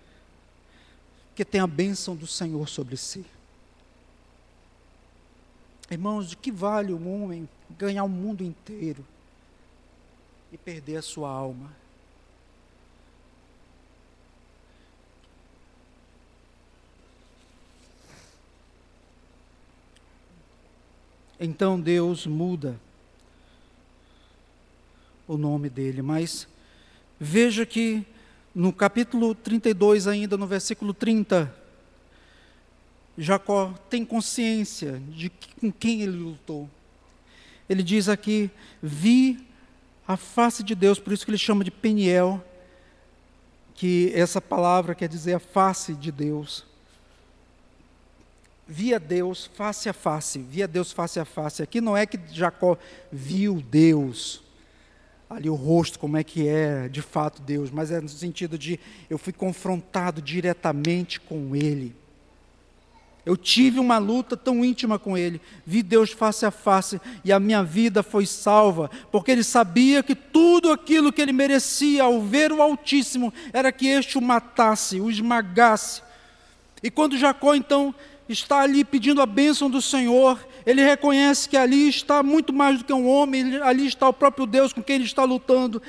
que 1.36 1.46
tem 1.46 1.62
a 1.62 1.68
bênção 1.68 2.16
do 2.16 2.28
Senhor 2.28 2.68
sobre 2.68 2.98
si. 2.98 3.26
Irmãos, 5.90 6.30
de 6.30 6.38
que 6.38 6.52
vale 6.52 6.94
um 6.94 7.24
homem 7.24 7.50
ganhar 7.78 8.04
o 8.04 8.10
mundo 8.10 8.44
inteiro 8.44 9.06
e 10.52 10.58
perder 10.58 10.98
a 10.98 11.02
sua 11.02 11.30
alma. 11.30 11.72
Então 21.40 21.80
Deus 21.80 22.28
muda 22.28 22.80
o 25.28 25.38
nome 25.38 25.70
dele, 25.70 26.02
mas 26.02 26.48
veja 27.20 27.66
que 27.66 28.06
no 28.54 28.72
capítulo 28.74 29.34
32, 29.34 30.06
ainda 30.06 30.38
no 30.38 30.46
versículo 30.46 30.94
30, 30.94 31.56
Jacó 33.18 33.74
tem 33.90 34.06
consciência 34.06 35.02
de 35.10 35.32
com 35.60 35.72
quem 35.72 36.02
ele 36.02 36.18
lutou. 36.18 36.70
Ele 37.68 37.82
diz 37.82 38.10
aqui: 38.10 38.52
Vi 38.84 39.51
a 40.14 40.18
face 40.18 40.64
de 40.64 40.76
Deus, 40.76 41.00
por 41.00 41.14
isso 41.14 41.26
que 41.26 41.32
ele 41.32 41.38
chama 41.38 41.64
de 41.64 41.72
Peniel, 41.72 42.44
que 43.74 44.12
essa 44.14 44.42
palavra 44.42 44.94
quer 44.94 45.08
dizer 45.08 45.34
a 45.34 45.40
face 45.40 45.94
de 45.94 46.12
Deus. 46.12 46.66
Via 48.68 49.00
Deus 49.00 49.50
face 49.54 49.90
a 49.90 49.94
face, 49.94 50.40
via 50.40 50.68
Deus 50.68 50.92
face 50.92 51.20
a 51.20 51.26
face. 51.26 51.64
Aqui 51.64 51.82
não 51.82 51.96
é 51.96 52.06
que 52.06 52.20
Jacó 52.32 52.78
viu 53.12 53.62
Deus, 53.62 54.44
ali 55.30 55.50
o 55.50 55.56
rosto, 55.56 55.98
como 55.98 56.18
é 56.18 56.24
que 56.24 56.48
é 56.48 56.88
de 56.88 57.02
fato 57.02 57.42
Deus, 57.42 57.72
mas 57.72 57.92
é 57.92 58.00
no 58.00 58.10
sentido 58.10 58.58
de 58.58 58.80
eu 59.10 59.18
fui 59.18 59.34
confrontado 59.34 60.22
diretamente 60.22 61.20
com 61.20 61.56
Ele. 61.56 61.96
Eu 63.24 63.38
tive 63.38 63.80
uma 63.80 64.00
luta 64.00 64.36
tão 64.36 64.66
íntima 64.66 64.98
com 64.98 65.16
Ele, 65.16 65.40
vi 65.64 65.84
Deus 65.84 66.10
face 66.12 66.44
a 66.44 66.50
face 66.50 67.00
e 67.24 67.32
a 67.32 67.40
minha 67.40 67.64
vida 67.64 68.02
foi 68.02 68.26
salva, 68.26 68.90
porque 69.12 69.30
Ele 69.30 69.44
sabia 69.44 70.02
que 70.02 70.16
tudo 70.16 70.72
aquilo 70.72 71.14
que 71.14 71.22
Ele 71.22 71.32
merecia 71.32 72.04
ao 72.04 72.20
ver 72.20 72.52
o 72.52 72.62
Altíssimo 72.62 73.32
era 73.54 73.72
que 73.72 73.88
este 73.88 74.18
o 74.18 74.22
matasse, 74.22 75.00
o 75.00 75.10
esmagasse. 75.10 76.02
E 76.82 76.90
quando 76.90 77.16
Jacó 77.16 77.54
então 77.54 77.94
está 78.28 78.62
ali 78.62 78.84
pedindo 78.84 79.22
a 79.22 79.28
bênção 79.28 79.70
do 79.70 79.84
Senhor, 79.84 80.40
ele 80.66 80.84
reconhece 80.84 81.48
que 81.48 81.58
ali 81.58 81.90
está 81.90 82.24
muito 82.24 82.52
mais 82.52 82.80
do 82.80 82.86
que 82.86 82.94
um 82.94 83.08
homem, 83.08 83.58
ali 83.58 83.86
está 83.86 84.10
o 84.10 84.14
próprio 84.14 84.48
Deus 84.48 84.74
com 84.74 84.82
quem 84.82 84.96
ele 84.96 85.06
está 85.06 85.24
lutando. 85.26 85.80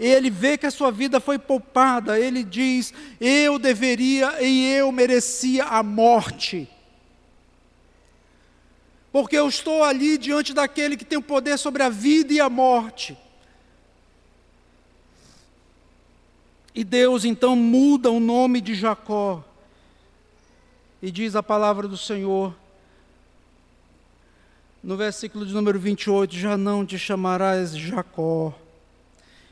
Ele 0.00 0.30
vê 0.30 0.56
que 0.56 0.64
a 0.64 0.70
sua 0.70 0.90
vida 0.90 1.20
foi 1.20 1.38
poupada, 1.38 2.18
ele 2.18 2.44
diz: 2.44 2.94
Eu 3.20 3.58
deveria 3.58 4.40
e 4.40 4.72
eu 4.72 4.90
merecia 4.92 5.64
a 5.64 5.82
morte 5.82 6.68
porque 9.20 9.36
eu 9.36 9.48
estou 9.48 9.82
ali 9.82 10.16
diante 10.16 10.54
daquele 10.54 10.96
que 10.96 11.04
tem 11.04 11.18
o 11.18 11.22
poder 11.22 11.58
sobre 11.58 11.82
a 11.82 11.88
vida 11.88 12.32
e 12.32 12.40
a 12.40 12.48
morte. 12.48 13.18
E 16.72 16.84
Deus 16.84 17.24
então 17.24 17.56
muda 17.56 18.12
o 18.12 18.20
nome 18.20 18.60
de 18.60 18.76
Jacó 18.76 19.44
e 21.02 21.10
diz 21.10 21.34
a 21.34 21.42
palavra 21.42 21.88
do 21.88 21.96
Senhor, 21.96 22.54
no 24.84 24.96
versículo 24.96 25.44
de 25.44 25.52
número 25.52 25.80
28, 25.80 26.36
já 26.36 26.56
não 26.56 26.86
te 26.86 26.96
chamarás 26.96 27.76
Jacó, 27.76 28.54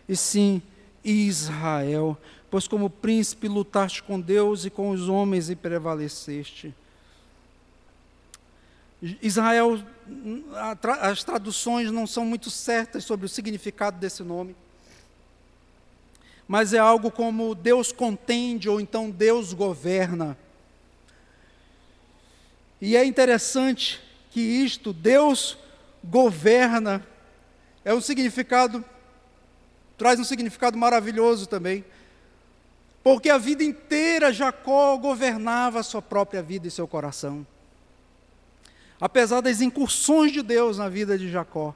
e 0.09 0.15
sim 0.15 0.63
Israel, 1.05 2.17
pois 2.49 2.69
como 2.69 2.89
príncipe 2.89 3.49
lutaste 3.49 4.01
com 4.01 4.21
Deus 4.21 4.65
e 4.65 4.71
com 4.71 4.91
os 4.91 5.09
homens 5.09 5.51
e 5.51 5.57
prevaleceste. 5.57 6.73
Israel, 9.23 9.79
as 11.01 11.23
traduções 11.23 11.91
não 11.91 12.07
são 12.07 12.25
muito 12.25 12.51
certas 12.51 13.05
sobre 13.05 13.27
o 13.27 13.29
significado 13.29 13.99
desse 13.99 14.23
nome, 14.23 14.57
mas 16.49 16.73
é 16.73 16.79
algo 16.79 17.11
como 17.11 17.55
Deus 17.55 17.93
contende 17.93 18.69
ou 18.69 18.81
então 18.81 19.11
Deus 19.11 19.53
governa. 19.53 20.37
E 22.81 22.97
é 22.97 23.05
interessante 23.05 24.01
que 24.31 24.41
isto, 24.41 24.93
Deus 24.93 25.59
governa, 26.05 27.05
é 27.85 27.93
um 27.93 28.01
significado, 28.01 28.85
traz 29.99 30.21
um 30.21 30.25
significado 30.25 30.79
maravilhoso 30.79 31.47
também. 31.47 31.85
Porque 33.03 33.31
a 33.31 33.39
vida 33.39 33.63
inteira 33.63 34.33
Jacó 34.33 34.97
governava 34.97 35.81
a 35.81 35.83
sua 35.83 36.03
própria 36.03 36.43
vida 36.43 36.67
e 36.67 36.71
seu 36.71 36.87
coração 36.87 37.47
apesar 39.01 39.41
das 39.41 39.61
incursões 39.61 40.33
de 40.33 40.43
Deus 40.43 40.79
na 40.79 40.89
vida 40.89 41.19
de 41.19 41.31
Jacó, 41.31 41.75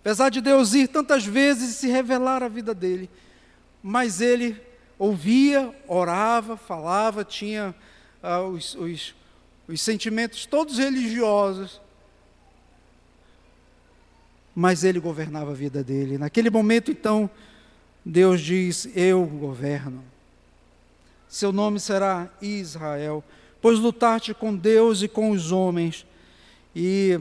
apesar 0.00 0.28
de 0.28 0.40
Deus 0.40 0.74
ir 0.74 0.88
tantas 0.88 1.24
vezes 1.24 1.70
e 1.70 1.74
se 1.74 1.88
revelar 1.88 2.42
a 2.42 2.48
vida 2.48 2.74
dele, 2.74 3.08
mas 3.82 4.20
ele 4.20 4.60
ouvia, 4.98 5.74
orava, 5.86 6.56
falava, 6.56 7.24
tinha 7.24 7.74
ah, 8.22 8.42
os, 8.42 8.74
os, 8.74 9.14
os 9.68 9.80
sentimentos 9.80 10.46
todos 10.46 10.78
religiosos, 10.78 11.80
mas 14.54 14.84
ele 14.84 15.00
governava 15.00 15.50
a 15.50 15.54
vida 15.54 15.82
dele. 15.82 16.16
Naquele 16.16 16.48
momento, 16.48 16.90
então, 16.90 17.28
Deus 18.04 18.40
diz: 18.40 18.88
Eu 18.94 19.24
governo. 19.26 20.04
Seu 21.28 21.52
nome 21.52 21.80
será 21.80 22.30
Israel, 22.40 23.24
pois 23.60 23.80
lutaste 23.80 24.32
com 24.32 24.54
Deus 24.54 25.02
e 25.02 25.08
com 25.08 25.32
os 25.32 25.50
homens 25.50 26.06
E, 26.74 27.20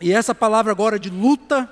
e 0.00 0.12
essa 0.12 0.34
palavra 0.34 0.72
agora 0.72 0.98
de 0.98 1.08
luta, 1.08 1.70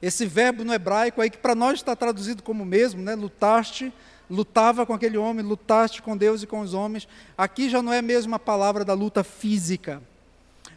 esse 0.00 0.24
verbo 0.26 0.64
no 0.64 0.72
hebraico 0.72 1.20
aí 1.20 1.28
que 1.28 1.38
para 1.38 1.54
nós 1.54 1.74
está 1.74 1.96
traduzido 1.96 2.42
como 2.42 2.64
mesmo, 2.64 3.02
né? 3.02 3.14
Lutaste, 3.14 3.92
lutava 4.30 4.86
com 4.86 4.92
aquele 4.92 5.18
homem, 5.18 5.44
lutaste 5.44 6.00
com 6.00 6.16
Deus 6.16 6.42
e 6.42 6.46
com 6.46 6.60
os 6.60 6.74
homens. 6.74 7.08
Aqui 7.36 7.68
já 7.68 7.82
não 7.82 7.92
é 7.92 8.00
mesmo 8.00 8.34
a 8.34 8.38
palavra 8.38 8.84
da 8.84 8.94
luta 8.94 9.24
física. 9.24 10.00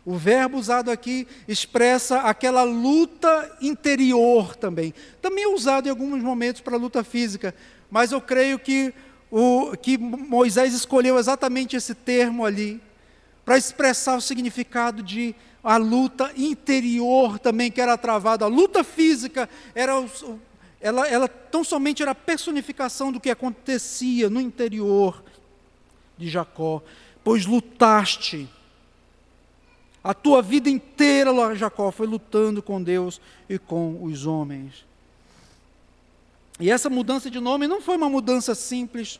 O 0.03 0.17
verbo 0.17 0.57
usado 0.57 0.89
aqui 0.89 1.27
expressa 1.47 2.21
aquela 2.21 2.63
luta 2.63 3.57
interior 3.61 4.55
também. 4.55 4.93
Também 5.21 5.43
é 5.43 5.47
usado 5.47 5.85
em 5.85 5.91
alguns 5.91 6.23
momentos 6.23 6.61
para 6.61 6.75
luta 6.75 7.03
física, 7.03 7.53
mas 7.89 8.11
eu 8.11 8.19
creio 8.19 8.57
que, 8.57 8.91
o, 9.29 9.77
que 9.77 9.99
Moisés 9.99 10.73
escolheu 10.73 11.19
exatamente 11.19 11.75
esse 11.75 11.93
termo 11.93 12.43
ali 12.43 12.81
para 13.43 13.57
expressar 13.57 14.15
o 14.15 14.21
significado 14.21 15.01
de 15.01 15.35
a 15.63 15.77
luta 15.77 16.31
interior 16.35 17.37
também 17.39 17.71
que 17.71 17.81
era 17.81 17.97
travada. 17.97 18.45
A 18.45 18.47
luta 18.47 18.83
física 18.83 19.49
era 19.75 19.93
ela, 20.79 21.07
ela 21.07 21.27
tão 21.27 21.63
somente 21.63 22.01
era 22.01 22.11
a 22.11 22.15
personificação 22.15 23.11
do 23.11 23.19
que 23.19 23.29
acontecia 23.29 24.29
no 24.29 24.41
interior 24.41 25.23
de 26.17 26.27
Jacó, 26.27 26.81
pois 27.23 27.45
lutaste. 27.45 28.49
A 30.03 30.15
tua 30.15 30.41
vida 30.41 30.67
inteira, 30.67 31.31
Jacó, 31.55 31.91
foi 31.91 32.07
lutando 32.07 32.63
com 32.63 32.81
Deus 32.81 33.21
e 33.47 33.59
com 33.59 34.03
os 34.03 34.25
homens. 34.25 34.83
E 36.59 36.71
essa 36.71 36.89
mudança 36.89 37.29
de 37.29 37.39
nome 37.39 37.67
não 37.67 37.81
foi 37.81 37.97
uma 37.97 38.09
mudança 38.09 38.55
simples, 38.55 39.19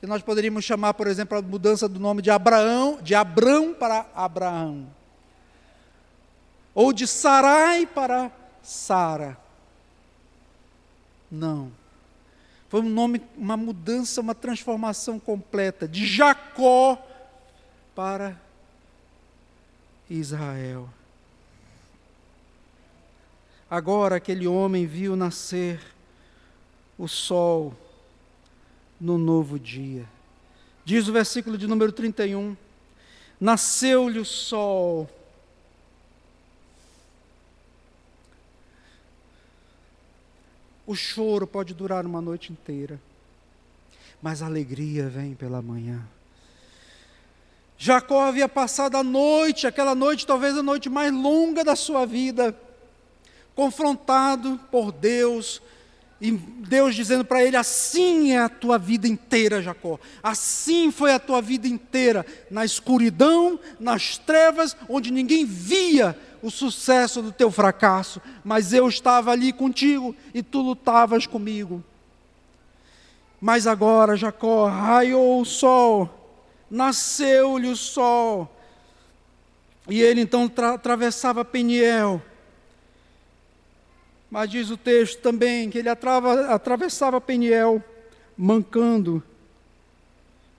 que 0.00 0.06
nós 0.06 0.22
poderíamos 0.22 0.64
chamar, 0.64 0.94
por 0.94 1.06
exemplo, 1.06 1.38
a 1.38 1.42
mudança 1.42 1.88
do 1.88 1.98
nome 1.98 2.22
de 2.22 2.30
Abraão, 2.30 2.98
de 3.02 3.14
Abrão 3.14 3.72
para 3.72 4.06
Abraão, 4.14 4.86
ou 6.74 6.92
de 6.92 7.06
Sarai 7.06 7.86
para 7.86 8.30
Sara. 8.62 9.38
Não. 11.30 11.72
Foi 12.68 12.80
um 12.80 12.88
nome, 12.88 13.22
uma 13.36 13.56
mudança, 13.56 14.20
uma 14.20 14.34
transformação 14.34 15.18
completa 15.18 15.86
de 15.88 16.04
Jacó 16.04 16.98
para 17.94 18.38
Israel. 20.10 20.88
Agora 23.70 24.16
aquele 24.16 24.46
homem 24.46 24.86
viu 24.86 25.16
nascer 25.16 25.80
o 26.98 27.08
sol 27.08 27.74
no 29.00 29.18
novo 29.18 29.58
dia. 29.58 30.06
Diz 30.84 31.08
o 31.08 31.12
versículo 31.12 31.58
de 31.58 31.66
número 31.66 31.92
31: 31.92 32.56
Nasceu-lhe 33.40 34.18
o 34.18 34.24
sol. 34.24 35.08
O 40.86 40.94
choro 40.94 41.46
pode 41.46 41.74
durar 41.74 42.06
uma 42.06 42.20
noite 42.20 42.52
inteira, 42.52 43.00
mas 44.22 44.40
a 44.40 44.46
alegria 44.46 45.08
vem 45.08 45.34
pela 45.34 45.60
manhã. 45.60 46.06
Jacó 47.76 48.22
havia 48.22 48.48
passado 48.48 48.96
a 48.96 49.02
noite, 49.02 49.66
aquela 49.66 49.94
noite 49.94 50.26
talvez 50.26 50.56
a 50.56 50.62
noite 50.62 50.88
mais 50.88 51.12
longa 51.12 51.62
da 51.64 51.76
sua 51.76 52.06
vida, 52.06 52.56
confrontado 53.54 54.58
por 54.70 54.92
Deus, 54.92 55.60
e 56.20 56.32
Deus 56.32 56.94
dizendo 56.94 57.24
para 57.24 57.44
ele: 57.44 57.56
assim 57.56 58.32
é 58.32 58.38
a 58.38 58.48
tua 58.48 58.78
vida 58.78 59.06
inteira, 59.06 59.60
Jacó. 59.60 59.98
Assim 60.22 60.90
foi 60.90 61.12
a 61.12 61.18
tua 61.18 61.42
vida 61.42 61.68
inteira, 61.68 62.24
na 62.50 62.64
escuridão, 62.64 63.60
nas 63.78 64.16
trevas, 64.16 64.76
onde 64.88 65.10
ninguém 65.10 65.44
via 65.44 66.18
o 66.42 66.50
sucesso 66.50 67.20
do 67.20 67.32
teu 67.32 67.50
fracasso, 67.50 68.20
mas 68.44 68.72
eu 68.72 68.88
estava 68.88 69.30
ali 69.32 69.52
contigo 69.52 70.14
e 70.32 70.42
tu 70.42 70.60
lutavas 70.60 71.26
comigo. 71.26 71.84
Mas 73.40 73.66
agora, 73.66 74.16
Jacó, 74.16 74.66
raiou 74.68 75.40
o 75.40 75.44
sol, 75.44 76.32
nasceu-lhe 76.70 77.68
o 77.68 77.76
sol, 77.76 78.50
e 79.88 80.00
ele 80.00 80.22
então 80.22 80.50
atravessava 80.74 81.44
Peniel 81.44 82.22
mas 84.30 84.50
diz 84.50 84.70
o 84.70 84.76
texto 84.76 85.20
também 85.20 85.70
que 85.70 85.78
ele 85.78 85.88
atrava, 85.88 86.46
atravessava 86.46 87.20
Peniel 87.20 87.82
mancando 88.36 89.22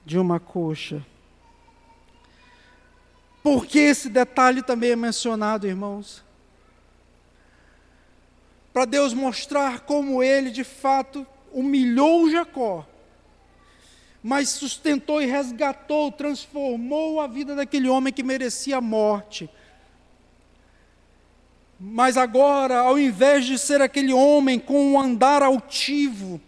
de 0.05 0.18
uma 0.18 0.39
coxa. 0.39 1.05
Por 3.43 3.65
que 3.65 3.80
esse 3.80 4.09
detalhe 4.09 4.61
também 4.61 4.91
é 4.91 4.95
mencionado, 4.95 5.68
irmãos? 5.68 6.24
Para 8.74 8.86
Deus 8.86 9.13
mostrar 9.13 9.82
como 9.82 10.24
ele 10.24 10.49
de 10.49 10.63
fato 10.63 11.26
humilhou 11.51 12.30
Jacó, 12.30 12.86
mas 14.22 14.49
sustentou 14.49 15.22
e 15.22 15.26
resgatou, 15.26 16.11
transformou 16.11 17.20
a 17.20 17.28
vida 17.28 17.55
daquele 17.55 17.88
homem 17.88 18.13
que 18.13 18.24
merecia 18.24 18.78
a 18.78 18.82
morte 18.82 19.49
mas 21.80 22.18
agora, 22.18 22.80
ao 22.80 22.98
invés 22.98 23.46
de 23.46 23.58
ser 23.58 23.82
aquele 23.82 24.14
homem 24.14 24.60
com 24.60 24.94
um 24.94 25.00
andar 25.00 25.44
altivo, 25.44 26.42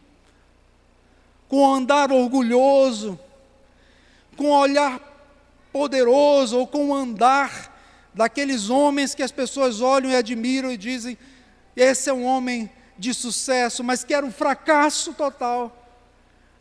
com 1.48 1.62
um 1.62 1.74
andar 1.74 2.12
orgulhoso, 2.12 3.20
com 4.36 4.46
um 4.46 4.52
olhar 4.52 5.00
poderoso, 5.72 6.58
ou 6.58 6.68
com 6.68 6.88
um 6.88 6.96
andar 6.96 7.78
daqueles 8.14 8.70
homens 8.70 9.14
que 9.14 9.22
as 9.22 9.32
pessoas 9.32 9.82
olham 9.82 10.10
e 10.10 10.16
admiram 10.16 10.72
e 10.72 10.78
dizem: 10.78 11.18
esse 11.76 12.10
é 12.10 12.14
um 12.14 12.26
homem 12.26 12.70
de 12.98 13.14
sucesso, 13.14 13.84
mas 13.84 14.04
que 14.04 14.14
era 14.14 14.26
um 14.26 14.32
fracasso 14.32 15.14
total. 15.14 15.76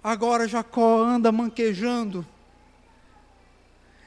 Agora 0.04 0.46
Jacó 0.46 1.02
anda 1.02 1.32
manquejando 1.32 2.26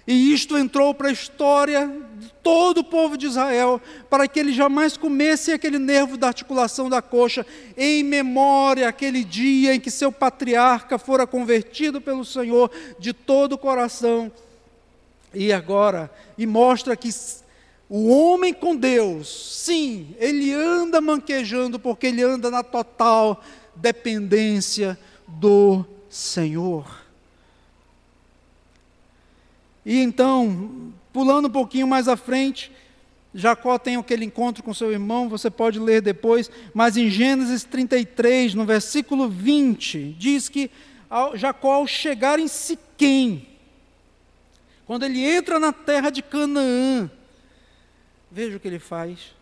e 0.08 0.34
isto 0.34 0.58
entrou 0.58 0.94
para 0.94 1.10
a 1.10 1.12
história 1.12 1.88
de 2.18 2.32
todo 2.44 2.80
o 2.80 2.84
povo 2.84 3.16
de 3.16 3.28
Israel, 3.28 3.80
para 4.10 4.28
que 4.28 4.40
ele 4.40 4.52
jamais 4.52 4.98
comesse 4.98 5.52
aquele 5.52 5.78
nervo 5.78 6.18
da 6.18 6.28
articulação 6.28 6.90
da 6.90 7.02
coxa, 7.02 7.46
em 7.78 8.04
memória 8.04 8.88
aquele 8.88 9.24
dia 9.24 9.76
em 9.76 9.80
que 9.80 9.92
seu 9.92 10.12
patriarca 10.12 10.98
fora 10.98 11.28
convertido 11.28 12.02
pelo 12.02 12.26
Senhor 12.26 12.72
de 12.98 13.14
todo 13.14 13.54
o 13.54 13.58
coração. 13.58 14.32
E 15.34 15.54
agora, 15.54 16.12
e 16.38 16.48
mostra 16.48 16.96
que 16.96 17.10
o 17.88 18.10
homem 18.10 18.54
com 18.54 18.76
Deus, 18.76 19.62
sim, 19.64 20.16
ele 20.18 20.52
anda 20.52 21.00
manquejando, 21.00 21.80
porque 21.80 22.08
ele 22.08 22.24
anda 22.24 22.50
na 22.50 22.64
total 22.64 23.44
dependência 23.76 24.98
do 25.28 25.86
Senhor. 26.10 27.01
E 29.86 30.00
então, 30.00 30.94
pulando 31.12 31.48
um 31.48 31.52
pouquinho 31.52 31.88
mais 31.88 32.08
à 32.08 32.16
frente, 32.16 32.72
Jacó 33.34 33.78
tem 33.78 33.96
aquele 33.96 34.26
encontro 34.26 34.64
com 34.64 34.74
seu 34.74 34.92
irmão, 34.92 35.30
você 35.30 35.50
pode 35.50 35.80
ler 35.80 36.02
depois, 36.02 36.52
mas 36.74 36.98
em 36.98 37.10
Gênesis 37.10 37.64
33, 37.64 38.54
no 38.54 38.66
versículo 38.66 39.30
20, 39.30 40.16
diz 40.20 40.50
que 40.50 40.70
Jacó, 41.36 41.74
ao 41.74 41.88
chegar 41.88 42.40
em 42.40 42.48
Siquém, 42.48 43.48
quando 44.86 45.04
ele 45.04 45.24
entra 45.24 45.60
na 45.60 45.72
terra 45.72 46.10
de 46.10 46.22
Canaã, 46.22 47.10
veja 48.30 48.58
o 48.58 48.60
que 48.60 48.68
ele 48.68 48.80
faz. 48.80 49.34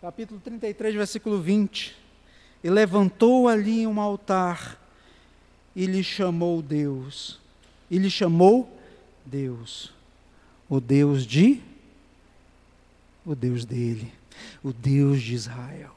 Capítulo 0.00 0.40
33, 0.40 0.94
versículo 0.94 1.40
20. 1.40 1.96
E 2.62 2.70
levantou 2.70 3.48
ali 3.48 3.86
um 3.86 4.00
altar 4.00 4.78
e 5.74 5.86
lhe 5.86 6.02
chamou 6.02 6.62
Deus. 6.62 7.40
E 7.90 7.98
lhe 7.98 8.10
chamou 8.10 8.70
Deus. 9.26 9.92
O 10.68 10.80
Deus 10.80 11.26
de 11.26 11.60
o 13.24 13.34
Deus 13.34 13.64
dele, 13.64 14.12
o 14.62 14.72
Deus 14.72 15.22
de 15.22 15.34
Israel. 15.34 15.90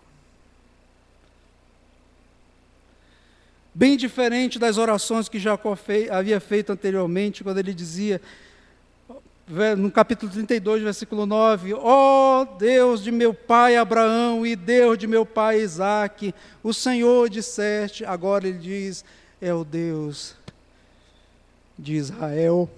Bem 3.73 3.95
diferente 3.95 4.57
das 4.57 4.77
orações 4.77 5.29
que 5.29 5.37
Jacó 5.37 5.75
fei, 5.75 6.09
havia 6.09 6.39
feito 6.39 6.71
anteriormente, 6.71 7.43
quando 7.43 7.59
ele 7.59 7.73
dizia, 7.73 8.19
no 9.77 9.91
capítulo 9.91 10.31
32, 10.31 10.81
versículo 10.81 11.25
9: 11.25 11.73
Ó 11.73 12.41
oh, 12.41 12.45
Deus 12.57 13.03
de 13.03 13.11
meu 13.11 13.33
pai 13.33 13.75
Abraão 13.75 14.45
e 14.45 14.55
Deus 14.55 14.97
de 14.97 15.05
meu 15.05 15.25
pai 15.25 15.59
Isaque, 15.61 16.33
o 16.63 16.73
Senhor 16.73 17.29
disseste, 17.29 18.03
agora 18.03 18.47
ele 18.47 18.57
diz: 18.57 19.05
é 19.41 19.53
o 19.53 19.63
Deus 19.63 20.35
de 21.77 21.93
Israel, 21.93 22.69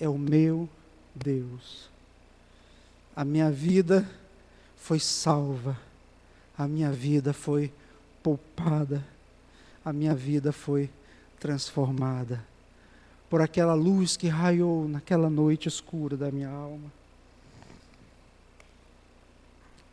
é 0.00 0.08
o 0.08 0.18
meu 0.18 0.68
Deus. 1.14 1.88
A 3.14 3.24
minha 3.24 3.50
vida 3.50 4.08
foi 4.76 4.98
salva, 4.98 5.78
a 6.58 6.66
minha 6.66 6.90
vida 6.90 7.32
foi 7.32 7.72
poupada, 8.22 9.04
a 9.84 9.92
minha 9.92 10.14
vida 10.14 10.52
foi 10.52 10.90
transformada. 11.38 12.44
por 13.28 13.42
aquela 13.42 13.74
luz 13.74 14.16
que 14.16 14.28
raiou 14.28 14.86
naquela 14.88 15.28
noite 15.28 15.68
escura 15.68 16.16
da 16.16 16.30
minha 16.30 16.48
alma. 16.48 16.92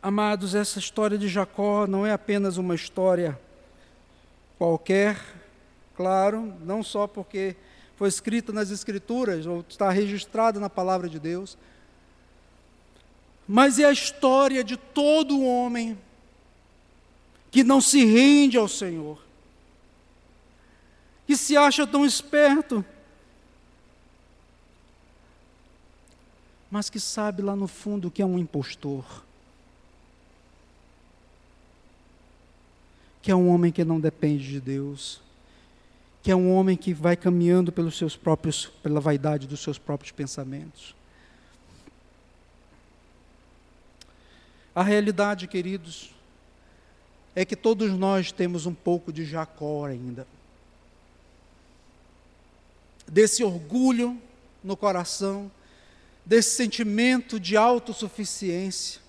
Amados, 0.00 0.54
essa 0.54 0.78
história 0.78 1.18
de 1.18 1.28
Jacó 1.28 1.86
não 1.86 2.06
é 2.06 2.12
apenas 2.12 2.58
uma 2.58 2.74
história 2.74 3.38
qualquer, 4.58 5.18
claro, 5.96 6.54
não 6.60 6.82
só 6.82 7.06
porque 7.06 7.56
foi 7.96 8.08
escrita 8.08 8.52
nas 8.52 8.70
Escrituras 8.70 9.46
ou 9.46 9.64
está 9.68 9.90
registrada 9.90 10.58
na 10.58 10.68
palavra 10.68 11.08
de 11.08 11.18
Deus, 11.18 11.56
mas 13.46 13.78
é 13.78 13.84
a 13.84 13.92
história 13.92 14.64
de 14.64 14.76
todo 14.76 15.42
homem 15.42 15.98
que 17.50 17.62
não 17.62 17.80
se 17.80 18.04
rende 18.04 18.56
ao 18.56 18.66
Senhor, 18.66 19.22
que 21.26 21.36
se 21.36 21.56
acha 21.56 21.86
tão 21.86 22.04
esperto, 22.04 22.84
mas 26.70 26.90
que 26.90 26.98
sabe 26.98 27.42
lá 27.42 27.54
no 27.54 27.68
fundo 27.68 28.10
que 28.10 28.20
é 28.20 28.26
um 28.26 28.38
impostor. 28.38 29.24
Que 33.24 33.30
é 33.30 33.34
um 33.34 33.48
homem 33.48 33.72
que 33.72 33.82
não 33.86 33.98
depende 33.98 34.46
de 34.46 34.60
Deus, 34.60 35.18
que 36.22 36.30
é 36.30 36.36
um 36.36 36.54
homem 36.54 36.76
que 36.76 36.92
vai 36.92 37.16
caminhando 37.16 37.72
pelos 37.72 37.96
seus 37.96 38.14
próprios, 38.14 38.66
pela 38.82 39.00
vaidade 39.00 39.46
dos 39.46 39.60
seus 39.60 39.78
próprios 39.78 40.12
pensamentos. 40.12 40.94
A 44.74 44.82
realidade, 44.82 45.46
queridos, 45.46 46.14
é 47.34 47.46
que 47.46 47.56
todos 47.56 47.90
nós 47.92 48.30
temos 48.30 48.66
um 48.66 48.74
pouco 48.74 49.10
de 49.10 49.24
Jacó 49.24 49.86
ainda. 49.86 50.26
Desse 53.08 53.42
orgulho 53.42 54.20
no 54.62 54.76
coração, 54.76 55.50
desse 56.26 56.56
sentimento 56.56 57.40
de 57.40 57.56
autossuficiência, 57.56 59.00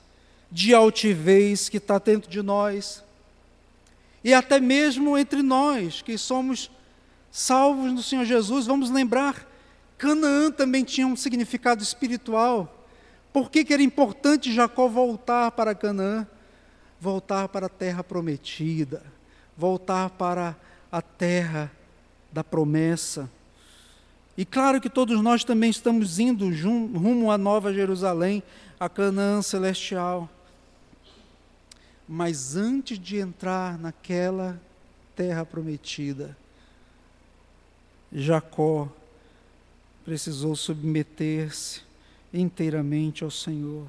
de 0.49 0.73
altivez 0.73 1.67
que 1.67 1.77
está 1.77 1.99
dentro 1.99 2.31
de 2.31 2.41
nós, 2.41 3.03
e 4.25 4.33
até 4.33 4.59
mesmo 4.59 5.15
entre 5.15 5.43
nós, 5.43 6.01
que 6.01 6.17
somos 6.17 6.71
salvos 7.29 7.93
no 7.93 8.01
Senhor 8.01 8.25
Jesus, 8.25 8.65
vamos 8.65 8.89
lembrar, 8.89 9.47
Canaã 9.99 10.49
também 10.51 10.83
tinha 10.83 11.05
um 11.05 11.15
significado 11.15 11.83
espiritual. 11.83 12.87
Por 13.31 13.51
que, 13.51 13.63
que 13.63 13.71
era 13.71 13.83
importante 13.83 14.51
Jacó 14.51 14.87
voltar 14.87 15.51
para 15.51 15.75
Canaã? 15.75 16.25
Voltar 16.99 17.47
para 17.49 17.67
a 17.67 17.69
terra 17.69 18.03
prometida, 18.03 19.03
voltar 19.55 20.09
para 20.09 20.57
a 20.91 21.03
terra 21.03 21.71
da 22.31 22.43
promessa. 22.43 23.29
E 24.35 24.43
claro 24.43 24.81
que 24.81 24.89
todos 24.89 25.21
nós 25.21 25.43
também 25.43 25.69
estamos 25.69 26.17
indo 26.17 26.49
rumo 26.49 27.29
à 27.29 27.37
Nova 27.37 27.71
Jerusalém, 27.71 28.41
a 28.79 28.89
Canaã 28.89 29.43
celestial. 29.43 30.27
Mas 32.07 32.55
antes 32.55 32.99
de 32.99 33.17
entrar 33.17 33.77
naquela 33.79 34.59
terra 35.15 35.45
prometida, 35.45 36.37
Jacó 38.11 38.87
precisou 40.03 40.55
submeter-se 40.55 41.81
inteiramente 42.31 43.23
ao 43.23 43.31
Senhor. 43.31 43.87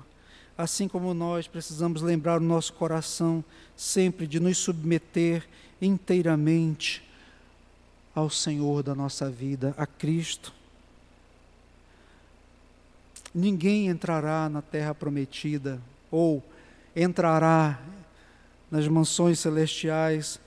Assim 0.56 0.88
como 0.88 1.12
nós 1.12 1.46
precisamos 1.46 2.00
lembrar 2.00 2.40
o 2.40 2.44
nosso 2.44 2.72
coração 2.72 3.44
sempre 3.76 4.26
de 4.26 4.40
nos 4.40 4.56
submeter 4.56 5.46
inteiramente 5.80 7.04
ao 8.14 8.30
Senhor 8.30 8.82
da 8.82 8.94
nossa 8.94 9.28
vida, 9.30 9.74
a 9.76 9.86
Cristo. 9.86 10.54
Ninguém 13.34 13.88
entrará 13.88 14.48
na 14.48 14.62
terra 14.62 14.94
prometida 14.94 15.78
ou 16.10 16.42
entrará 16.94 17.78
nas 18.70 18.86
mansões 18.88 19.38
celestiais 19.38 20.40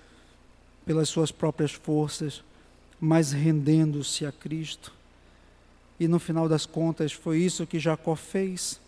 pelas 0.86 1.09
suas 1.09 1.32
próprias 1.32 1.72
forças, 1.72 2.43
mas 2.99 3.32
rendendo-se 3.32 4.26
a 4.26 4.32
Cristo. 4.32 4.93
E 5.99 6.07
no 6.07 6.20
final 6.20 6.47
das 6.47 6.65
contas 6.65 7.11
foi 7.11 7.39
isso 7.39 7.67
que 7.67 7.80
Jacó 7.80 8.15
fez 8.15 8.80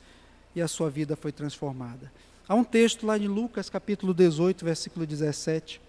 e 0.56 0.62
a 0.62 0.68
sua 0.68 0.90
vida 0.90 1.16
foi 1.16 1.32
transformada. 1.32 2.12
Há 2.48 2.56
um 2.56 2.64
texto 2.64 3.06
lá 3.06 3.18
em 3.18 3.28
Lucas 3.28 3.70
capítulo 3.70 4.14
18, 4.14 4.66
versículo 4.66 5.06
17 5.06 5.82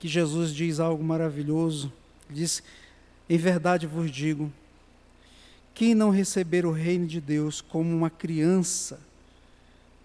que 0.00 0.08
Jesus 0.08 0.52
diz 0.52 0.80
algo 0.80 1.04
maravilhoso. 1.04 1.92
Diz: 2.28 2.62
Em 3.28 3.36
verdade 3.36 3.86
vos 3.86 4.10
digo, 4.10 4.50
quem 5.74 5.94
não 5.94 6.10
receber 6.10 6.64
o 6.64 6.72
reino 6.72 7.06
de 7.06 7.20
Deus 7.20 7.60
como 7.60 7.94
uma 7.94 8.08
criança, 8.08 8.98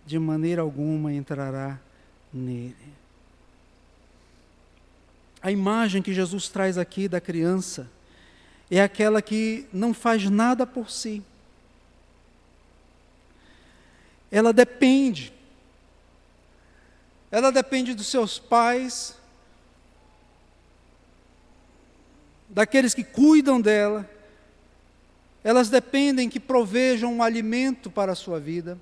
de 0.06 0.20
maneira 0.20 0.62
alguma 0.62 1.14
entrará 1.14 1.80
nele. 2.34 2.76
A 5.42 5.52
imagem 5.52 6.02
que 6.02 6.14
Jesus 6.14 6.48
traz 6.50 6.78
aqui 6.78 7.08
da 7.08 7.22
criança 7.22 7.90
é 8.70 8.82
aquela 8.82 9.22
que 9.22 9.68
não 9.72 9.94
faz 9.94 10.30
nada 10.30 10.66
por 10.66 10.90
si. 10.90 11.22
Ela 14.32 14.52
depende. 14.52 15.32
Ela 17.32 17.52
depende 17.52 17.94
dos 17.94 18.08
seus 18.08 18.40
pais, 18.40 19.16
daqueles 22.50 22.94
que 22.94 23.04
cuidam 23.04 23.60
dela, 23.60 24.10
elas 25.44 25.70
dependem 25.70 26.30
que 26.30 26.40
provejam 26.40 27.14
um 27.14 27.22
alimento 27.22 27.92
para 27.92 28.14
a 28.14 28.16
sua 28.16 28.40
vida, 28.40 28.80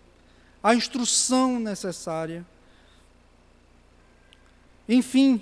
a 0.63 0.73
instrução 0.73 1.59
necessária. 1.59 2.45
Enfim, 4.87 5.41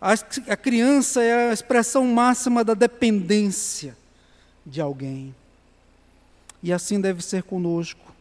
a, 0.00 0.56
criança 0.56 1.22
é 1.22 1.50
a 1.50 1.52
expressão 1.52 2.04
máxima 2.06 2.64
da 2.64 2.74
dependência 2.74 3.96
de 4.64 4.80
alguém. 4.80 5.34
E 6.62 6.72
assim 6.72 7.00
deve 7.00 7.22
ser 7.22 7.44
conosco. 7.44 8.14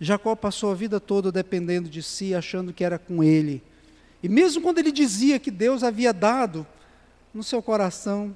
Jacó 0.00 0.34
passou 0.34 0.72
a 0.72 0.74
vida 0.74 0.98
toda 0.98 1.30
dependendo 1.30 1.88
de 1.88 2.02
si, 2.02 2.34
achando 2.34 2.72
que 2.72 2.84
era 2.84 2.98
com 2.98 3.22
ele. 3.22 3.62
E 4.22 4.28
mesmo 4.28 4.60
quando 4.60 4.78
ele 4.78 4.90
dizia 4.90 5.38
que 5.38 5.50
Deus 5.50 5.82
havia 5.84 6.12
dado 6.12 6.66
no 7.32 7.42
seu 7.42 7.62
coração, 7.62 8.34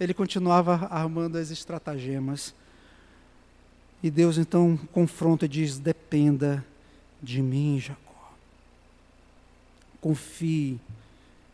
ele 0.00 0.14
continuava 0.14 0.88
armando 0.90 1.36
as 1.36 1.50
estratagemas. 1.50 2.54
E 4.02 4.10
Deus 4.10 4.38
então 4.38 4.76
confronta 4.92 5.44
e 5.44 5.48
diz: 5.48 5.78
dependa 5.78 6.64
de 7.22 7.42
mim, 7.42 7.80
Jacó. 7.80 8.32
Confie 10.00 10.78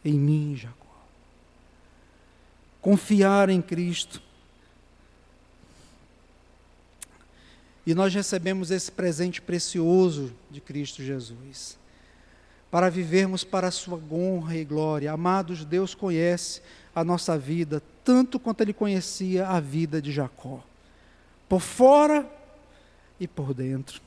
em 0.05 0.15
mim, 0.15 0.57
Jacó. 0.57 0.75
Confiar 2.81 3.49
em 3.49 3.63
Cristo. 3.63 4.21
E 7.87 7.95
nós 7.95 8.15
recebemos 8.15 8.71
esse 8.71 8.91
presente 8.91 9.41
precioso 9.41 10.33
de 10.51 10.61
Cristo 10.61 11.03
Jesus 11.03 11.79
para 12.75 12.91
vivermos 12.91 13.45
para 13.45 13.69
a 13.69 13.71
sua 13.71 14.01
honra 14.11 14.57
e 14.57 14.65
glória. 14.65 15.13
Amados, 15.13 15.65
Deus 15.65 15.95
conhece 15.95 16.61
a 16.93 17.05
nossa 17.05 17.39
vida 17.39 17.81
tanto 18.03 18.37
quanto 18.37 18.63
ele 18.63 18.73
conhecia 18.73 19.47
a 19.47 19.61
vida 19.61 20.03
de 20.03 20.11
Jacó, 20.11 20.61
por 21.55 21.61
fora 21.61 22.29
e 23.21 23.29
por 23.29 23.55
dentro. 23.55 24.01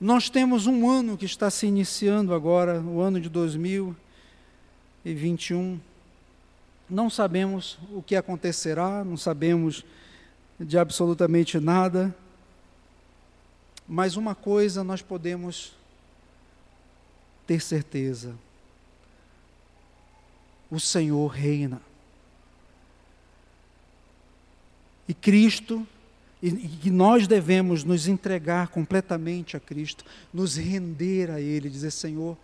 Nós 0.00 0.30
temos 0.30 0.68
um 0.68 0.88
ano 0.88 1.18
que 1.18 1.24
está 1.24 1.50
se 1.50 1.66
iniciando 1.66 2.32
agora, 2.32 2.80
o 2.80 3.00
ano 3.00 3.20
de 3.20 3.28
2021. 3.28 5.80
Não 6.88 7.10
sabemos 7.10 7.76
o 7.92 8.00
que 8.00 8.14
acontecerá, 8.14 9.02
não 9.02 9.16
sabemos 9.16 9.84
de 10.60 10.78
absolutamente 10.78 11.58
nada, 11.58 12.14
mas 13.88 14.16
uma 14.16 14.36
coisa 14.36 14.84
nós 14.84 15.02
podemos 15.02 15.72
ter 17.48 17.60
certeza: 17.60 18.36
o 20.70 20.78
Senhor 20.78 21.26
reina. 21.26 21.89
E 25.10 25.14
Cristo, 25.14 25.84
e, 26.40 26.78
e 26.84 26.90
nós 26.90 27.26
devemos 27.26 27.82
nos 27.82 28.06
entregar 28.06 28.68
completamente 28.68 29.56
a 29.56 29.60
Cristo, 29.60 30.04
nos 30.32 30.56
render 30.56 31.30
a 31.30 31.40
Ele, 31.40 31.68
dizer: 31.68 31.90
Senhor, 31.90 32.36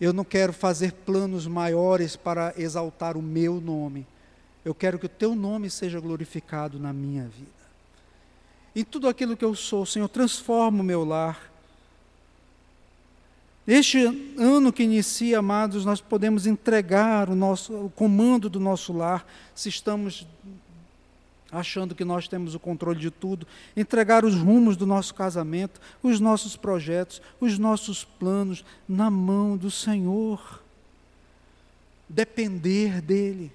eu 0.00 0.12
não 0.12 0.24
quero 0.24 0.52
fazer 0.52 0.92
planos 0.92 1.46
maiores 1.46 2.14
para 2.14 2.54
exaltar 2.56 3.16
o 3.16 3.22
meu 3.22 3.60
nome, 3.60 4.06
eu 4.64 4.74
quero 4.74 4.98
que 4.98 5.06
o 5.06 5.08
teu 5.08 5.34
nome 5.34 5.68
seja 5.68 5.98
glorificado 5.98 6.78
na 6.78 6.92
minha 6.92 7.24
vida 7.24 7.56
em 8.76 8.84
tudo 8.84 9.08
aquilo 9.08 9.34
que 9.38 9.44
eu 9.44 9.54
sou, 9.54 9.86
Senhor, 9.86 10.06
transforma 10.06 10.82
o 10.82 10.84
meu 10.84 11.02
lar. 11.02 11.50
Este 13.66 14.04
ano 14.36 14.70
que 14.70 14.82
inicia, 14.82 15.38
amados, 15.38 15.86
nós 15.86 15.98
podemos 15.98 16.46
entregar 16.46 17.30
o 17.30 17.34
nosso 17.34 17.72
o 17.72 17.90
comando 17.90 18.50
do 18.50 18.60
nosso 18.60 18.92
lar, 18.92 19.26
se 19.54 19.70
estamos 19.70 20.26
achando 21.50 21.94
que 21.94 22.04
nós 22.04 22.28
temos 22.28 22.54
o 22.54 22.60
controle 22.60 22.98
de 22.98 23.10
tudo, 23.10 23.46
entregar 23.76 24.24
os 24.24 24.34
rumos 24.34 24.76
do 24.76 24.86
nosso 24.86 25.14
casamento, 25.14 25.80
os 26.02 26.20
nossos 26.20 26.56
projetos, 26.56 27.22
os 27.40 27.58
nossos 27.58 28.04
planos 28.04 28.64
na 28.88 29.10
mão 29.10 29.56
do 29.56 29.70
Senhor. 29.70 30.62
Depender 32.08 33.00
dele, 33.00 33.52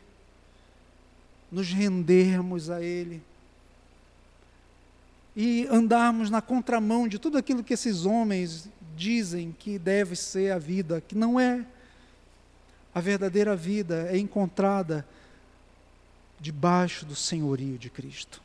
nos 1.52 1.72
rendermos 1.72 2.70
a 2.70 2.82
ele 2.82 3.22
e 5.36 5.68
andarmos 5.70 6.30
na 6.30 6.42
contramão 6.42 7.08
de 7.08 7.18
tudo 7.18 7.38
aquilo 7.38 7.64
que 7.64 7.74
esses 7.74 8.06
homens 8.06 8.70
dizem 8.96 9.56
que 9.58 9.80
deve 9.80 10.16
ser 10.16 10.52
a 10.52 10.58
vida, 10.58 11.02
que 11.02 11.16
não 11.16 11.40
é. 11.40 11.66
A 12.94 13.00
verdadeira 13.00 13.56
vida 13.56 14.08
é 14.12 14.18
encontrada 14.18 15.06
debaixo 16.42 17.06
do 17.06 17.16
senhorio 17.16 17.78
de 17.78 17.90
Cristo. 17.90 18.42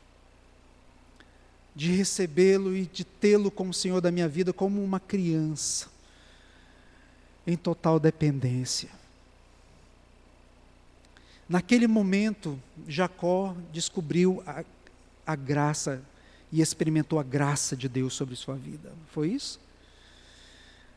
De 1.74 1.90
recebê-lo 1.90 2.76
e 2.76 2.86
de 2.86 3.04
tê-lo 3.04 3.50
como 3.50 3.72
Senhor 3.72 4.00
da 4.00 4.10
minha 4.10 4.28
vida, 4.28 4.52
como 4.52 4.84
uma 4.84 5.00
criança, 5.00 5.88
em 7.46 7.56
total 7.56 7.98
dependência. 7.98 8.90
Naquele 11.48 11.86
momento, 11.86 12.60
Jacó 12.86 13.56
descobriu 13.72 14.42
a, 14.46 14.64
a 15.26 15.36
graça 15.36 16.02
e 16.52 16.60
experimentou 16.60 17.18
a 17.18 17.22
graça 17.22 17.76
de 17.76 17.88
Deus 17.88 18.14
sobre 18.14 18.34
sua 18.36 18.56
vida. 18.56 18.92
Foi 19.10 19.28
isso? 19.28 19.60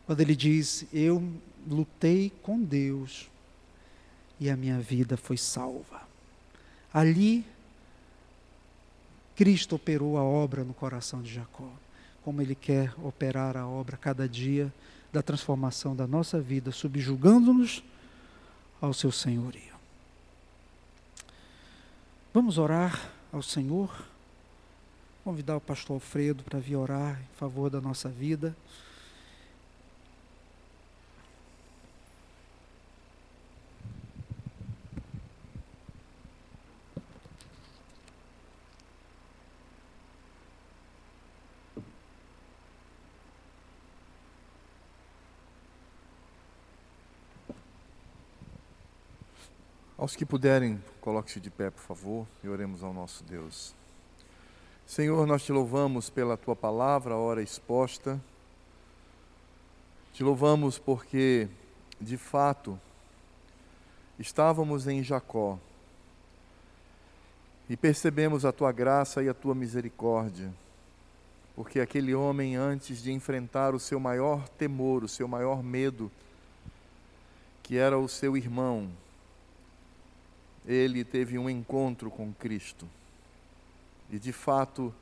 Quando 0.05 0.21
ele 0.21 0.35
diz: 0.35 0.85
Eu 0.91 1.23
lutei 1.67 2.31
com 2.41 2.59
Deus 2.61 3.29
e 4.39 4.49
a 4.49 4.57
minha 4.57 4.79
vida 4.79 5.15
foi 5.15 5.37
salva. 5.37 6.09
Ali, 6.93 7.45
Cristo 9.35 9.75
operou 9.75 10.17
a 10.17 10.23
obra 10.23 10.63
no 10.63 10.73
coração 10.73 11.21
de 11.21 11.33
Jacó, 11.33 11.71
como 12.23 12.41
ele 12.41 12.55
quer 12.55 12.93
operar 13.03 13.55
a 13.55 13.67
obra 13.67 13.95
cada 13.95 14.27
dia 14.27 14.73
da 15.13 15.21
transformação 15.21 15.95
da 15.95 16.05
nossa 16.05 16.39
vida, 16.41 16.71
subjugando-nos 16.71 17.83
ao 18.81 18.93
seu 18.93 19.11
senhorio. 19.11 19.73
Vamos 22.33 22.57
orar 22.57 23.11
ao 23.31 23.41
Senhor, 23.41 24.05
convidar 25.23 25.57
o 25.57 25.61
pastor 25.61 25.95
Alfredo 25.95 26.43
para 26.43 26.59
vir 26.59 26.75
orar 26.75 27.19
em 27.19 27.37
favor 27.37 27.69
da 27.69 27.81
nossa 27.81 28.09
vida. 28.09 28.55
Aos 49.99 50.15
que 50.15 50.25
puderem, 50.25 50.81
coloque-se 51.01 51.41
de 51.41 51.49
pé, 51.49 51.69
por 51.69 51.81
favor, 51.81 52.25
e 52.41 52.47
oremos 52.47 52.85
ao 52.85 52.93
nosso 52.93 53.21
Deus. 53.21 53.75
Senhor, 54.87 55.27
nós 55.27 55.43
te 55.43 55.51
louvamos 55.51 56.09
pela 56.09 56.37
tua 56.37 56.55
palavra, 56.55 57.17
hora 57.17 57.41
exposta. 57.41 58.17
Te 60.13 60.23
louvamos 60.23 60.79
porque, 60.79 61.49
de 61.99 62.15
fato, 62.15 62.79
estávamos 64.17 64.87
em 64.87 65.03
Jacó 65.03 65.59
e 67.69 67.75
percebemos 67.75 68.45
a 68.45 68.53
tua 68.53 68.71
graça 68.71 69.21
e 69.21 69.27
a 69.27 69.33
tua 69.33 69.53
misericórdia, 69.53 70.49
porque 71.57 71.81
aquele 71.81 72.15
homem, 72.15 72.55
antes 72.55 73.03
de 73.03 73.11
enfrentar 73.11 73.75
o 73.75 73.79
seu 73.81 73.99
maior 73.99 74.47
temor, 74.47 75.03
o 75.03 75.09
seu 75.09 75.27
maior 75.27 75.61
medo, 75.61 76.09
que 77.61 77.75
era 77.75 77.99
o 77.99 78.07
seu 78.07 78.37
irmão, 78.37 78.89
ele 80.66 81.03
teve 81.03 81.38
um 81.38 81.49
encontro 81.49 82.10
com 82.10 82.34
Cristo. 82.34 82.88
E 84.12 84.18
de 84.18 84.32
fato, 84.32 84.93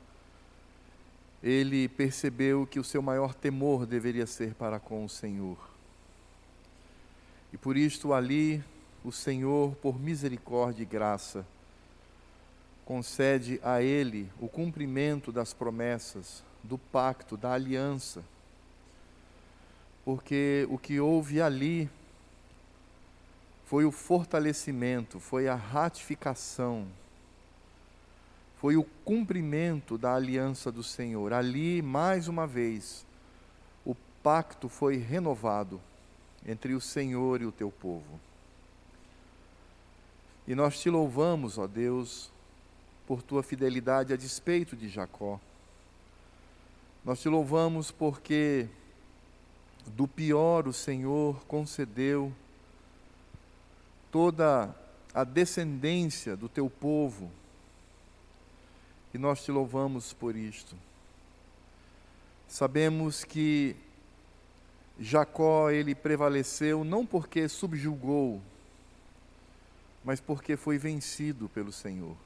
ele 1.42 1.88
percebeu 1.88 2.66
que 2.66 2.80
o 2.80 2.84
seu 2.84 3.00
maior 3.00 3.34
temor 3.34 3.86
deveria 3.86 4.26
ser 4.26 4.54
para 4.54 4.78
com 4.78 5.04
o 5.04 5.08
Senhor. 5.08 5.58
E 7.52 7.56
por 7.56 7.76
isto 7.76 8.12
ali 8.12 8.62
o 9.04 9.12
Senhor, 9.12 9.74
por 9.76 9.98
misericórdia 9.98 10.82
e 10.82 10.86
graça, 10.86 11.46
concede 12.84 13.60
a 13.62 13.82
ele 13.82 14.30
o 14.40 14.48
cumprimento 14.48 15.30
das 15.30 15.52
promessas, 15.52 16.42
do 16.62 16.76
pacto, 16.76 17.36
da 17.36 17.52
aliança. 17.52 18.24
Porque 20.04 20.66
o 20.70 20.78
que 20.78 20.98
houve 20.98 21.40
ali 21.40 21.88
foi 23.68 23.84
o 23.84 23.92
fortalecimento, 23.92 25.20
foi 25.20 25.46
a 25.46 25.54
ratificação, 25.54 26.86
foi 28.56 28.78
o 28.78 28.84
cumprimento 29.04 29.98
da 29.98 30.14
aliança 30.14 30.72
do 30.72 30.82
Senhor. 30.82 31.34
Ali, 31.34 31.82
mais 31.82 32.28
uma 32.28 32.46
vez, 32.46 33.04
o 33.84 33.94
pacto 34.22 34.70
foi 34.70 34.96
renovado 34.96 35.78
entre 36.46 36.72
o 36.72 36.80
Senhor 36.80 37.42
e 37.42 37.44
o 37.44 37.52
teu 37.52 37.70
povo. 37.70 38.18
E 40.46 40.54
nós 40.54 40.80
te 40.80 40.88
louvamos, 40.88 41.58
ó 41.58 41.66
Deus, 41.66 42.32
por 43.06 43.20
tua 43.20 43.42
fidelidade 43.42 44.14
a 44.14 44.16
despeito 44.16 44.74
de 44.74 44.88
Jacó. 44.88 45.38
Nós 47.04 47.20
te 47.20 47.28
louvamos 47.28 47.90
porque 47.90 48.66
do 49.88 50.08
pior 50.08 50.66
o 50.66 50.72
Senhor 50.72 51.44
concedeu 51.44 52.32
toda 54.10 54.74
a 55.14 55.24
descendência 55.24 56.36
do 56.36 56.48
teu 56.48 56.68
povo. 56.68 57.30
E 59.12 59.18
nós 59.18 59.44
te 59.44 59.50
louvamos 59.50 60.12
por 60.12 60.36
isto. 60.36 60.76
Sabemos 62.46 63.24
que 63.24 63.74
Jacó 64.98 65.70
ele 65.70 65.94
prevaleceu 65.94 66.84
não 66.84 67.04
porque 67.04 67.48
subjugou, 67.48 68.40
mas 70.04 70.20
porque 70.20 70.56
foi 70.56 70.78
vencido 70.78 71.48
pelo 71.48 71.72
Senhor. 71.72 72.16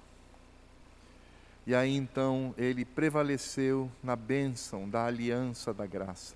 E 1.66 1.74
aí 1.74 1.94
então 1.94 2.54
ele 2.58 2.84
prevaleceu 2.84 3.90
na 4.02 4.16
bênção 4.16 4.88
da 4.88 5.06
aliança 5.06 5.72
da 5.72 5.86
graça. 5.86 6.34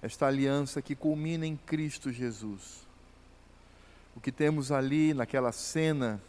Esta 0.00 0.26
aliança 0.26 0.80
que 0.80 0.94
culmina 0.94 1.46
em 1.46 1.56
Cristo 1.56 2.10
Jesus 2.12 2.87
o 4.18 4.20
que 4.20 4.32
temos 4.32 4.72
ali 4.72 5.14
naquela 5.14 5.52
cena, 5.52 6.20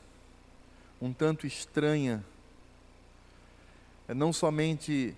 um 1.02 1.12
tanto 1.12 1.48
estranha, 1.48 2.24
é 4.08 4.14
não 4.14 4.32
somente 4.32 5.18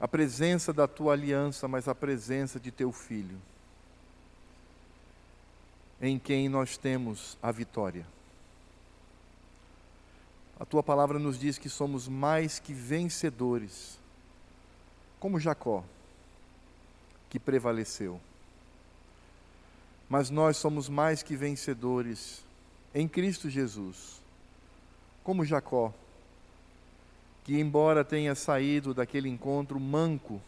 a 0.00 0.08
presença 0.08 0.72
da 0.72 0.88
tua 0.88 1.12
aliança, 1.12 1.68
mas 1.68 1.86
a 1.86 1.94
presença 1.94 2.58
de 2.58 2.72
teu 2.72 2.90
filho, 2.90 3.40
em 6.02 6.18
quem 6.18 6.48
nós 6.48 6.76
temos 6.76 7.38
a 7.40 7.52
vitória. 7.52 8.04
A 10.58 10.64
tua 10.64 10.82
palavra 10.82 11.20
nos 11.20 11.38
diz 11.38 11.56
que 11.56 11.68
somos 11.68 12.08
mais 12.08 12.58
que 12.58 12.74
vencedores, 12.74 13.96
como 15.20 15.38
Jacó, 15.38 15.84
que 17.28 17.38
prevaleceu 17.38 18.20
mas 20.10 20.28
nós 20.28 20.56
somos 20.56 20.88
mais 20.88 21.22
que 21.22 21.36
vencedores 21.36 22.44
em 22.92 23.06
Cristo 23.06 23.48
Jesus. 23.48 24.20
Como 25.22 25.44
Jacó, 25.44 25.94
que 27.44 27.60
embora 27.60 28.04
tenha 28.04 28.34
saído 28.34 28.92
daquele 28.92 29.28
encontro 29.28 29.78
manco, 29.78 30.42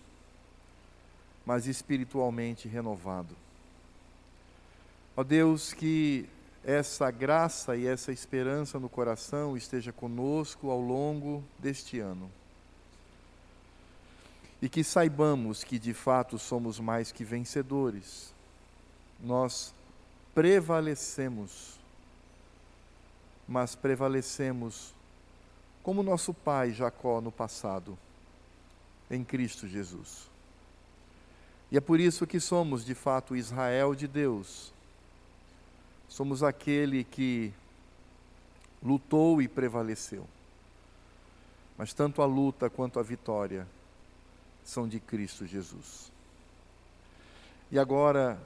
mas 1.46 1.68
espiritualmente 1.68 2.66
renovado. 2.66 3.36
Ó 5.16 5.22
Deus, 5.22 5.72
que 5.72 6.28
essa 6.64 7.08
graça 7.12 7.76
e 7.76 7.86
essa 7.86 8.10
esperança 8.10 8.80
no 8.80 8.88
coração 8.88 9.56
esteja 9.56 9.92
conosco 9.92 10.70
ao 10.70 10.80
longo 10.80 11.42
deste 11.56 12.00
ano. 12.00 12.28
E 14.60 14.68
que 14.68 14.82
saibamos 14.82 15.62
que 15.62 15.78
de 15.78 15.94
fato 15.94 16.36
somos 16.36 16.80
mais 16.80 17.12
que 17.12 17.24
vencedores 17.24 18.32
nós 19.22 19.72
prevalecemos, 20.34 21.78
mas 23.46 23.74
prevalecemos 23.74 24.92
como 25.82 26.02
nosso 26.02 26.34
pai 26.34 26.72
Jacó 26.72 27.20
no 27.20 27.30
passado, 27.30 27.96
em 29.10 29.22
Cristo 29.22 29.68
Jesus. 29.68 30.30
E 31.70 31.76
é 31.76 31.80
por 31.80 32.00
isso 32.00 32.26
que 32.26 32.40
somos, 32.40 32.84
de 32.84 32.94
fato, 32.94 33.36
Israel 33.36 33.94
de 33.94 34.06
Deus. 34.06 34.72
Somos 36.08 36.42
aquele 36.42 37.04
que 37.04 37.52
lutou 38.82 39.40
e 39.40 39.48
prevaleceu. 39.48 40.26
Mas 41.78 41.94
tanto 41.94 42.20
a 42.20 42.26
luta 42.26 42.68
quanto 42.68 43.00
a 43.00 43.02
vitória 43.02 43.66
são 44.64 44.86
de 44.86 45.00
Cristo 45.00 45.46
Jesus. 45.46 46.12
E 47.70 47.78
agora 47.78 48.38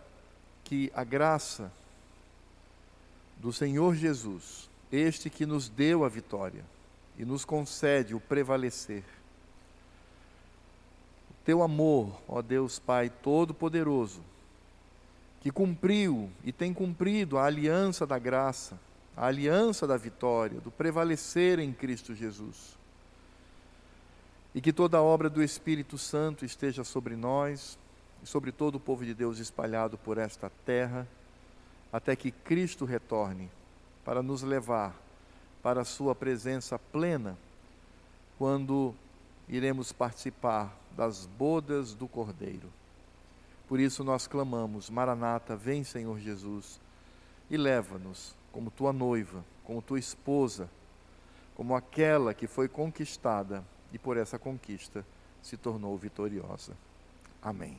que 0.66 0.90
a 0.94 1.04
graça 1.04 1.72
do 3.36 3.52
Senhor 3.52 3.94
Jesus, 3.94 4.68
este 4.90 5.30
que 5.30 5.46
nos 5.46 5.68
deu 5.68 6.04
a 6.04 6.08
vitória 6.08 6.64
e 7.16 7.24
nos 7.24 7.44
concede 7.44 8.16
o 8.16 8.20
prevalecer, 8.20 9.04
teu 11.44 11.62
amor, 11.62 12.20
ó 12.26 12.42
Deus 12.42 12.80
Pai 12.80 13.08
Todo-Poderoso, 13.08 14.20
que 15.40 15.52
cumpriu 15.52 16.28
e 16.42 16.50
tem 16.50 16.74
cumprido 16.74 17.38
a 17.38 17.44
aliança 17.44 18.04
da 18.04 18.18
graça, 18.18 18.76
a 19.16 19.26
aliança 19.26 19.86
da 19.86 19.96
vitória, 19.96 20.60
do 20.60 20.72
prevalecer 20.72 21.60
em 21.60 21.72
Cristo 21.72 22.12
Jesus. 22.12 22.76
E 24.52 24.60
que 24.60 24.72
toda 24.72 24.98
a 24.98 25.02
obra 25.02 25.30
do 25.30 25.40
Espírito 25.40 25.96
Santo 25.96 26.44
esteja 26.44 26.82
sobre 26.82 27.14
nós 27.14 27.78
sobre 28.26 28.50
todo 28.50 28.74
o 28.74 28.80
povo 28.80 29.04
de 29.04 29.14
Deus 29.14 29.38
espalhado 29.38 29.96
por 29.96 30.18
esta 30.18 30.50
terra, 30.64 31.06
até 31.92 32.16
que 32.16 32.32
Cristo 32.32 32.84
retorne 32.84 33.48
para 34.04 34.20
nos 34.20 34.42
levar 34.42 34.94
para 35.62 35.82
a 35.82 35.84
Sua 35.84 36.12
presença 36.12 36.76
plena, 36.76 37.38
quando 38.36 38.94
iremos 39.48 39.92
participar 39.92 40.76
das 40.96 41.24
bodas 41.24 41.94
do 41.94 42.08
Cordeiro. 42.08 42.68
Por 43.68 43.78
isso 43.78 44.02
nós 44.02 44.26
clamamos: 44.26 44.90
Maranata, 44.90 45.54
vem, 45.54 45.84
Senhor 45.84 46.18
Jesus, 46.18 46.80
e 47.48 47.56
leva-nos 47.56 48.34
como 48.50 48.72
tua 48.72 48.92
noiva, 48.92 49.44
como 49.64 49.80
tua 49.80 50.00
esposa, 50.00 50.68
como 51.54 51.76
aquela 51.76 52.34
que 52.34 52.48
foi 52.48 52.68
conquistada 52.68 53.64
e 53.92 53.98
por 53.98 54.16
essa 54.16 54.36
conquista 54.36 55.06
se 55.40 55.56
tornou 55.56 55.96
vitoriosa. 55.96 56.76
Amém. 57.40 57.78